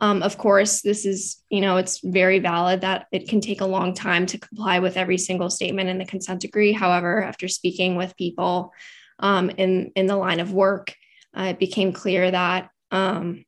Um, 0.00 0.22
of 0.22 0.38
course, 0.38 0.82
this 0.82 1.04
is, 1.04 1.42
you 1.50 1.60
know, 1.60 1.76
it's 1.76 2.00
very 2.04 2.38
valid 2.38 2.82
that 2.82 3.06
it 3.10 3.28
can 3.28 3.40
take 3.40 3.60
a 3.60 3.66
long 3.66 3.94
time 3.94 4.26
to 4.26 4.38
comply 4.38 4.78
with 4.78 4.96
every 4.96 5.18
single 5.18 5.50
statement 5.50 5.88
in 5.88 5.98
the 5.98 6.04
consent 6.04 6.40
decree. 6.40 6.72
However, 6.72 7.22
after 7.22 7.48
speaking 7.48 7.96
with 7.96 8.16
people 8.16 8.72
um, 9.18 9.50
in, 9.50 9.90
in 9.96 10.06
the 10.06 10.16
line 10.16 10.38
of 10.38 10.52
work, 10.52 10.94
uh, 11.36 11.42
it 11.50 11.58
became 11.58 11.92
clear 11.92 12.30
that 12.30 12.70
um, 12.92 13.44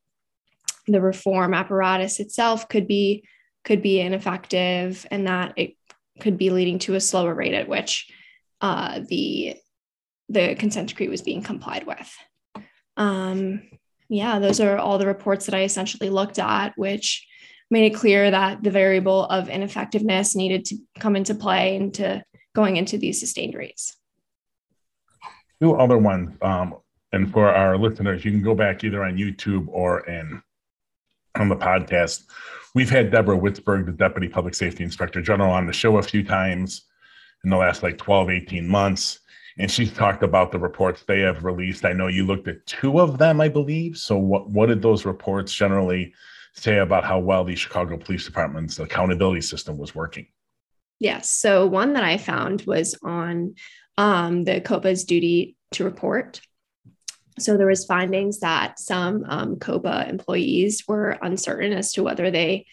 the 0.87 1.01
reform 1.01 1.53
apparatus 1.53 2.19
itself 2.19 2.67
could 2.67 2.87
be 2.87 3.23
could 3.63 3.81
be 3.81 3.99
ineffective 3.99 5.05
and 5.11 5.27
that 5.27 5.53
it 5.55 5.75
could 6.19 6.37
be 6.37 6.49
leading 6.49 6.79
to 6.79 6.95
a 6.95 6.99
slower 6.99 7.33
rate 7.33 7.53
at 7.53 7.67
which 7.67 8.11
uh, 8.59 9.01
the 9.07 9.55
the 10.31 10.55
consent 10.55 10.89
decree 10.89 11.07
was 11.07 11.21
being 11.21 11.41
complied 11.41 11.85
with. 11.85 12.15
Um, 12.97 13.63
yeah, 14.09 14.39
those 14.39 14.59
are 14.59 14.77
all 14.77 14.97
the 14.97 15.05
reports 15.05 15.45
that 15.45 15.55
I 15.55 15.63
essentially 15.63 16.09
looked 16.09 16.39
at, 16.39 16.73
which 16.75 17.25
made 17.69 17.91
it 17.91 17.95
clear 17.95 18.29
that 18.29 18.61
the 18.61 18.71
variable 18.71 19.25
of 19.25 19.49
ineffectiveness 19.49 20.35
needed 20.35 20.65
to 20.65 20.77
come 20.99 21.15
into 21.15 21.33
play 21.33 21.75
into 21.75 22.21
going 22.53 22.75
into 22.75 22.97
these 22.97 23.19
sustained 23.19 23.55
rates. 23.55 23.95
Two 25.61 25.75
other 25.75 25.97
ones, 25.97 26.35
um, 26.41 26.75
and 27.13 27.31
for 27.31 27.47
our 27.53 27.77
listeners, 27.77 28.25
you 28.25 28.31
can 28.31 28.41
go 28.41 28.53
back 28.55 28.83
either 28.83 29.03
on 29.03 29.15
YouTube 29.15 29.67
or 29.69 30.05
in 30.07 30.41
on 31.35 31.47
the 31.47 31.55
podcast. 31.55 32.23
We've 32.75 32.89
had 32.89 33.11
Deborah 33.11 33.37
Witzburg, 33.37 33.85
the 33.85 33.91
Deputy 33.93 34.27
Public 34.27 34.53
Safety 34.53 34.83
Inspector 34.83 35.21
General, 35.21 35.51
on 35.51 35.65
the 35.65 35.73
show 35.73 35.97
a 35.97 36.03
few 36.03 36.23
times 36.23 36.83
in 37.43 37.49
the 37.49 37.57
last 37.57 37.83
like 37.83 37.97
12, 37.97 38.29
18 38.29 38.67
months. 38.67 39.20
And 39.61 39.69
she's 39.69 39.93
talked 39.93 40.23
about 40.23 40.51
the 40.51 40.57
reports 40.57 41.03
they 41.03 41.19
have 41.19 41.43
released. 41.43 41.85
I 41.85 41.93
know 41.93 42.07
you 42.07 42.25
looked 42.25 42.47
at 42.47 42.65
two 42.65 42.99
of 42.99 43.19
them, 43.19 43.39
I 43.39 43.47
believe. 43.47 43.95
So, 43.95 44.17
what, 44.17 44.49
what 44.49 44.69
did 44.69 44.81
those 44.81 45.05
reports 45.05 45.53
generally 45.53 46.15
say 46.53 46.79
about 46.79 47.03
how 47.03 47.19
well 47.19 47.43
the 47.43 47.53
Chicago 47.53 47.95
Police 47.95 48.25
Department's 48.25 48.79
accountability 48.79 49.41
system 49.41 49.77
was 49.77 49.93
working? 49.93 50.25
Yes. 50.97 51.29
So, 51.29 51.67
one 51.67 51.93
that 51.93 52.03
I 52.03 52.17
found 52.17 52.63
was 52.63 52.97
on 53.03 53.53
um, 53.99 54.45
the 54.45 54.61
COPA's 54.61 55.03
duty 55.03 55.55
to 55.73 55.83
report. 55.83 56.41
So 57.37 57.55
there 57.55 57.67
was 57.67 57.85
findings 57.85 58.39
that 58.39 58.79
some 58.79 59.23
um, 59.27 59.59
COPA 59.59 60.07
employees 60.09 60.85
were 60.87 61.19
uncertain 61.21 61.71
as 61.71 61.93
to 61.93 62.03
whether 62.03 62.31
they 62.31 62.65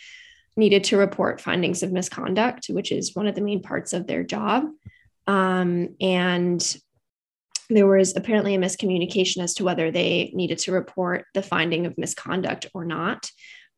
needed 0.57 0.85
to 0.85 0.97
report 0.97 1.43
findings 1.43 1.83
of 1.83 1.93
misconduct, 1.93 2.69
which 2.71 2.93
is 2.93 3.15
one 3.15 3.27
of 3.27 3.35
the 3.35 3.43
main 3.43 3.61
parts 3.61 3.93
of 3.93 4.07
their 4.07 4.25
job. 4.25 4.65
Um, 5.29 5.95
and 6.01 6.77
there 7.71 7.87
was 7.87 8.17
apparently 8.17 8.55
a 8.55 8.59
miscommunication 8.59 9.43
as 9.43 9.55
to 9.55 9.65
whether 9.65 9.91
they 9.91 10.33
needed 10.35 10.59
to 10.61 10.73
report 10.73 11.27
the 11.35 11.43
finding 11.43 11.87
of 11.87 11.99
misconduct 11.99 12.67
or 12.73 12.85
not, 12.85 13.31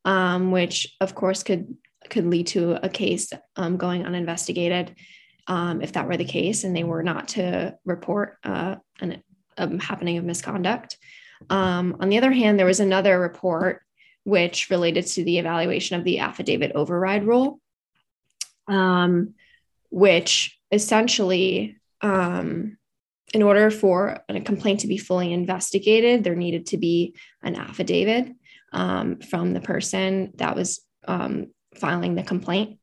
um, 0.04 0.52
which 0.52 0.96
of 1.00 1.14
course 1.14 1.42
could 1.42 1.76
could 2.08 2.24
lead 2.26 2.46
to 2.46 2.82
a 2.82 2.88
case 2.88 3.30
um, 3.56 3.76
going 3.76 4.06
uninvestigated 4.06 4.94
um, 5.48 5.82
if 5.82 5.92
that 5.92 6.06
were 6.06 6.16
the 6.16 6.24
case 6.24 6.64
and 6.64 6.74
they 6.74 6.84
were 6.84 7.02
not 7.02 7.28
to 7.28 7.76
report 7.84 8.38
uh, 8.42 8.76
an, 9.00 9.22
a 9.58 9.82
happening 9.82 10.16
of 10.16 10.24
misconduct. 10.24 10.96
Um, 11.50 11.96
on 12.00 12.08
the 12.08 12.18
other 12.18 12.32
hand, 12.32 12.58
there 12.58 12.66
was 12.66 12.80
another 12.80 13.20
report 13.20 13.82
which 14.24 14.70
related 14.70 15.06
to 15.06 15.24
the 15.24 15.38
evaluation 15.38 15.98
of 15.98 16.04
the 16.04 16.20
affidavit 16.20 16.72
override 16.74 17.26
rule, 17.26 17.60
um, 18.68 19.34
which 19.90 20.58
essentially, 20.70 21.76
um, 22.00 22.76
in 23.32 23.42
order 23.42 23.70
for 23.70 24.18
a 24.28 24.40
complaint 24.40 24.80
to 24.80 24.88
be 24.88 24.98
fully 24.98 25.32
investigated, 25.32 26.24
there 26.24 26.34
needed 26.34 26.66
to 26.66 26.78
be 26.78 27.14
an 27.42 27.54
affidavit 27.54 28.32
um, 28.72 29.18
from 29.20 29.52
the 29.52 29.60
person 29.60 30.32
that 30.36 30.56
was 30.56 30.80
um, 31.06 31.46
filing 31.76 32.14
the 32.14 32.22
complaint. 32.22 32.78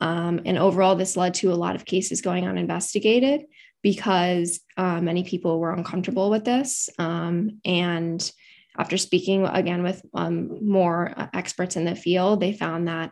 Um, 0.00 0.40
and 0.46 0.56
overall, 0.56 0.96
this 0.96 1.16
led 1.16 1.34
to 1.34 1.52
a 1.52 1.54
lot 1.54 1.76
of 1.76 1.84
cases 1.84 2.22
going 2.22 2.46
uninvestigated 2.46 3.44
because 3.82 4.60
uh, 4.76 5.00
many 5.00 5.24
people 5.24 5.58
were 5.58 5.72
uncomfortable 5.72 6.30
with 6.30 6.44
this. 6.44 6.88
Um, 6.98 7.60
and 7.64 8.30
after 8.78 8.96
speaking 8.96 9.44
again 9.44 9.82
with 9.82 10.02
um, 10.14 10.66
more 10.66 11.12
experts 11.34 11.76
in 11.76 11.84
the 11.84 11.94
field, 11.94 12.40
they 12.40 12.52
found 12.52 12.88
that 12.88 13.10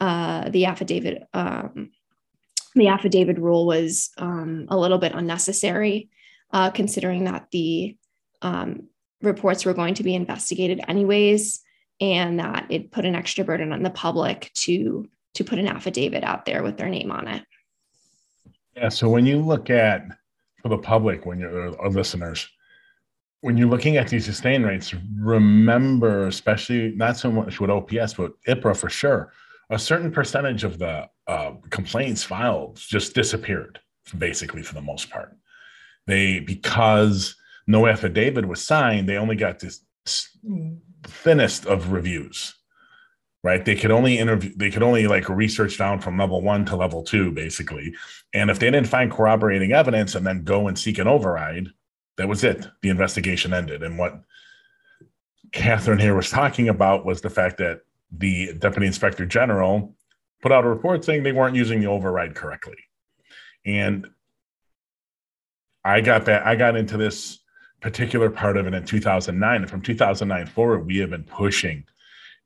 uh, 0.00 0.50
the 0.50 0.66
affidavit 0.66 1.22
um, 1.32 1.90
the 2.74 2.88
affidavit 2.88 3.38
rule 3.38 3.66
was 3.66 4.10
um, 4.18 4.66
a 4.68 4.76
little 4.76 4.98
bit 4.98 5.12
unnecessary, 5.14 6.08
uh, 6.52 6.70
considering 6.70 7.24
that 7.24 7.48
the 7.50 7.96
um, 8.42 8.88
reports 9.22 9.64
were 9.64 9.74
going 9.74 9.94
to 9.94 10.02
be 10.02 10.14
investigated 10.14 10.80
anyways, 10.88 11.62
and 12.00 12.40
that 12.40 12.66
it 12.70 12.90
put 12.90 13.04
an 13.04 13.14
extra 13.14 13.44
burden 13.44 13.72
on 13.72 13.82
the 13.82 13.90
public 13.90 14.50
to 14.54 15.08
to 15.34 15.44
put 15.44 15.58
an 15.58 15.66
affidavit 15.66 16.22
out 16.22 16.44
there 16.44 16.62
with 16.62 16.76
their 16.76 16.88
name 16.88 17.10
on 17.10 17.26
it. 17.26 17.44
Yeah. 18.76 18.88
So 18.88 19.08
when 19.08 19.26
you 19.26 19.40
look 19.40 19.68
at 19.68 20.06
for 20.62 20.68
the 20.68 20.78
public, 20.78 21.26
when 21.26 21.40
you're 21.40 21.78
our 21.80 21.90
listeners, 21.90 22.48
when 23.40 23.56
you're 23.56 23.68
looking 23.68 23.96
at 23.96 24.08
these 24.08 24.24
sustain 24.24 24.62
rates, 24.62 24.94
remember, 25.18 26.26
especially 26.28 26.92
not 26.96 27.16
so 27.16 27.30
much 27.30 27.60
with 27.60 27.70
OPS, 27.70 28.14
but 28.14 28.32
IPRA 28.48 28.76
for 28.76 28.88
sure, 28.88 29.32
a 29.74 29.78
certain 29.78 30.10
percentage 30.10 30.64
of 30.64 30.78
the 30.78 31.08
uh, 31.26 31.52
complaints 31.70 32.22
filed 32.22 32.76
just 32.76 33.14
disappeared, 33.14 33.80
basically 34.16 34.62
for 34.62 34.74
the 34.74 34.80
most 34.80 35.10
part. 35.10 35.36
They 36.06 36.40
because 36.40 37.36
no 37.66 37.86
affidavit 37.86 38.46
was 38.46 38.62
signed, 38.62 39.08
they 39.08 39.16
only 39.16 39.36
got 39.36 39.58
this 39.58 39.80
thinnest 41.06 41.66
of 41.66 41.92
reviews 41.92 42.54
right? 43.44 43.66
They 43.66 43.76
could 43.76 43.90
only 43.90 44.18
interview 44.18 44.52
they 44.56 44.70
could 44.70 44.82
only 44.82 45.06
like 45.06 45.28
research 45.28 45.76
down 45.76 46.00
from 46.00 46.18
level 46.18 46.40
one 46.40 46.64
to 46.64 46.76
level 46.76 47.04
two 47.04 47.30
basically. 47.30 47.94
And 48.32 48.50
if 48.50 48.58
they 48.58 48.70
didn't 48.70 48.88
find 48.88 49.12
corroborating 49.12 49.72
evidence 49.72 50.14
and 50.14 50.26
then 50.26 50.44
go 50.44 50.66
and 50.66 50.78
seek 50.78 50.98
an 50.98 51.06
override 51.06 51.68
that 52.16 52.28
was 52.28 52.42
it. 52.42 52.66
The 52.82 52.88
investigation 52.88 53.52
ended. 53.52 53.82
And 53.82 53.98
what 53.98 54.20
catherine 55.52 55.98
here 55.98 56.14
was 56.14 56.30
talking 56.30 56.68
about 56.68 57.04
was 57.04 57.20
the 57.20 57.30
fact 57.30 57.58
that 57.58 57.80
the 58.18 58.52
deputy 58.54 58.86
inspector 58.86 59.26
general 59.26 59.94
put 60.42 60.52
out 60.52 60.64
a 60.64 60.68
report 60.68 61.04
saying 61.04 61.22
they 61.22 61.32
weren't 61.32 61.56
using 61.56 61.80
the 61.80 61.86
override 61.86 62.34
correctly 62.34 62.76
and 63.64 64.06
i 65.84 66.00
got 66.00 66.24
that 66.26 66.46
i 66.46 66.54
got 66.54 66.76
into 66.76 66.96
this 66.96 67.40
particular 67.80 68.30
part 68.30 68.56
of 68.56 68.66
it 68.66 68.74
in 68.74 68.84
2009 68.84 69.60
and 69.60 69.70
from 69.70 69.82
2009 69.82 70.46
forward 70.46 70.86
we 70.86 70.98
have 70.98 71.10
been 71.10 71.24
pushing 71.24 71.84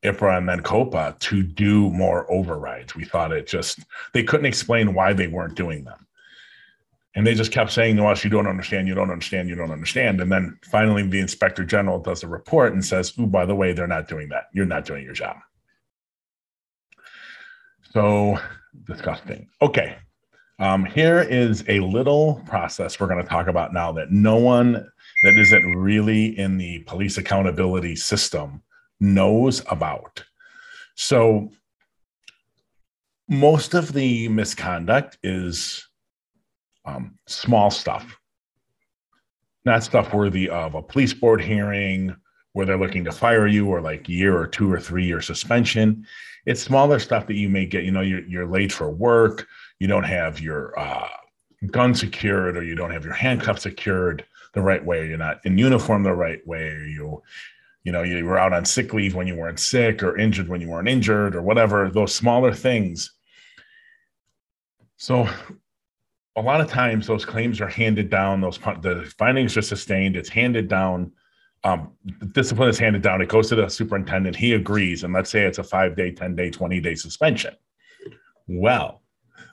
IPRA 0.03 0.37
and 0.37 0.47
then 0.47 0.61
COPA 0.61 1.17
to 1.19 1.43
do 1.43 1.89
more 1.89 2.31
overrides. 2.31 2.95
We 2.95 3.03
thought 3.03 3.31
it 3.31 3.47
just, 3.47 3.79
they 4.13 4.23
couldn't 4.23 4.45
explain 4.45 4.93
why 4.93 5.13
they 5.13 5.27
weren't 5.27 5.55
doing 5.55 5.83
them. 5.83 6.07
And 7.15 7.25
they 7.25 7.33
just 7.33 7.51
kept 7.51 7.71
saying 7.71 7.97
to 7.97 8.05
us, 8.05 8.23
you 8.23 8.29
don't 8.29 8.47
understand, 8.47 8.87
you 8.87 8.95
don't 8.95 9.11
understand, 9.11 9.49
you 9.49 9.55
don't 9.55 9.71
understand. 9.71 10.21
And 10.21 10.31
then 10.31 10.57
finally, 10.63 11.03
the 11.03 11.19
inspector 11.19 11.65
general 11.65 11.99
does 11.99 12.23
a 12.23 12.27
report 12.27 12.73
and 12.73 12.85
says, 12.85 13.13
oh, 13.17 13.25
by 13.25 13.45
the 13.45 13.55
way, 13.55 13.73
they're 13.73 13.87
not 13.87 14.07
doing 14.07 14.29
that. 14.29 14.45
You're 14.53 14.65
not 14.65 14.85
doing 14.85 15.03
your 15.03 15.13
job. 15.13 15.37
So 17.91 18.39
disgusting. 18.85 19.47
Okay. 19.61 19.97
Um, 20.59 20.85
here 20.85 21.21
is 21.21 21.63
a 21.67 21.79
little 21.79 22.41
process 22.45 22.99
we're 22.99 23.07
going 23.07 23.23
to 23.23 23.29
talk 23.29 23.47
about 23.47 23.73
now 23.73 23.91
that 23.93 24.11
no 24.11 24.35
one 24.35 24.73
that 25.23 25.33
isn't 25.37 25.75
really 25.77 26.37
in 26.37 26.57
the 26.57 26.79
police 26.79 27.17
accountability 27.17 27.95
system 27.95 28.61
knows 28.99 29.63
about. 29.69 30.23
So 30.95 31.49
most 33.29 33.73
of 33.73 33.93
the 33.93 34.27
misconduct 34.27 35.17
is 35.23 35.87
um, 36.85 37.17
small 37.27 37.71
stuff, 37.71 38.19
not 39.65 39.83
stuff 39.83 40.13
worthy 40.13 40.49
of 40.49 40.75
a 40.75 40.81
police 40.81 41.13
board 41.13 41.41
hearing 41.41 42.15
where 42.53 42.65
they're 42.65 42.77
looking 42.77 43.03
to 43.05 43.11
fire 43.11 43.47
you 43.47 43.67
or 43.67 43.81
like 43.81 44.09
year 44.09 44.37
or 44.37 44.47
two 44.47 44.71
or 44.71 44.79
three 44.79 45.05
year 45.05 45.21
suspension. 45.21 46.05
It's 46.45 46.61
smaller 46.61 46.99
stuff 46.99 47.27
that 47.27 47.35
you 47.35 47.49
may 47.49 47.65
get. 47.65 47.83
You 47.83 47.91
know, 47.91 48.01
you're, 48.01 48.25
you're 48.25 48.47
late 48.47 48.71
for 48.71 48.89
work, 48.89 49.47
you 49.79 49.87
don't 49.87 50.03
have 50.03 50.39
your 50.39 50.77
uh, 50.79 51.07
gun 51.67 51.93
secured, 51.93 52.57
or 52.57 52.63
you 52.63 52.75
don't 52.75 52.91
have 52.91 53.05
your 53.05 53.13
handcuffs 53.13 53.63
secured 53.63 54.25
the 54.53 54.61
right 54.61 54.83
way, 54.83 54.99
or 54.99 55.05
you're 55.05 55.17
not 55.17 55.45
in 55.45 55.57
uniform 55.57 56.03
the 56.03 56.13
right 56.13 56.45
way, 56.47 56.69
or 56.69 56.85
you 56.85 57.21
you 57.83 57.91
know 57.91 58.03
you 58.03 58.25
were 58.25 58.37
out 58.37 58.53
on 58.53 58.65
sick 58.65 58.93
leave 58.93 59.15
when 59.15 59.27
you 59.27 59.35
weren't 59.35 59.59
sick 59.59 60.03
or 60.03 60.17
injured 60.17 60.47
when 60.47 60.61
you 60.61 60.69
weren't 60.69 60.87
injured 60.87 61.35
or 61.35 61.41
whatever 61.41 61.89
those 61.89 62.13
smaller 62.13 62.53
things 62.53 63.13
so 64.97 65.27
a 66.35 66.41
lot 66.41 66.61
of 66.61 66.69
times 66.69 67.07
those 67.07 67.25
claims 67.25 67.61
are 67.61 67.67
handed 67.67 68.09
down 68.09 68.41
those 68.41 68.57
the 68.81 69.11
findings 69.17 69.55
are 69.55 69.61
sustained 69.61 70.15
it's 70.15 70.29
handed 70.29 70.67
down 70.67 71.11
um, 71.63 71.91
discipline 72.31 72.69
is 72.69 72.79
handed 72.79 73.01
down. 73.01 73.21
It 73.21 73.29
goes 73.29 73.49
to 73.49 73.55
the 73.55 73.67
superintendent. 73.67 74.35
He 74.35 74.53
agrees. 74.53 75.03
And 75.03 75.13
let's 75.13 75.29
say 75.29 75.41
it's 75.41 75.57
a 75.57 75.63
five 75.63 75.95
day 75.95 76.11
10 76.11 76.35
day 76.35 76.49
20 76.49 76.79
day 76.79 76.95
suspension. 76.95 77.55
Well 78.47 79.01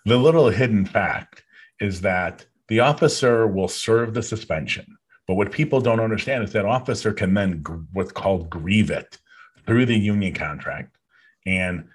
the 0.07 0.17
little 0.17 0.49
hidden 0.49 0.87
fact 0.87 1.45
is 1.81 2.01
that 2.01 2.47
the 2.69 2.81
officer 2.81 3.47
will 3.47 3.69
serve 3.69 4.15
the 4.15 4.23
suspension. 4.23 4.97
But 5.27 5.35
what 5.35 5.51
people 5.51 5.81
don't 5.81 6.01
understand 6.01 6.45
is 6.45 6.53
that 6.53 6.65
officer 6.65 7.13
can 7.13 7.35
then 7.35 7.61
gr- 7.61 7.83
what's 7.93 8.13
called 8.13 8.49
grieve 8.49 8.91
it 8.91 9.19
through 9.67 9.87
the 9.87 9.99
union 9.99 10.33
contract, 10.33 10.97
and 11.45 11.89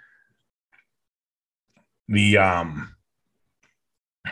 the 2.09 2.37
um, 2.37 2.93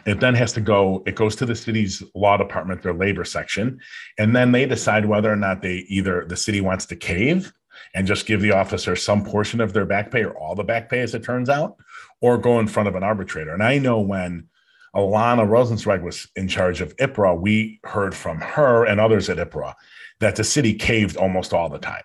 it 0.06 0.20
then 0.20 0.36
has 0.36 0.54
to 0.54 0.62
go. 0.62 1.04
It 1.06 1.16
goes 1.16 1.36
to 1.38 1.46
the 1.46 1.56
city's 1.56 2.04
law 2.14 2.38
department, 2.38 2.84
their 2.84 2.94
labor 2.94 3.26
section, 3.26 3.80
and 4.18 4.36
then 4.36 4.52
they 4.52 4.66
decide 4.66 5.06
whether 5.06 5.32
or 5.32 5.36
not 5.36 5.62
they 5.62 5.86
either 5.90 6.26
the 6.26 6.38
city 6.38 6.62
wants 6.62 6.86
to 6.88 6.96
cave 6.96 7.52
and 7.96 8.06
just 8.06 8.26
give 8.26 8.42
the 8.42 8.52
officer 8.52 8.96
some 8.96 9.24
portion 9.24 9.62
of 9.62 9.74
their 9.74 9.86
back 9.86 10.12
pay 10.12 10.24
or 10.24 10.38
all 10.38 10.56
the 10.56 10.64
back 10.64 10.90
pay, 10.90 11.02
as 11.02 11.16
it 11.16 11.24
turns 11.24 11.50
out, 11.50 11.78
or 12.22 12.38
go 12.38 12.60
in 12.60 12.68
front 12.68 12.90
of 12.90 12.96
an 12.96 13.04
arbitrator. 13.04 13.54
And 13.54 13.64
I 13.64 13.78
know 13.78 14.00
when 14.00 14.48
Ilana 14.96 15.48
Rosenzweig 15.48 16.04
was 16.04 16.28
in 16.36 16.48
charge 16.48 16.82
of 16.82 16.96
IPRA, 16.98 17.40
we 17.40 17.80
heard 17.84 18.14
from 18.14 18.42
her 18.42 18.86
and 18.86 19.00
others 19.00 19.30
at 19.30 19.38
IPRA 19.38 19.74
that 20.20 20.36
the 20.36 20.44
city 20.44 20.74
caved 20.74 21.18
almost 21.18 21.54
all 21.54 21.70
the 21.70 21.80
time, 21.80 22.04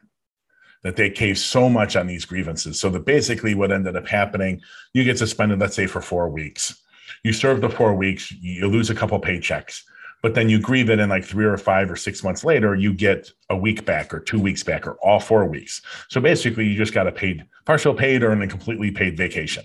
that 0.83 0.97
they 0.97 1.11
caved 1.11 1.39
so 1.39 1.69
much 1.69 1.97
on 1.97 2.07
these 2.07 2.25
grievances. 2.25 2.79
So 2.79 2.89
that 2.91 3.05
basically 3.05 3.55
what 3.55 3.73
ended 3.73 3.97
up 3.97 4.07
happening, 4.07 4.61
you 4.93 5.05
get 5.05 5.19
suspended, 5.19 5.59
let's 5.59 5.77
say, 5.77 5.87
for 5.87 6.01
four 6.01 6.29
weeks. 6.29 6.81
You 7.25 7.33
serve 7.33 7.63
the 7.63 7.71
four 7.71 7.95
weeks, 7.95 8.31
you 8.31 8.69
lose 8.69 8.91
a 8.91 8.95
couple 8.95 9.19
paychecks, 9.21 9.83
but 10.23 10.35
then 10.35 10.49
you 10.49 10.61
grieve 10.61 10.91
it, 10.91 10.99
and 10.99 11.11
like 11.11 11.25
three 11.25 11.47
or 11.47 11.57
five 11.57 11.91
or 11.91 11.97
six 11.97 12.23
months 12.23 12.45
later, 12.45 12.75
you 12.75 12.93
get 12.93 13.31
a 13.51 13.57
week 13.57 13.85
back 13.85 14.13
or 14.15 14.21
two 14.21 14.39
weeks 14.39 14.63
back 14.63 14.87
or 14.87 14.93
all 15.03 15.19
four 15.19 15.47
weeks. 15.47 15.83
So 16.09 16.21
basically, 16.21 16.67
you 16.67 16.77
just 16.77 16.93
got 16.93 17.07
a 17.07 17.13
paid, 17.13 17.45
partial 17.65 17.95
paid 17.95 18.23
or 18.23 18.31
a 18.31 18.47
completely 18.47 18.91
paid 18.91 19.17
vacation. 19.17 19.65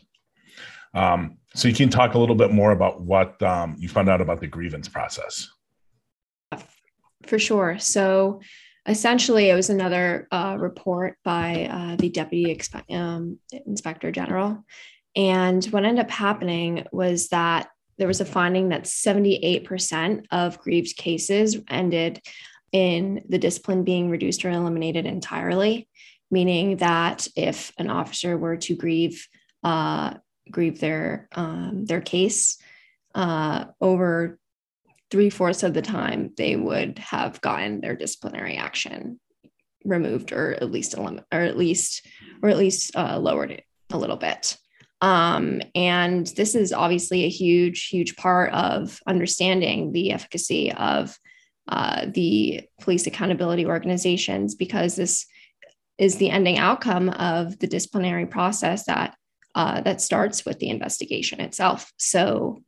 Um, 0.93 1.37
so 1.53 1.67
you 1.67 1.73
can 1.73 1.89
talk 1.89 2.13
a 2.13 2.19
little 2.19 2.35
bit 2.35 2.51
more 2.51 2.71
about 2.71 3.01
what 3.01 3.41
um, 3.43 3.75
you 3.77 3.89
found 3.89 4.09
out 4.09 4.21
about 4.21 4.39
the 4.39 4.47
grievance 4.47 4.87
process. 4.87 5.49
For 7.25 7.39
sure. 7.39 7.77
So 7.79 8.39
essentially, 8.85 9.49
it 9.49 9.55
was 9.55 9.69
another 9.69 10.27
uh, 10.31 10.57
report 10.59 11.17
by 11.23 11.67
uh, 11.71 11.95
the 11.97 12.09
deputy 12.09 12.55
expe- 12.55 12.89
um, 12.95 13.39
inspector 13.65 14.11
general. 14.11 14.63
And 15.15 15.63
what 15.65 15.85
ended 15.85 16.05
up 16.05 16.11
happening 16.11 16.85
was 16.91 17.29
that 17.29 17.69
there 17.97 18.07
was 18.07 18.21
a 18.21 18.25
finding 18.25 18.69
that 18.69 18.83
78% 18.83 20.25
of 20.31 20.59
grieved 20.59 20.95
cases 20.95 21.57
ended 21.69 22.21
in 22.71 23.23
the 23.27 23.37
discipline 23.37 23.83
being 23.83 24.09
reduced 24.09 24.45
or 24.45 24.49
eliminated 24.49 25.05
entirely, 25.05 25.89
meaning 26.31 26.77
that 26.77 27.27
if 27.35 27.73
an 27.77 27.89
officer 27.89 28.37
were 28.37 28.57
to 28.57 28.75
grieve 28.75 29.27
uh, 29.63 30.13
grieve 30.49 30.79
their 30.79 31.27
um, 31.33 31.85
their 31.85 32.01
case 32.01 32.57
uh, 33.15 33.65
over 33.81 34.39
three 35.11 35.29
fourths 35.29 35.63
of 35.63 35.73
the 35.73 35.81
time 35.81 36.31
they 36.37 36.55
would 36.55 36.99
have 36.99 37.41
gotten 37.41 37.81
their 37.81 37.95
disciplinary 37.95 38.55
action 38.55 39.19
removed 39.83 40.31
or 40.31 40.53
at 40.53 40.71
least 40.71 40.93
elim- 40.95 41.25
or 41.31 41.41
at 41.41 41.57
least 41.57 42.07
or 42.41 42.49
at 42.49 42.57
least 42.57 42.95
uh, 42.95 43.17
lowered 43.17 43.51
it 43.51 43.63
a 43.91 43.97
little 43.97 44.17
bit 44.17 44.57
um, 45.01 45.61
and 45.75 46.27
this 46.27 46.55
is 46.55 46.73
obviously 46.73 47.23
a 47.23 47.29
huge 47.29 47.87
huge 47.87 48.15
part 48.15 48.51
of 48.53 48.99
understanding 49.07 49.91
the 49.91 50.11
efficacy 50.11 50.71
of 50.73 51.17
uh, 51.67 52.07
the 52.13 52.61
police 52.81 53.07
accountability 53.07 53.65
organizations 53.65 54.55
because 54.55 54.95
this 54.95 55.25
is 55.99 56.15
the 56.15 56.29
ending 56.29 56.57
outcome 56.57 57.09
of 57.09 57.59
the 57.59 57.67
disciplinary 57.67 58.25
process 58.25 58.85
that 58.85 59.15
uh, 59.55 59.81
that 59.81 60.01
starts 60.01 60.45
with 60.45 60.59
the 60.59 60.69
investigation 60.69 61.41
itself. 61.41 61.91
So, 61.97 62.63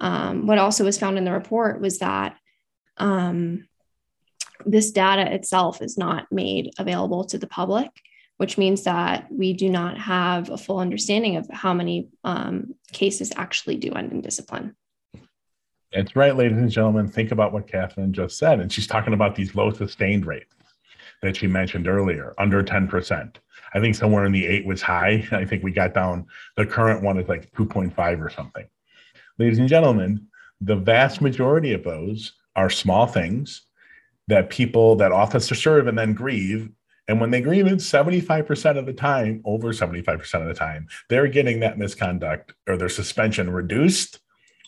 um, 0.00 0.46
what 0.46 0.58
also 0.58 0.84
was 0.84 0.98
found 0.98 1.16
in 1.16 1.24
the 1.24 1.32
report 1.32 1.80
was 1.80 1.98
that 1.98 2.36
um, 2.96 3.66
this 4.66 4.90
data 4.90 5.32
itself 5.32 5.80
is 5.80 5.96
not 5.96 6.26
made 6.30 6.72
available 6.78 7.24
to 7.24 7.38
the 7.38 7.46
public, 7.46 7.88
which 8.36 8.58
means 8.58 8.82
that 8.84 9.26
we 9.30 9.52
do 9.52 9.68
not 9.68 9.98
have 9.98 10.50
a 10.50 10.58
full 10.58 10.78
understanding 10.78 11.36
of 11.36 11.48
how 11.50 11.72
many 11.72 12.08
um, 12.24 12.74
cases 12.92 13.32
actually 13.36 13.76
do 13.76 13.92
end 13.92 14.12
in 14.12 14.20
discipline. 14.20 14.74
That's 15.92 16.16
right, 16.16 16.34
ladies 16.34 16.58
and 16.58 16.70
gentlemen. 16.70 17.06
Think 17.06 17.30
about 17.30 17.52
what 17.52 17.68
Catherine 17.68 18.12
just 18.12 18.36
said. 18.36 18.58
And 18.58 18.72
she's 18.72 18.88
talking 18.88 19.14
about 19.14 19.36
these 19.36 19.54
low 19.54 19.70
sustained 19.70 20.26
rates 20.26 20.52
that 21.22 21.36
she 21.36 21.46
mentioned 21.46 21.86
earlier, 21.86 22.34
under 22.36 22.62
10%. 22.62 23.36
I 23.74 23.80
think 23.80 23.94
somewhere 23.94 24.24
in 24.24 24.32
the 24.32 24.44
eight 24.44 24.66
was 24.66 24.82
high. 24.82 25.26
I 25.32 25.44
think 25.44 25.62
we 25.62 25.70
got 25.70 25.94
down, 25.94 26.26
the 26.56 26.66
current 26.66 27.02
one 27.02 27.18
is 27.18 27.28
like 27.28 27.52
2.5 27.52 28.20
or 28.20 28.30
something. 28.30 28.66
Ladies 29.38 29.58
and 29.58 29.68
gentlemen, 29.68 30.26
the 30.60 30.76
vast 30.76 31.20
majority 31.20 31.72
of 31.72 31.84
those 31.84 32.32
are 32.56 32.70
small 32.70 33.06
things 33.06 33.62
that 34.28 34.50
people, 34.50 34.96
that 34.96 35.12
officers 35.12 35.60
serve 35.60 35.86
and 35.86 35.98
then 35.98 36.12
grieve. 36.12 36.70
And 37.06 37.20
when 37.20 37.30
they 37.30 37.40
grieve 37.40 37.66
it, 37.66 37.74
75% 37.74 38.78
of 38.78 38.86
the 38.86 38.92
time, 38.92 39.42
over 39.44 39.72
75% 39.72 40.40
of 40.40 40.48
the 40.48 40.54
time, 40.54 40.88
they're 41.08 41.28
getting 41.28 41.60
that 41.60 41.78
misconduct 41.78 42.54
or 42.66 42.76
their 42.76 42.88
suspension 42.88 43.50
reduced 43.50 44.20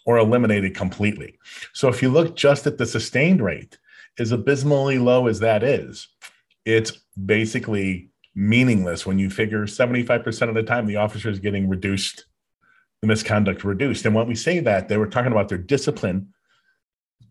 or 0.05 0.19
eliminated 0.19 0.75
completely. 0.75 1.39
So 1.73 1.89
if 1.89 2.03
you 2.03 2.11
look 2.11 2.37
just 2.37 2.67
at 2.67 2.79
the 2.79 2.87
sustained 2.87 3.43
rate, 3.43 3.79
as 4.19 4.33
abysmally 4.33 4.99
low 4.99 5.27
as 5.27 5.41
that 5.41 5.63
is, 5.63 6.09
it's 6.65 6.93
basically 7.25 8.11
meaningless 8.35 9.07
when 9.07 9.19
you 9.19 9.31
figure 9.31 9.67
75% 9.67 10.49
of 10.49 10.55
the 10.55 10.63
time 10.63 10.87
the 10.87 10.97
officer 10.97 11.31
is 11.31 11.39
getting 11.39 11.69
reduced, 11.69 12.27
the 13.01 13.09
misconduct 13.09 13.65
reduced. 13.65 14.05
And 14.05 14.15
when 14.15 14.27
we 14.27 14.35
say 14.35 14.61
that, 14.61 14.89
they 14.89 14.99
were 14.99 15.07
talking 15.07 15.33
about 15.33 15.49
their 15.49 15.59
discipline. 15.59 16.33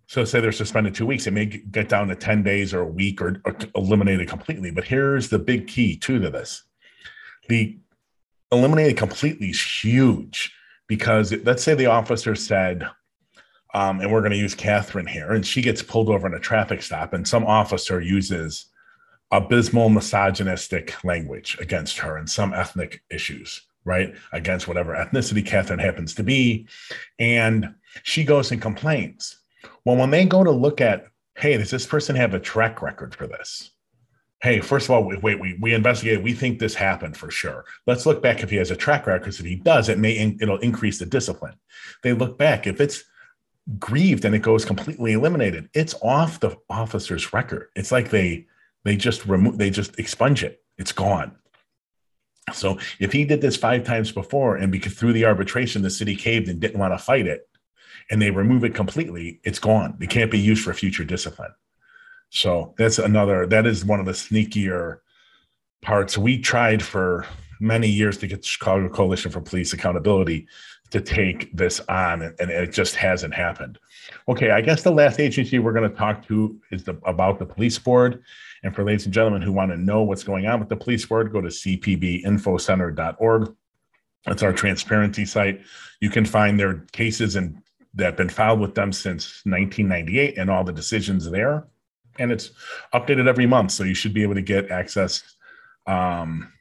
So 0.08 0.24
say 0.24 0.40
they're 0.40 0.52
suspended 0.52 0.94
two 0.94 1.06
weeks, 1.06 1.28
it 1.28 1.32
may 1.32 1.46
get 1.46 1.90
down 1.90 2.08
to 2.10 2.16
10 2.16 2.44
days 2.44 2.74
or 2.74 2.82
a 2.82 2.88
week 2.88 3.22
or, 3.22 3.42
or 3.46 3.56
eliminated 3.76 4.28
completely. 4.30 4.72
But 4.72 4.84
here's 4.84 5.30
the 5.30 5.40
big 5.40 5.68
key 5.68 5.98
too 5.98 6.20
to 6.20 6.30
this. 6.30 6.64
The 7.48 7.78
eliminated 8.52 8.98
completely 8.98 9.50
is 9.50 9.62
huge 9.62 10.54
because 10.88 11.34
let's 11.44 11.64
say 11.64 11.74
the 11.74 11.88
officer 11.88 12.36
said, 12.36 12.88
um, 13.74 14.00
and 14.00 14.12
we're 14.12 14.22
going 14.22 14.32
to 14.32 14.38
use 14.38 14.56
Catherine 14.56 15.08
here, 15.08 15.34
and 15.34 15.46
she 15.46 15.62
gets 15.62 15.82
pulled 15.82 16.10
over 16.10 16.28
in 16.28 16.34
a 16.34 16.40
traffic 16.40 16.82
stop, 16.82 17.14
and 17.14 17.28
some 17.28 17.46
officer 17.46 18.00
uses 18.00 18.68
abysmal 19.32 19.90
misogynistic 19.90 21.04
language 21.04 21.58
against 21.60 21.98
her 21.98 22.18
and 22.18 22.30
some 22.30 22.54
ethnic 22.54 23.02
issues, 23.10 23.64
right? 23.84 24.16
Against 24.32 24.68
whatever 24.68 24.94
ethnicity 24.94 25.46
Catherine 25.46 25.80
happens 25.80 26.14
to 26.16 26.24
be. 26.24 26.68
And 27.20 27.76
she 28.04 28.24
goes 28.24 28.52
and 28.52 28.62
complains. 28.62 29.38
Well, 29.86 29.98
when 29.98 30.10
they 30.10 30.26
go 30.26 30.44
to 30.44 30.52
look 30.52 30.82
at, 30.82 31.08
hey, 31.38 31.58
does 31.58 31.72
this 31.72 31.86
person 31.86 32.16
have 32.16 32.34
a 32.34 32.40
track 32.40 32.82
record 32.82 33.16
for 33.16 33.28
this? 33.28 33.72
hey, 34.46 34.60
first 34.60 34.86
of 34.86 34.92
all, 34.92 35.04
wait, 35.04 35.40
we, 35.40 35.58
we 35.60 35.74
investigated. 35.74 36.24
We 36.24 36.34
think 36.34 36.60
this 36.60 36.76
happened 36.76 37.18
for 37.18 37.32
sure. 37.32 37.66
Let's 37.88 38.06
look 38.06 38.22
back 38.22 38.44
if 38.44 38.52
he 38.52 38.58
has 38.58 38.70
a 38.70 38.76
track 38.76 39.08
record. 39.08 39.22
Because 39.22 39.40
if 39.40 39.46
he 39.46 39.56
does, 39.56 39.90
it 39.90 39.98
may 39.98 40.38
it'll 40.40 40.60
increase 40.60 41.00
the 41.00 41.06
discipline. 41.06 41.56
They 42.04 42.14
look 42.14 42.38
back 42.38 42.68
if 42.68 42.80
it's 42.80 43.04
grieved 43.80 44.24
and 44.24 44.36
it 44.36 44.44
goes 44.44 44.64
completely 44.64 45.14
eliminated. 45.14 45.70
It's 45.74 45.96
off 46.04 46.40
the 46.40 46.58
officer's 46.70 47.34
record. 47.34 47.70
It's 47.76 47.92
like 47.92 48.12
they 48.12 48.46
they 48.84 48.96
just 48.96 49.26
remove 49.26 49.58
they 49.58 49.72
just 49.72 49.98
expunge 49.98 50.44
it. 50.44 50.62
It's 50.78 50.92
gone. 50.92 51.36
So 52.54 52.78
if 53.00 53.12
he 53.12 53.26
did 53.26 53.42
this 53.42 53.58
five 53.58 53.84
times 53.84 54.12
before 54.12 54.58
and 54.58 54.72
because 54.72 54.94
through 54.94 55.14
the 55.14 55.26
arbitration 55.26 55.82
the 55.82 55.90
city 55.90 56.16
caved 56.16 56.48
and 56.48 56.60
didn't 56.60 56.80
want 56.80 56.94
to 56.94 57.00
fight 57.00 57.26
it, 57.26 57.50
and 58.10 58.22
they 58.22 58.32
remove 58.32 58.64
it 58.64 58.76
completely, 58.76 59.40
it's 59.44 59.60
gone. 59.60 59.98
It 60.00 60.10
can't 60.10 60.32
be 60.32 60.40
used 60.40 60.64
for 60.64 60.74
future 60.74 61.04
discipline. 61.04 61.54
So 62.30 62.74
that's 62.78 63.00
another, 63.00 63.46
that 63.48 63.66
is 63.66 63.86
one 63.86 64.00
of 64.00 64.06
the 64.06 64.12
sneakier 64.12 65.00
parts. 65.82 66.18
We 66.18 66.40
tried 66.40 66.84
for 66.84 67.26
many 67.60 67.88
years 67.88 68.18
to 68.20 68.28
get 68.28 68.42
the 68.42 68.48
Chicago 68.48 68.90
Coalition 68.90 69.32
for 69.32 69.42
Police 69.42 69.74
Accountability 69.74 70.48
to 70.92 71.02
take 71.02 71.56
this 71.56 71.80
on, 71.90 72.22
and 72.22 72.52
it 72.52 72.72
just 72.72 72.96
hasn't 72.96 73.34
happened. 73.34 73.80
Okay, 74.28 74.52
I 74.52 74.62
guess 74.62 74.84
the 74.84 74.92
last 74.92 75.20
agency 75.20 75.60
we're 75.60 75.74
going 75.74 75.90
to 75.90 75.96
talk 75.96 76.26
to 76.28 76.60
is 76.72 76.84
the, 76.84 76.98
about 77.06 77.40
the 77.40 77.46
police 77.46 77.80
board. 77.80 78.24
And 78.64 78.76
for 78.76 78.84
ladies 78.84 79.06
and 79.06 79.14
gentlemen 79.14 79.42
who 79.42 79.52
want 79.52 79.72
to 79.72 79.78
know 79.78 80.04
what's 80.04 80.24
going 80.24 80.46
on 80.46 80.60
with 80.60 80.70
the 80.70 80.76
police 80.76 81.06
board, 81.06 81.32
go 81.32 81.42
to 81.42 81.50
cpbinfocenter.org. 81.50 83.56
That's 84.26 84.44
our 84.44 84.54
transparency 84.54 85.26
site. 85.26 85.62
You 86.02 86.10
can 86.10 86.26
find 86.26 86.60
their 86.60 86.86
cases 86.92 87.36
and 87.36 87.62
that 87.96 88.06
have 88.06 88.18
been 88.18 88.30
filed 88.30 88.60
with 88.60 88.76
them 88.76 88.92
since 88.92 89.42
1998 89.46 90.38
and 90.38 90.50
all 90.50 90.64
the 90.64 90.74
decisions 90.74 91.30
there 91.30 91.68
and 92.20 92.32
it's 92.32 92.52
updated 92.94 93.28
every 93.28 93.46
month. 93.46 93.72
So 93.72 93.84
you 93.84 93.94
should 93.94 94.14
be 94.14 94.24
able 94.24 94.36
to 94.36 94.42
get 94.42 94.72
access 94.72 95.24
um, 95.88 96.52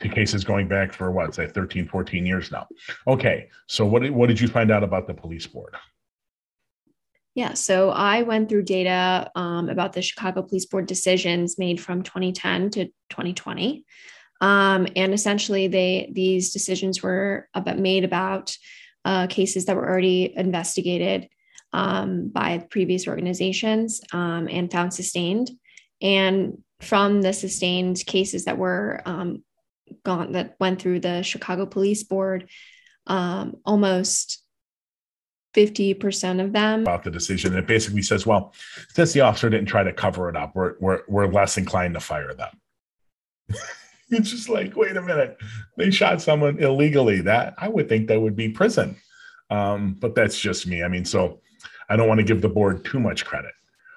to 0.00 0.08
cases 0.08 0.44
going 0.44 0.68
back 0.68 0.92
for 0.92 1.10
what, 1.10 1.34
say 1.34 1.46
13, 1.46 1.88
14 1.88 2.26
years 2.26 2.50
now. 2.50 2.66
Okay. 3.06 3.48
So 3.66 3.84
what 3.84 4.02
did, 4.02 4.12
what 4.12 4.28
did 4.28 4.40
you 4.40 4.48
find 4.48 4.70
out 4.70 4.82
about 4.82 5.06
the 5.06 5.14
police 5.14 5.46
board? 5.46 5.74
Yeah, 7.34 7.54
so 7.54 7.90
I 7.90 8.22
went 8.22 8.48
through 8.48 8.64
data 8.64 9.30
um, 9.36 9.68
about 9.68 9.92
the 9.92 10.02
Chicago 10.02 10.42
Police 10.42 10.66
Board 10.66 10.86
decisions 10.86 11.58
made 11.58 11.80
from 11.80 12.02
2010 12.02 12.70
to 12.70 12.86
2020, 12.86 13.84
um, 14.40 14.88
and 14.96 15.14
essentially 15.14 15.68
they 15.68 16.10
these 16.12 16.52
decisions 16.52 17.04
were 17.04 17.48
about, 17.54 17.78
made 17.78 18.02
about 18.02 18.56
uh, 19.04 19.26
cases 19.26 19.66
that 19.66 19.76
were 19.76 19.88
already 19.88 20.32
investigated 20.36 21.28
um, 21.72 22.28
by 22.28 22.58
previous 22.58 23.06
organizations 23.06 24.00
um, 24.12 24.48
and 24.48 24.70
found 24.70 24.92
sustained. 24.92 25.50
And 26.02 26.62
from 26.80 27.22
the 27.22 27.32
sustained 27.32 28.04
cases 28.06 28.46
that 28.46 28.58
were 28.58 29.02
um, 29.04 29.44
gone, 30.04 30.32
that 30.32 30.56
went 30.58 30.80
through 30.80 31.00
the 31.00 31.22
Chicago 31.22 31.66
Police 31.66 32.02
Board, 32.02 32.48
um, 33.06 33.56
almost 33.64 34.42
50% 35.54 36.42
of 36.42 36.52
them 36.52 36.82
about 36.82 37.02
the 37.02 37.10
decision. 37.10 37.56
It 37.56 37.66
basically 37.66 38.02
says, 38.02 38.24
well, 38.24 38.54
since 38.90 39.12
the 39.12 39.20
officer 39.20 39.50
didn't 39.50 39.66
try 39.66 39.82
to 39.82 39.92
cover 39.92 40.28
it 40.28 40.36
up, 40.36 40.54
we're, 40.54 40.74
we're, 40.80 41.02
we're 41.08 41.26
less 41.26 41.58
inclined 41.58 41.94
to 41.94 42.00
fire 42.00 42.34
them. 42.34 42.50
it's 44.12 44.30
just 44.30 44.48
like, 44.48 44.76
wait 44.76 44.96
a 44.96 45.02
minute, 45.02 45.38
they 45.76 45.90
shot 45.90 46.20
someone 46.20 46.58
illegally. 46.58 47.20
That 47.20 47.54
I 47.58 47.68
would 47.68 47.88
think 47.88 48.08
that 48.08 48.20
would 48.20 48.36
be 48.36 48.48
prison. 48.48 48.96
Um, 49.50 49.94
but 49.98 50.14
that's 50.14 50.38
just 50.38 50.66
me. 50.66 50.82
I 50.82 50.88
mean, 50.88 51.04
so 51.04 51.40
I 51.88 51.96
don't 51.96 52.08
want 52.08 52.18
to 52.18 52.24
give 52.24 52.40
the 52.40 52.48
board 52.48 52.84
too 52.84 53.00
much 53.00 53.24
credit. 53.24 53.52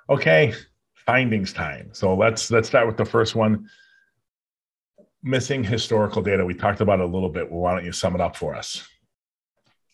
Okay, 0.09 0.53
findings 0.93 1.53
time. 1.53 1.89
So 1.93 2.15
let's 2.15 2.51
let's 2.51 2.67
start 2.67 2.87
with 2.87 2.97
the 2.97 3.05
first 3.05 3.35
one. 3.35 3.69
Missing 5.23 5.63
historical 5.63 6.21
data. 6.21 6.45
We 6.45 6.53
talked 6.53 6.81
about 6.81 6.99
it 6.99 7.03
a 7.03 7.07
little 7.07 7.29
bit. 7.29 7.49
Well, 7.49 7.61
why 7.61 7.73
don't 7.73 7.85
you 7.85 7.91
sum 7.91 8.13
it 8.13 8.21
up 8.21 8.35
for 8.35 8.55
us? 8.55 8.85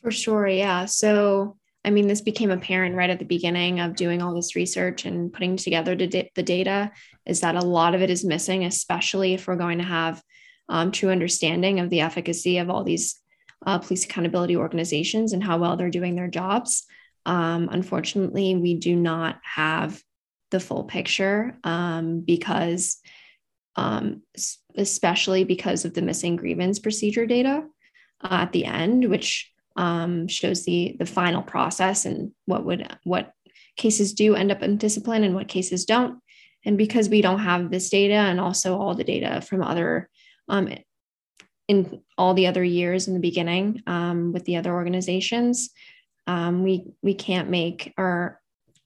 For 0.02 0.12
sure, 0.12 0.48
yeah. 0.48 0.86
So 0.86 1.58
I 1.86 1.92
mean, 1.92 2.08
this 2.08 2.22
became 2.22 2.52
apparent 2.52 2.96
right 2.96 3.10
at 3.10 3.20
the 3.20 3.26
beginning 3.26 3.80
of 3.80 3.96
doing 3.96 4.22
all 4.22 4.36
this 4.36 4.56
research 4.56 5.06
and 5.06 5.32
putting 5.32 5.56
together 5.56 5.96
the, 5.96 6.30
data 6.44 6.92
is 7.26 7.40
that 7.42 7.56
a 7.56 7.62
lot 7.62 7.96
of 7.96 8.02
it 8.02 8.10
is 8.10 8.26
missing, 8.26 8.66
especially 8.66 9.34
if 9.34 9.48
we're 9.48 9.56
going 9.56 9.78
to 9.78 9.84
have 9.86 10.22
um, 10.68 10.92
true 10.92 11.10
understanding 11.10 11.80
of 11.80 11.90
the 11.90 12.02
efficacy 12.02 12.58
of 12.58 12.70
all 12.70 12.84
these 12.84 13.20
uh, 13.66 13.80
police 13.80 14.06
accountability 14.06 14.58
organizations 14.58 15.34
and 15.34 15.44
how 15.44 15.58
well 15.58 15.78
they're 15.78 15.90
doing 15.90 16.16
their 16.16 16.28
jobs. 16.28 16.86
Um, 17.26 17.70
unfortunately, 17.72 18.56
we 18.56 18.76
do 18.76 18.96
not 18.96 19.40
have 19.44 20.02
the 20.52 20.60
full 20.60 20.84
picture 20.84 21.58
um, 21.64 22.22
because, 22.22 22.98
um, 23.76 24.22
especially 24.76 25.44
because 25.44 25.86
of 25.86 25.94
the 25.94 26.02
missing 26.02 26.36
grievance 26.36 26.80
procedure 26.80 27.26
data 27.26 27.64
uh, 28.22 28.28
at 28.32 28.52
the 28.52 28.66
end, 28.66 29.10
which 29.10 29.52
um, 29.80 30.28
shows 30.28 30.66
the 30.66 30.98
the 31.00 31.06
final 31.06 31.42
process 31.42 32.06
and 32.06 32.32
what 32.46 32.66
would 32.66 32.86
what 33.06 33.32
cases 33.78 34.14
do 34.14 34.36
end 34.36 34.52
up 34.52 34.62
in 34.62 34.78
discipline 34.78 35.24
and 35.24 35.34
what 35.34 35.48
cases 35.48 35.86
don't. 35.86 36.20
And 36.66 36.78
because 36.78 37.08
we 37.08 37.22
don't 37.22 37.40
have 37.40 37.72
this 37.72 37.90
data 37.90 38.16
and 38.16 38.42
also 38.42 38.78
all 38.78 38.94
the 38.94 39.06
data 39.06 39.40
from 39.42 39.64
other 39.64 40.10
um, 40.50 40.68
in 41.70 42.02
all 42.18 42.34
the 42.34 42.48
other 42.48 42.64
years 42.64 43.08
in 43.08 43.14
the 43.14 43.22
beginning 43.22 43.82
um, 43.88 44.34
with 44.34 44.44
the 44.44 44.58
other 44.58 44.74
organizations, 44.74 45.70
um, 46.28 46.64
we 46.64 46.84
we 47.02 47.14
can't 47.14 47.50
make 47.50 47.94
or 47.98 48.42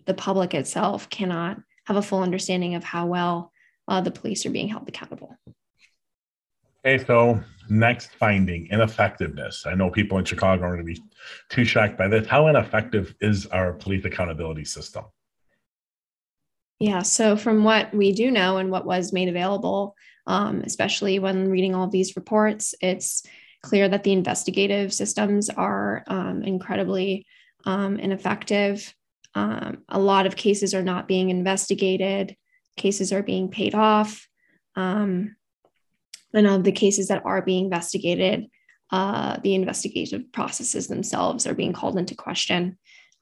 the 0.06 0.14
public 0.14 0.54
itself 0.54 1.10
cannot 1.10 1.58
have 1.86 1.98
a 1.98 2.04
full 2.04 2.22
understanding 2.22 2.76
of 2.76 2.84
how 2.84 3.08
well 3.08 3.52
uh, 3.88 4.00
the 4.00 4.12
police 4.12 4.46
are 4.46 4.52
being 4.52 4.68
held 4.68 4.88
accountable. 4.88 5.36
Okay, 6.86 7.04
so 7.06 7.42
next 7.70 8.14
finding 8.16 8.68
ineffectiveness. 8.68 9.66
I 9.66 9.74
know 9.74 9.90
people 9.90 10.18
in 10.18 10.26
Chicago 10.26 10.64
are 10.64 10.76
going 10.76 10.86
to 10.86 10.94
be 10.94 11.02
too 11.50 11.64
shocked 11.64 11.98
by 11.98 12.10
this. 12.10 12.28
How 12.28 12.48
ineffective 12.48 13.16
is 13.22 13.46
our 13.48 13.74
police 13.74 14.04
accountability 14.04 14.66
system? 14.66 15.06
Yeah. 16.80 17.02
So, 17.04 17.38
from 17.38 17.64
what 17.64 17.94
we 17.94 18.12
do 18.12 18.30
know 18.30 18.58
and 18.58 18.70
what 18.70 18.86
was 18.86 19.14
made 19.14 19.30
available, 19.30 19.96
um, 20.28 20.62
especially 20.66 21.20
when 21.20 21.50
reading 21.50 21.74
all 21.74 21.88
these 21.88 22.18
reports, 22.18 22.76
it's 22.82 23.24
clear 23.62 23.88
that 23.88 24.04
the 24.04 24.12
investigative 24.12 24.94
systems 24.94 25.50
are 25.50 26.04
um, 26.08 26.44
incredibly 26.44 27.26
um, 27.66 27.98
ineffective. 27.98 28.94
Um, 29.36 29.84
a 29.88 30.00
lot 30.00 30.26
of 30.26 30.36
cases 30.36 30.74
are 30.74 30.84
not 30.84 31.08
being 31.08 31.30
investigated, 31.30 32.36
cases 32.76 33.14
are 33.14 33.24
being 33.24 33.50
paid 33.50 33.74
off. 33.74 34.28
Um, 34.76 35.38
and 36.34 36.48
of 36.48 36.64
the 36.64 36.72
cases 36.72 37.08
that 37.08 37.26
are 37.26 37.42
being 37.42 37.66
investigated, 37.66 38.48
uh, 38.92 39.38
the 39.44 39.56
investigative 39.56 40.32
processes 40.32 40.88
themselves 40.88 41.48
are 41.48 41.56
being 41.56 41.74
called 41.74 41.98
into 41.98 42.16
question, 42.16 42.78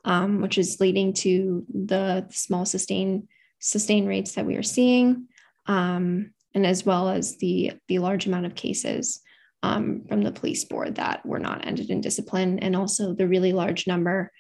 um, 0.06 0.42
which 0.42 0.58
is 0.58 0.80
leading 0.80 1.14
to 1.14 1.66
the 1.70 2.28
small 2.30 2.66
sustain 2.66 3.28
sustain 3.60 4.08
rates 4.08 4.34
that 4.34 4.46
we 4.46 4.56
are 4.56 4.64
seeing, 4.64 5.28
um, 5.68 6.32
and 6.54 6.66
as 6.66 6.86
well 6.86 7.10
as 7.10 7.38
the 7.38 7.74
the 7.88 8.00
large 8.00 8.26
amount 8.26 8.46
of 8.46 8.56
cases 8.56 9.22
um, 9.64 10.04
from 10.10 10.24
the 10.24 10.32
police 10.32 10.66
board 10.66 10.96
that 10.96 11.26
were 11.26 11.40
not 11.40 11.66
ended 11.66 11.90
in 11.90 12.02
discipline, 12.02 12.60
and 12.60 12.76
also 12.76 13.14
the 13.14 13.28
really 13.28 13.54
large 13.54 13.88
number 13.88 14.32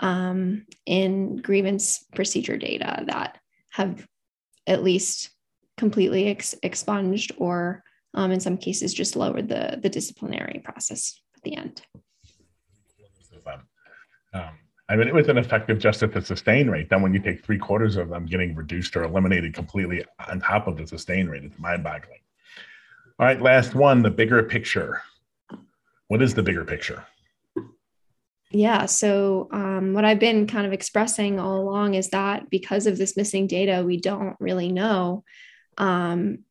um, 0.00 0.66
in 0.84 1.36
grievance 1.36 2.04
procedure 2.14 2.58
data 2.58 3.04
that 3.06 3.38
have 3.70 4.06
at 4.66 4.84
least 4.84 5.30
completely 5.76 6.28
ex- 6.28 6.54
expunged 6.62 7.32
or 7.38 7.82
um, 8.16 8.32
in 8.32 8.40
some 8.40 8.56
cases 8.56 8.92
just 8.92 9.14
lowered 9.14 9.48
the, 9.48 9.78
the 9.80 9.88
disciplinary 9.88 10.60
process 10.64 11.20
at 11.36 11.42
the 11.42 11.56
end. 11.56 11.82
Um, 14.34 14.50
I 14.88 14.96
mean, 14.96 15.08
it 15.08 15.14
was 15.14 15.28
an 15.28 15.38
effective 15.38 15.78
justice 15.78 16.12
to 16.12 16.22
sustain 16.22 16.68
rate. 16.68 16.90
Then 16.90 17.02
when 17.02 17.12
you 17.12 17.20
take 17.20 17.44
three 17.44 17.58
quarters 17.58 17.96
of 17.96 18.08
them 18.08 18.26
getting 18.26 18.54
reduced 18.54 18.96
or 18.96 19.04
eliminated 19.04 19.54
completely 19.54 20.04
on 20.28 20.40
top 20.40 20.66
of 20.66 20.76
the 20.76 20.86
sustain 20.86 21.28
rate, 21.28 21.44
it's 21.44 21.58
mind 21.58 21.82
boggling. 21.82 22.20
All 23.18 23.26
right, 23.26 23.40
last 23.40 23.74
one, 23.74 24.02
the 24.02 24.10
bigger 24.10 24.42
picture. 24.42 25.02
What 26.08 26.22
is 26.22 26.34
the 26.34 26.42
bigger 26.42 26.64
picture? 26.64 27.04
Yeah. 28.50 28.86
So, 28.86 29.48
um, 29.52 29.92
what 29.92 30.04
I've 30.04 30.20
been 30.20 30.46
kind 30.46 30.66
of 30.66 30.72
expressing 30.72 31.40
all 31.40 31.60
along 31.60 31.94
is 31.94 32.10
that 32.10 32.48
because 32.48 32.86
of 32.86 32.96
this 32.96 33.16
missing 33.16 33.48
data, 33.48 33.82
we 33.84 33.96
don't 33.96 34.36
really 34.38 34.70
know 34.70 35.24
um, 35.78 36.44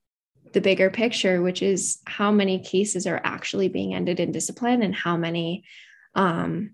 the 0.56 0.62
bigger 0.62 0.90
picture, 0.90 1.42
which 1.42 1.62
is 1.62 2.00
how 2.08 2.32
many 2.32 2.60
cases 2.60 3.06
are 3.06 3.20
actually 3.26 3.68
being 3.68 3.94
ended 3.94 4.22
in 4.22 4.32
discipline 4.32 4.82
and 4.82 4.96
how 4.96 5.18
many 5.18 5.66
um, 6.16 6.74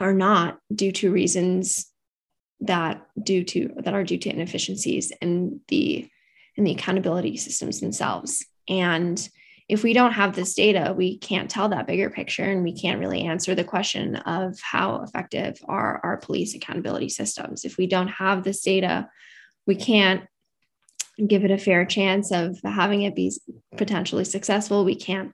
are 0.00 0.12
not 0.12 0.58
due 0.74 0.90
to 0.90 1.12
reasons 1.12 1.86
that 2.60 3.06
due 3.22 3.44
to 3.44 3.70
that 3.76 3.94
are 3.94 4.02
due 4.02 4.18
to 4.18 4.28
inefficiencies 4.28 5.12
in 5.22 5.60
the 5.68 6.08
in 6.56 6.64
the 6.64 6.72
accountability 6.72 7.36
systems 7.36 7.80
themselves. 7.80 8.44
And 8.68 9.16
if 9.68 9.84
we 9.84 9.92
don't 9.92 10.12
have 10.12 10.34
this 10.34 10.54
data, 10.54 10.92
we 10.96 11.18
can't 11.18 11.48
tell 11.48 11.68
that 11.68 11.86
bigger 11.86 12.10
picture 12.10 12.44
and 12.44 12.64
we 12.64 12.76
can't 12.76 12.98
really 12.98 13.22
answer 13.22 13.54
the 13.54 13.62
question 13.62 14.16
of 14.16 14.58
how 14.60 15.02
effective 15.02 15.60
are 15.68 16.00
our 16.02 16.16
police 16.16 16.56
accountability 16.56 17.08
systems. 17.08 17.64
If 17.64 17.76
we 17.76 17.86
don't 17.86 18.08
have 18.08 18.42
this 18.42 18.62
data, 18.62 19.08
we 19.64 19.76
can't 19.76 20.24
give 21.24 21.44
it 21.44 21.50
a 21.50 21.58
fair 21.58 21.84
chance 21.84 22.30
of 22.30 22.58
having 22.64 23.02
it 23.02 23.14
be 23.14 23.32
potentially 23.76 24.24
successful. 24.24 24.84
We 24.84 24.96
can't 24.96 25.32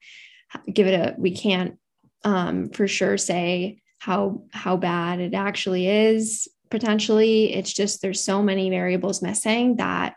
give 0.73 0.87
it 0.87 0.95
a, 0.95 1.15
we 1.19 1.35
can't 1.35 1.79
um, 2.25 2.71
for 2.71 2.87
sure 2.87 3.19
say 3.19 3.81
how 3.99 4.45
how 4.53 4.77
bad 4.77 5.21
it 5.21 5.35
actually 5.35 5.89
is 5.89 6.49
potentially. 6.71 7.53
It's 7.53 7.73
just 7.73 8.03
there's 8.03 8.23
so 8.23 8.43
many 8.43 8.71
variables 8.71 9.23
missing 9.23 9.77
that 9.77 10.15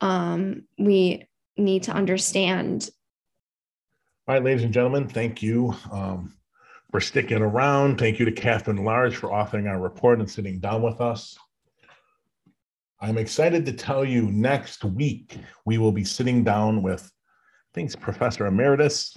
um, 0.00 0.64
we 0.78 1.26
need 1.56 1.84
to 1.84 1.92
understand 1.92 2.88
all 4.28 4.34
right, 4.34 4.44
ladies 4.44 4.62
and 4.62 4.74
gentlemen, 4.74 5.08
thank 5.08 5.42
you 5.42 5.74
um, 5.90 6.34
for 6.90 7.00
sticking 7.00 7.40
around. 7.40 7.96
Thank 7.96 8.18
you 8.18 8.26
to 8.26 8.30
Catherine 8.30 8.84
Large 8.84 9.16
for 9.16 9.30
authoring 9.30 9.66
our 9.66 9.80
report 9.80 10.18
and 10.18 10.30
sitting 10.30 10.58
down 10.58 10.82
with 10.82 11.00
us. 11.00 11.38
I'm 13.00 13.16
excited 13.16 13.64
to 13.66 13.72
tell 13.72 14.04
you 14.04 14.22
next 14.22 14.84
week 14.84 15.38
we 15.64 15.78
will 15.78 15.92
be 15.92 16.02
sitting 16.02 16.42
down 16.42 16.82
with, 16.82 17.04
I 17.04 17.70
think 17.72 17.86
it's 17.86 17.96
Professor 17.96 18.46
Emeritus 18.46 19.16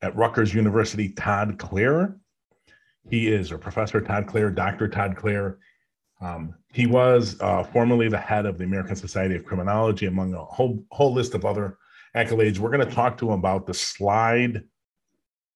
at 0.00 0.16
Rutgers 0.16 0.54
University, 0.54 1.10
Todd 1.10 1.58
Clear. 1.58 2.16
He 3.10 3.28
is, 3.28 3.52
or 3.52 3.58
Professor 3.58 4.00
Todd 4.00 4.26
Clear, 4.26 4.50
Dr. 4.50 4.88
Todd 4.88 5.14
Clear. 5.14 5.58
Um, 6.22 6.54
he 6.72 6.86
was 6.86 7.38
uh, 7.40 7.64
formerly 7.64 8.08
the 8.08 8.16
head 8.16 8.46
of 8.46 8.56
the 8.56 8.64
American 8.64 8.96
Society 8.96 9.36
of 9.36 9.44
Criminology, 9.44 10.06
among 10.06 10.32
a 10.32 10.44
whole, 10.44 10.82
whole 10.90 11.12
list 11.12 11.34
of 11.34 11.44
other 11.44 11.76
accolades. 12.16 12.58
We're 12.58 12.70
going 12.70 12.88
to 12.88 12.94
talk 12.94 13.18
to 13.18 13.26
him 13.26 13.38
about 13.38 13.66
the 13.66 13.74
slide, 13.74 14.64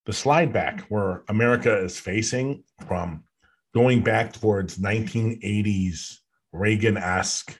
the 0.04 0.12
slide 0.12 0.52
back 0.52 0.82
where 0.90 1.24
America 1.28 1.74
is 1.82 1.98
facing 1.98 2.64
from 2.86 3.24
going 3.72 4.02
back 4.02 4.34
towards 4.34 4.76
1980s 4.76 6.19
Reagan-esque 6.52 7.58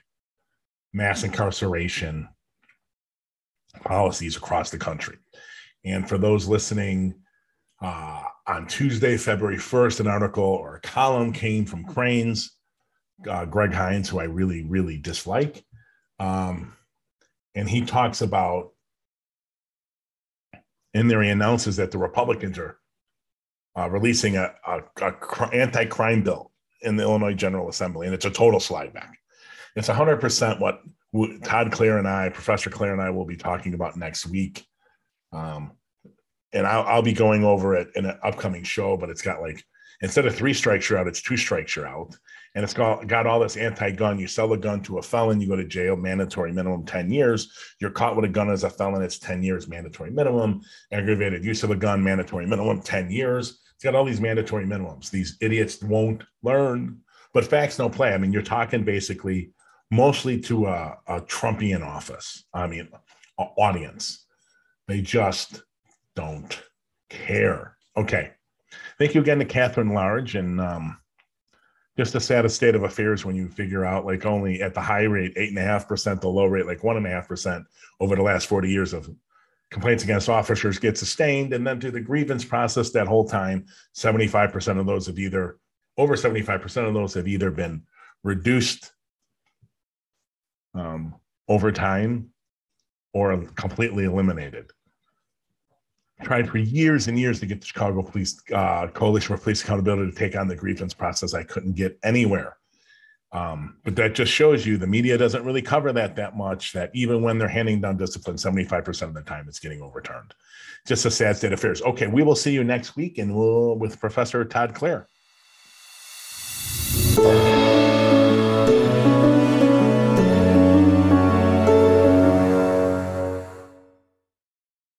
mass 0.93 1.23
incarceration 1.23 2.27
policies 3.83 4.35
across 4.35 4.69
the 4.69 4.77
country. 4.77 5.17
And 5.85 6.07
for 6.07 6.17
those 6.17 6.47
listening, 6.47 7.15
uh, 7.81 8.23
on 8.47 8.67
Tuesday, 8.67 9.17
February 9.17 9.57
1st, 9.57 10.01
an 10.01 10.07
article 10.07 10.43
or 10.43 10.75
a 10.75 10.81
column 10.81 11.31
came 11.31 11.65
from 11.65 11.85
Crain's, 11.85 12.55
uh, 13.27 13.45
Greg 13.45 13.73
Hinz, 13.73 14.09
who 14.09 14.19
I 14.19 14.25
really, 14.25 14.63
really 14.63 14.97
dislike. 14.97 15.63
Um, 16.19 16.73
and 17.55 17.69
he 17.69 17.81
talks 17.81 18.21
about 18.21 18.71
in 20.93 21.07
there 21.07 21.21
he 21.21 21.29
announces 21.29 21.77
that 21.77 21.91
the 21.91 21.97
Republicans 21.97 22.57
are 22.57 22.77
uh, 23.77 23.89
releasing 23.89 24.35
a, 24.35 24.53
a, 24.67 24.81
a 25.01 25.49
anti-crime 25.53 26.21
bill 26.23 26.50
in 26.81 26.95
the 26.95 27.03
Illinois 27.03 27.33
General 27.33 27.69
Assembly, 27.69 28.07
and 28.07 28.13
it's 28.13 28.25
a 28.25 28.31
total 28.31 28.59
slide 28.59 28.93
back. 28.93 29.17
It's 29.75 29.89
100% 29.89 30.59
what 30.59 30.81
Todd 31.43 31.71
Clear 31.71 31.97
and 31.97 32.07
I, 32.07 32.29
Professor 32.29 32.69
Clear 32.69 32.93
and 32.93 33.01
I, 33.01 33.09
will 33.09 33.25
be 33.25 33.37
talking 33.37 33.73
about 33.73 33.97
next 33.97 34.25
week. 34.25 34.65
Um, 35.31 35.71
and 36.53 36.67
I'll, 36.67 36.83
I'll 36.83 37.01
be 37.01 37.13
going 37.13 37.43
over 37.43 37.75
it 37.75 37.89
in 37.95 38.05
an 38.05 38.17
upcoming 38.23 38.63
show, 38.63 38.97
but 38.97 39.09
it's 39.09 39.21
got 39.21 39.41
like 39.41 39.63
instead 40.01 40.25
of 40.25 40.35
three 40.35 40.53
strikes 40.53 40.89
you're 40.89 40.99
out, 40.99 41.07
it's 41.07 41.21
two 41.21 41.37
strikes 41.37 41.75
you're 41.75 41.87
out. 41.87 42.15
And 42.53 42.65
it's 42.65 42.73
got, 42.73 43.07
got 43.07 43.25
all 43.25 43.39
this 43.39 43.55
anti-gun. 43.55 44.19
You 44.19 44.27
sell 44.27 44.51
a 44.51 44.57
gun 44.57 44.81
to 44.83 44.97
a 44.97 45.01
felon, 45.01 45.39
you 45.39 45.47
go 45.47 45.55
to 45.55 45.63
jail, 45.63 45.95
mandatory 45.95 46.51
minimum 46.51 46.85
10 46.85 47.09
years. 47.09 47.49
You're 47.79 47.91
caught 47.91 48.17
with 48.17 48.25
a 48.25 48.29
gun 48.29 48.49
as 48.49 48.65
a 48.65 48.69
felon, 48.69 49.01
it's 49.01 49.19
10 49.19 49.41
years 49.41 49.69
mandatory 49.69 50.11
minimum. 50.11 50.61
Aggravated 50.91 51.45
use 51.45 51.63
of 51.63 51.71
a 51.71 51.77
gun, 51.77 52.03
mandatory 52.03 52.45
minimum 52.45 52.81
10 52.81 53.09
years. 53.09 53.60
It's 53.81 53.85
got 53.85 53.95
all 53.95 54.05
these 54.05 54.21
mandatory 54.21 54.63
minimums. 54.63 55.09
These 55.09 55.37
idiots 55.41 55.81
won't 55.81 56.23
learn, 56.43 56.99
but 57.33 57.47
facts 57.47 57.77
don't 57.77 57.91
play. 57.91 58.13
I 58.13 58.17
mean, 58.19 58.31
you're 58.31 58.43
talking 58.43 58.83
basically 58.83 59.53
mostly 59.89 60.39
to 60.41 60.67
a, 60.67 60.99
a 61.07 61.21
Trumpian 61.21 61.83
office. 61.83 62.43
I 62.53 62.67
mean, 62.67 62.89
audience. 63.39 64.27
They 64.87 65.01
just 65.01 65.63
don't 66.15 66.61
care. 67.09 67.75
Okay. 67.97 68.33
Thank 68.99 69.15
you 69.15 69.21
again 69.21 69.39
to 69.39 69.45
Catherine 69.45 69.95
Large. 69.95 70.35
And 70.35 70.61
um, 70.61 70.99
just 71.97 72.13
a 72.13 72.19
sad 72.19 72.51
state 72.51 72.75
of 72.75 72.83
affairs 72.83 73.25
when 73.25 73.35
you 73.35 73.49
figure 73.49 73.83
out 73.83 74.05
like 74.05 74.27
only 74.27 74.61
at 74.61 74.75
the 74.75 74.81
high 74.81 75.05
rate, 75.05 75.33
eight 75.37 75.49
and 75.49 75.57
a 75.57 75.63
half 75.63 75.87
percent, 75.87 76.21
the 76.21 76.27
low 76.27 76.45
rate, 76.45 76.67
like 76.67 76.83
one 76.83 76.97
and 76.97 77.07
a 77.07 77.09
half 77.09 77.27
percent 77.27 77.65
over 77.99 78.15
the 78.15 78.21
last 78.21 78.45
40 78.45 78.69
years 78.69 78.93
of 78.93 79.09
complaints 79.71 80.03
against 80.03 80.29
officers 80.29 80.77
get 80.77 80.97
sustained. 80.97 81.53
And 81.53 81.65
then 81.65 81.79
through 81.79 81.91
the 81.91 82.01
grievance 82.01 82.45
process 82.45 82.91
that 82.91 83.07
whole 83.07 83.27
time, 83.27 83.65
75% 83.95 84.79
of 84.79 84.85
those 84.85 85.07
have 85.07 85.17
either, 85.17 85.57
over 85.97 86.15
75% 86.15 86.87
of 86.87 86.93
those 86.93 87.13
have 87.13 87.27
either 87.27 87.51
been 87.51 87.83
reduced 88.23 88.91
um, 90.73 91.15
over 91.47 91.71
time 91.71 92.29
or 93.13 93.37
completely 93.55 94.05
eliminated 94.05 94.71
tried 96.21 96.49
for 96.49 96.57
years 96.57 97.07
and 97.07 97.19
years 97.19 97.39
to 97.39 97.45
get 97.45 97.61
the 97.61 97.67
Chicago 97.67 98.01
Police 98.01 98.41
uh, 98.53 98.87
Coalition 98.87 99.35
for 99.35 99.41
Police 99.41 99.63
Accountability 99.63 100.11
to 100.11 100.17
take 100.17 100.35
on 100.35 100.47
the 100.47 100.55
grievance 100.55 100.93
process. 100.93 101.33
I 101.33 101.43
couldn't 101.43 101.73
get 101.73 101.97
anywhere. 102.03 102.57
Um, 103.33 103.77
but 103.83 103.95
that 103.95 104.13
just 104.13 104.31
shows 104.31 104.65
you 104.65 104.77
the 104.77 104.87
media 104.87 105.17
doesn't 105.17 105.45
really 105.45 105.61
cover 105.61 105.93
that 105.93 106.15
that 106.17 106.35
much. 106.35 106.73
That 106.73 106.91
even 106.93 107.21
when 107.21 107.37
they're 107.37 107.47
handing 107.47 107.81
down 107.81 107.97
discipline, 107.97 108.35
75% 108.35 109.01
of 109.03 109.13
the 109.13 109.21
time 109.21 109.45
it's 109.47 109.59
getting 109.59 109.81
overturned. 109.81 110.33
Just 110.85 111.05
a 111.05 111.11
sad 111.11 111.37
state 111.37 111.53
of 111.53 111.59
affairs. 111.59 111.81
Okay, 111.81 112.07
we 112.07 112.23
will 112.23 112.35
see 112.35 112.51
you 112.51 112.63
next 112.63 112.95
week, 112.95 113.17
and 113.19 113.35
we'll 113.35 113.77
with 113.77 113.99
Professor 113.99 114.43
Todd 114.43 114.73
Clear. 114.73 115.07